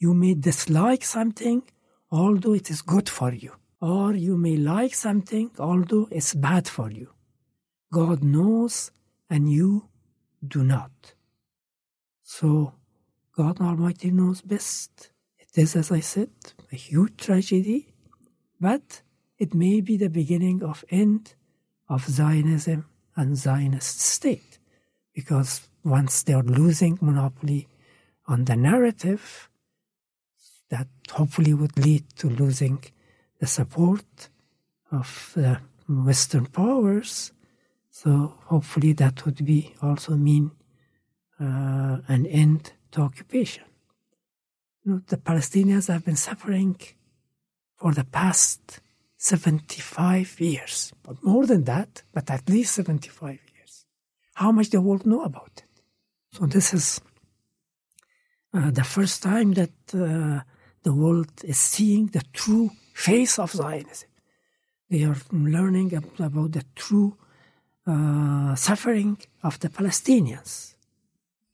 You 0.00 0.14
may 0.14 0.34
dislike 0.34 1.04
something, 1.04 1.62
although 2.10 2.54
it 2.54 2.70
is 2.70 2.82
good 2.82 3.08
for 3.08 3.32
you. 3.32 3.52
Or 3.80 4.14
you 4.14 4.36
may 4.36 4.56
like 4.56 4.94
something, 4.94 5.52
although 5.60 6.08
it's 6.10 6.34
bad 6.34 6.66
for 6.66 6.90
you. 6.90 7.12
God 7.92 8.24
knows, 8.24 8.90
and 9.30 9.48
you 9.48 9.88
do 10.44 10.64
not. 10.64 11.14
So, 12.24 12.72
God 13.36 13.60
Almighty 13.60 14.10
knows 14.10 14.40
best. 14.40 15.10
It 15.38 15.56
is, 15.56 15.76
as 15.76 15.92
I 15.92 16.00
said, 16.00 16.30
a 16.72 16.76
huge 16.76 17.16
tragedy, 17.16 17.94
but 18.60 19.02
it 19.38 19.54
may 19.54 19.80
be 19.80 19.96
the 19.96 20.10
beginning 20.10 20.62
of 20.62 20.84
end 20.90 21.34
of 21.88 22.06
Zionism 22.06 22.86
and 23.16 23.36
Zionist 23.36 24.00
state. 24.00 24.58
Because 25.14 25.68
once 25.84 26.22
they 26.22 26.34
are 26.34 26.42
losing 26.42 26.98
monopoly 27.00 27.68
on 28.26 28.44
the 28.44 28.56
narrative, 28.56 29.48
that 30.70 30.88
hopefully 31.10 31.54
would 31.54 31.78
lead 31.78 32.04
to 32.16 32.28
losing 32.28 32.84
the 33.40 33.46
support 33.46 34.28
of 34.90 35.32
the 35.34 35.60
Western 35.88 36.46
powers. 36.46 37.32
So 37.90 38.34
hopefully 38.46 38.92
that 38.94 39.24
would 39.24 39.44
be 39.44 39.74
also 39.82 40.14
mean 40.14 40.50
uh, 41.40 41.98
an 42.08 42.26
end 42.26 42.72
to 42.92 43.02
occupation. 43.02 43.64
You 44.84 44.92
know, 44.92 45.02
the 45.06 45.16
Palestinians 45.16 45.88
have 45.88 46.04
been 46.04 46.16
suffering 46.16 46.76
for 47.76 47.92
the 47.92 48.04
past 48.04 48.80
75 49.18 50.40
years, 50.40 50.92
but 51.02 51.22
more 51.24 51.44
than 51.44 51.64
that, 51.64 52.02
but 52.14 52.30
at 52.30 52.48
least 52.48 52.74
75 52.74 53.40
years. 53.54 53.84
How 54.34 54.52
much 54.52 54.70
the 54.70 54.80
world 54.80 55.04
know 55.04 55.24
about 55.24 55.50
it? 55.56 55.82
So 56.32 56.46
this 56.46 56.72
is 56.72 57.00
uh, 58.54 58.70
the 58.70 58.84
first 58.84 59.22
time 59.24 59.54
that 59.54 59.72
uh, 59.92 60.40
the 60.84 60.94
world 60.94 61.32
is 61.42 61.58
seeing 61.58 62.06
the 62.06 62.22
true 62.32 62.70
face 62.94 63.40
of 63.40 63.50
Zionism. 63.50 64.08
They 64.88 65.02
are 65.02 65.16
learning 65.32 65.94
about 66.18 66.52
the 66.52 66.64
true 66.76 67.16
uh, 67.86 68.54
suffering 68.54 69.18
of 69.42 69.58
the 69.58 69.68
Palestinians. 69.68 70.74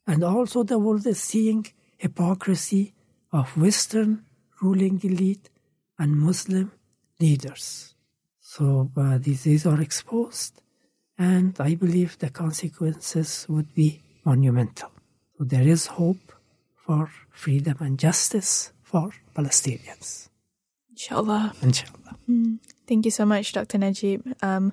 And 0.07 0.23
also 0.23 0.63
the 0.63 0.79
world 0.79 1.07
is 1.07 1.21
seeing 1.21 1.67
hypocrisy 1.97 2.93
of 3.33 3.57
Western 3.57 4.25
ruling 4.61 5.01
elite 5.03 5.49
and 5.99 6.15
Muslim 6.15 6.71
leaders. 7.21 7.95
So 8.41 8.91
uh, 8.97 9.19
these 9.19 9.67
are 9.67 9.81
exposed, 9.81 10.61
and 11.19 11.57
I 11.59 11.75
believe 11.75 12.19
the 12.19 12.31
consequences 12.31 13.47
would 13.49 13.75
be 13.75 14.01
monumental. 14.25 14.91
So 15.37 15.45
there 15.45 15.67
is 15.67 15.87
hope 15.87 16.33
for 16.75 17.11
freedom 17.33 17.77
and 17.81 17.99
justice 17.99 18.73
for 18.83 19.11
Palestinians. 19.35 20.29
Inshallah. 20.91 21.55
Inshallah. 21.63 22.17
Mm. 22.29 22.59
Thank 22.87 23.05
you 23.05 23.11
so 23.11 23.25
much, 23.25 23.53
Dr. 23.53 23.79
Najib. 23.79 24.23
Um, 24.43 24.73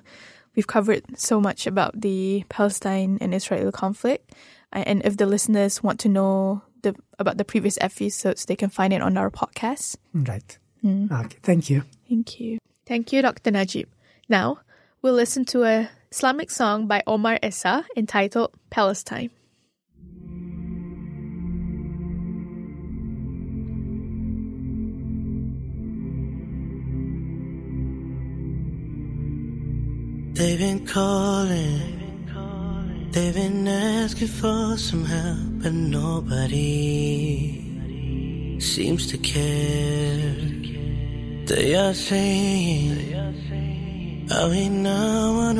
we've 0.54 0.66
covered 0.66 1.18
so 1.18 1.40
much 1.40 1.66
about 1.66 2.00
the 2.00 2.44
Palestine 2.48 3.18
and 3.20 3.34
Israel 3.34 3.72
conflict. 3.72 4.32
And 4.72 5.02
if 5.04 5.16
the 5.16 5.26
listeners 5.26 5.82
want 5.82 5.98
to 6.00 6.08
know 6.08 6.62
the, 6.82 6.94
about 7.18 7.38
the 7.38 7.44
previous 7.44 7.78
episodes, 7.80 8.44
they 8.44 8.56
can 8.56 8.70
find 8.70 8.92
it 8.92 9.02
on 9.02 9.16
our 9.16 9.30
podcast. 9.30 9.96
Right. 10.14 10.58
Mm. 10.84 11.10
Okay. 11.10 11.38
Thank 11.42 11.70
you. 11.70 11.82
Thank 12.08 12.40
you. 12.40 12.58
Thank 12.86 13.12
you, 13.12 13.22
Dr. 13.22 13.50
Najib. 13.50 13.88
Now, 14.28 14.58
we'll 15.00 15.14
listen 15.14 15.44
to 15.46 15.64
a 15.64 15.88
Islamic 16.10 16.50
song 16.50 16.86
by 16.86 17.02
Omar 17.06 17.38
Esa 17.42 17.84
entitled 17.96 18.50
Palestine. 18.70 19.30
They've 30.34 30.58
been 30.58 30.86
calling, 30.86 32.00
they've 33.12 33.34
been 33.34 33.68
asking 33.68 34.28
for 34.28 34.76
some 34.76 35.04
help, 35.04 35.62
but 35.62 35.72
nobody 35.72 37.62
seems 38.58 39.06
to 39.08 39.18
care. 39.18 40.61
They 41.46 41.74
are 41.74 41.92
saying, 41.92 43.14
Are 44.30 44.48
we 44.48 44.68
now 44.68 45.52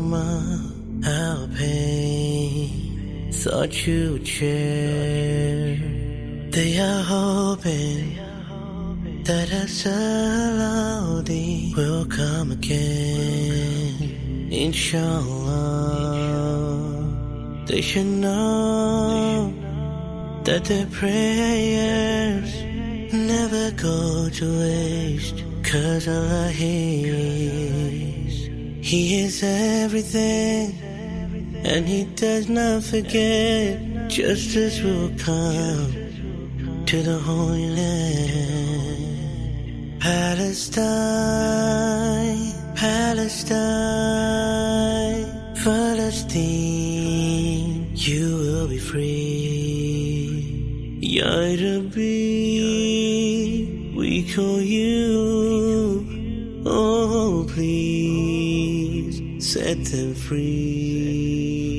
my 0.00 0.58
our 1.06 1.46
pain? 1.48 3.30
Thought 3.30 3.86
you 3.86 4.24
share. 4.24 5.76
They 6.50 6.80
are 6.80 7.02
hoping 7.02 8.16
that 9.24 9.52
a 9.52 9.68
Saudi 9.68 11.74
will 11.76 12.06
come 12.06 12.52
again. 12.52 14.48
Inshallah, 14.50 15.54
they 17.66 17.82
should 17.82 18.06
know 18.06 19.52
that 20.44 20.64
their 20.64 20.86
prayers 20.86 22.67
never 23.12 23.70
go 23.72 24.28
to 24.28 24.58
waste. 24.60 25.44
Cause 25.62 26.08
Allah 26.08 26.48
hears, 26.48 28.34
He 28.80 29.20
is 29.22 29.42
everything, 29.42 30.74
and 31.64 31.86
He 31.86 32.04
does 32.04 32.48
not 32.48 32.84
forget. 32.84 33.78
Justice 34.08 34.80
will 34.80 35.10
come 35.18 35.92
to 36.86 37.02
the 37.02 37.18
Holy 37.18 37.68
Land. 37.68 39.08
Palestine, 40.00 40.84
Palestine, 42.74 43.58
Palestine, 45.62 46.48
you 47.94 48.36
will 48.38 48.68
be 48.68 48.78
free. 48.78 49.58
Ya 51.02 51.28
Rabbi, 51.28 52.47
call 54.34 54.60
you, 54.60 56.04
oh 56.66 57.46
please, 57.48 59.20
set 59.44 59.84
them 59.86 60.14
free. 60.14 61.78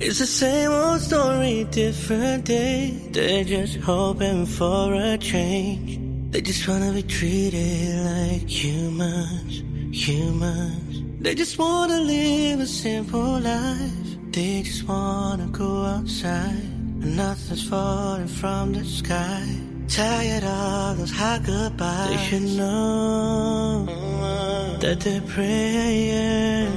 It's 0.00 0.18
the 0.20 0.26
same 0.26 0.70
old 0.70 1.00
story, 1.00 1.64
different 1.70 2.44
day. 2.44 2.94
They're 3.10 3.44
just 3.44 3.76
hoping 3.78 4.46
for 4.46 4.94
a 4.94 5.18
change. 5.18 5.98
They 6.30 6.42
just 6.42 6.68
wanna 6.68 6.92
be 6.92 7.02
treated 7.02 8.04
like 8.04 8.48
humans, 8.48 9.62
humans. 9.90 11.02
They 11.20 11.34
just 11.34 11.58
wanna 11.58 12.00
live 12.00 12.60
a 12.60 12.66
simple 12.66 13.40
life. 13.40 14.16
They 14.30 14.62
just 14.62 14.86
wanna 14.86 15.46
go 15.46 15.84
outside. 15.84 16.62
And 17.02 17.16
nothing's 17.16 17.68
falling 17.68 18.28
from 18.28 18.74
the 18.74 18.84
sky. 18.84 19.65
Tired 19.88 20.44
of 20.44 20.98
those 20.98 21.10
high 21.10 21.38
goodbyes. 21.44 22.10
They 22.10 22.16
should 22.28 22.42
know 22.58 23.86
that 24.80 25.00
their 25.00 25.20
prayers 25.22 26.68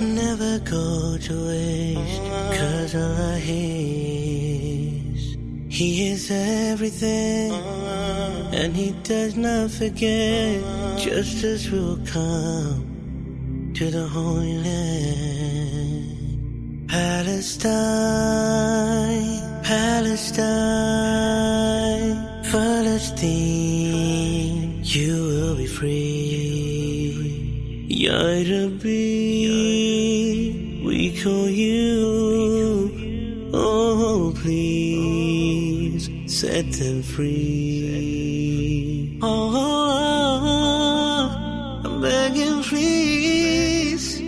never 0.00 0.58
go 0.60 1.18
to 1.18 1.46
waste. 1.48 2.22
Cause 2.58 2.94
Allah 2.94 3.36
hears. 3.36 5.36
He 5.68 6.08
is 6.10 6.30
everything. 6.30 7.52
And 8.52 8.74
He 8.74 8.92
does 9.02 9.36
not 9.36 9.70
forget. 9.70 10.62
Justice 10.98 11.68
will 11.70 11.98
come 12.06 13.72
to 13.74 13.90
the 13.90 14.06
Holy 14.08 14.56
Land. 14.58 16.88
Palestine, 16.88 17.68
Palestine, 19.62 20.48
Palestine, 22.50 23.30
you 24.82 25.12
will 25.12 25.54
be 25.56 25.66
free. 25.66 27.12
Ya 27.90 28.16
Rabbi, 28.16 28.88
we 30.82 31.12
call 31.22 31.46
you, 31.46 33.50
oh 33.52 34.32
please, 34.40 36.08
set 36.26 36.72
them 36.72 37.02
free. 37.02 39.18
Oh, 39.20 39.50
I'm 41.84 42.00
begging 42.00 42.62
please. 42.62 44.22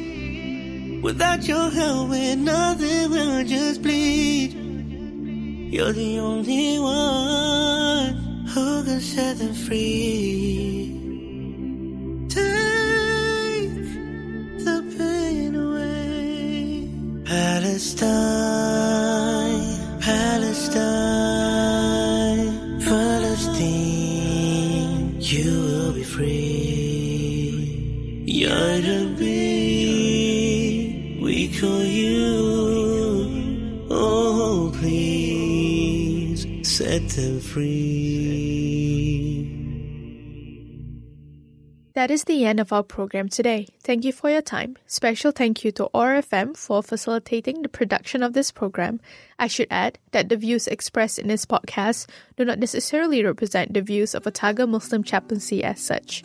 Without 1.03 1.49
your 1.49 1.71
help, 1.71 2.11
we're 2.11 2.37
nothing, 2.37 3.11
we'll 3.11 3.45
just 3.45 3.81
bleed. 3.83 4.53
You're 5.73 5.93
the 5.95 6.18
only 6.18 6.79
one 6.81 7.80
who 8.53 8.82
can 8.84 9.01
set 9.01 9.38
them 9.38 9.55
free. 9.55 10.90
Take 12.28 13.70
the 14.66 14.78
pain 14.98 15.55
away. 15.55 16.88
Palestine, 17.24 18.11
Palestine, 20.01 20.80
Palestine, 22.92 24.40
you 25.20 25.51
will 25.66 25.92
be 25.92 26.03
free. 26.03 27.55
Ya 28.26 28.59
Rabbi, 28.88 29.30
we 31.22 31.36
call 31.59 31.84
you. 31.84 32.26
Oh, 33.90 34.72
please 34.78 36.46
set 36.68 37.09
them 37.11 37.38
free. 37.40 37.89
That 42.01 42.11
is 42.11 42.24
the 42.24 42.46
end 42.46 42.61
of 42.61 42.72
our 42.72 42.82
program 42.82 43.28
today. 43.28 43.66
Thank 43.84 44.07
you 44.07 44.12
for 44.12 44.30
your 44.30 44.40
time. 44.40 44.78
Special 44.86 45.32
thank 45.32 45.64
you 45.64 45.72
to 45.72 45.90
OAR 45.92 46.22
FM 46.22 46.57
for 46.57 46.82
facilitating 46.82 47.61
the 47.61 47.68
production 47.68 48.22
of 48.22 48.32
this 48.32 48.51
program. 48.51 49.03
I 49.38 49.48
should 49.48 49.66
add 49.70 49.98
that 50.12 50.30
the 50.30 50.38
views 50.38 50.66
expressed 50.66 51.18
in 51.18 51.28
this 51.28 51.44
podcast 51.44 52.09
do 52.38 52.46
not 52.46 52.59
necessarily 52.59 53.22
represent 53.22 53.74
the 53.74 53.82
views 53.82 54.14
of 54.14 54.26
Otago 54.26 54.66
Muslim 54.66 55.05
Chaplaincy 55.05 55.62
as 55.62 55.78
such. 55.78 56.24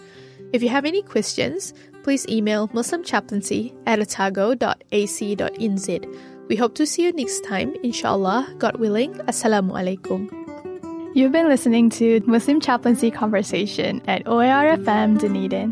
If 0.54 0.64
you 0.64 0.70
have 0.70 0.86
any 0.86 1.02
questions, 1.02 1.74
please 2.04 2.26
email 2.30 2.70
muslimchaplaincy 2.70 3.76
at 3.86 4.00
otago.ac.nz. 4.00 5.90
We 6.48 6.56
hope 6.56 6.76
to 6.76 6.86
see 6.88 7.04
you 7.04 7.12
next 7.12 7.44
time, 7.44 7.76
inshallah, 7.84 8.56
God 8.60 8.78
willing. 8.78 9.16
Assalamu 9.28 9.74
alaikum. 9.74 10.45
You've 11.16 11.32
been 11.32 11.48
listening 11.48 11.90
to 11.92 12.22
Muslim 12.26 12.60
Chaplaincy 12.60 13.10
Conversation 13.10 14.02
at 14.06 14.26
OARFM 14.26 15.18
Dunedin. 15.18 15.72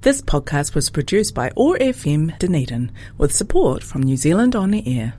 This 0.00 0.22
podcast 0.22 0.74
was 0.74 0.88
produced 0.88 1.34
by 1.34 1.50
OAR 1.54 1.76
FM 1.76 2.38
Dunedin 2.38 2.92
with 3.18 3.36
support 3.36 3.82
from 3.82 4.02
New 4.02 4.16
Zealand 4.16 4.56
On 4.56 4.70
the 4.70 4.82
Air. 4.98 5.12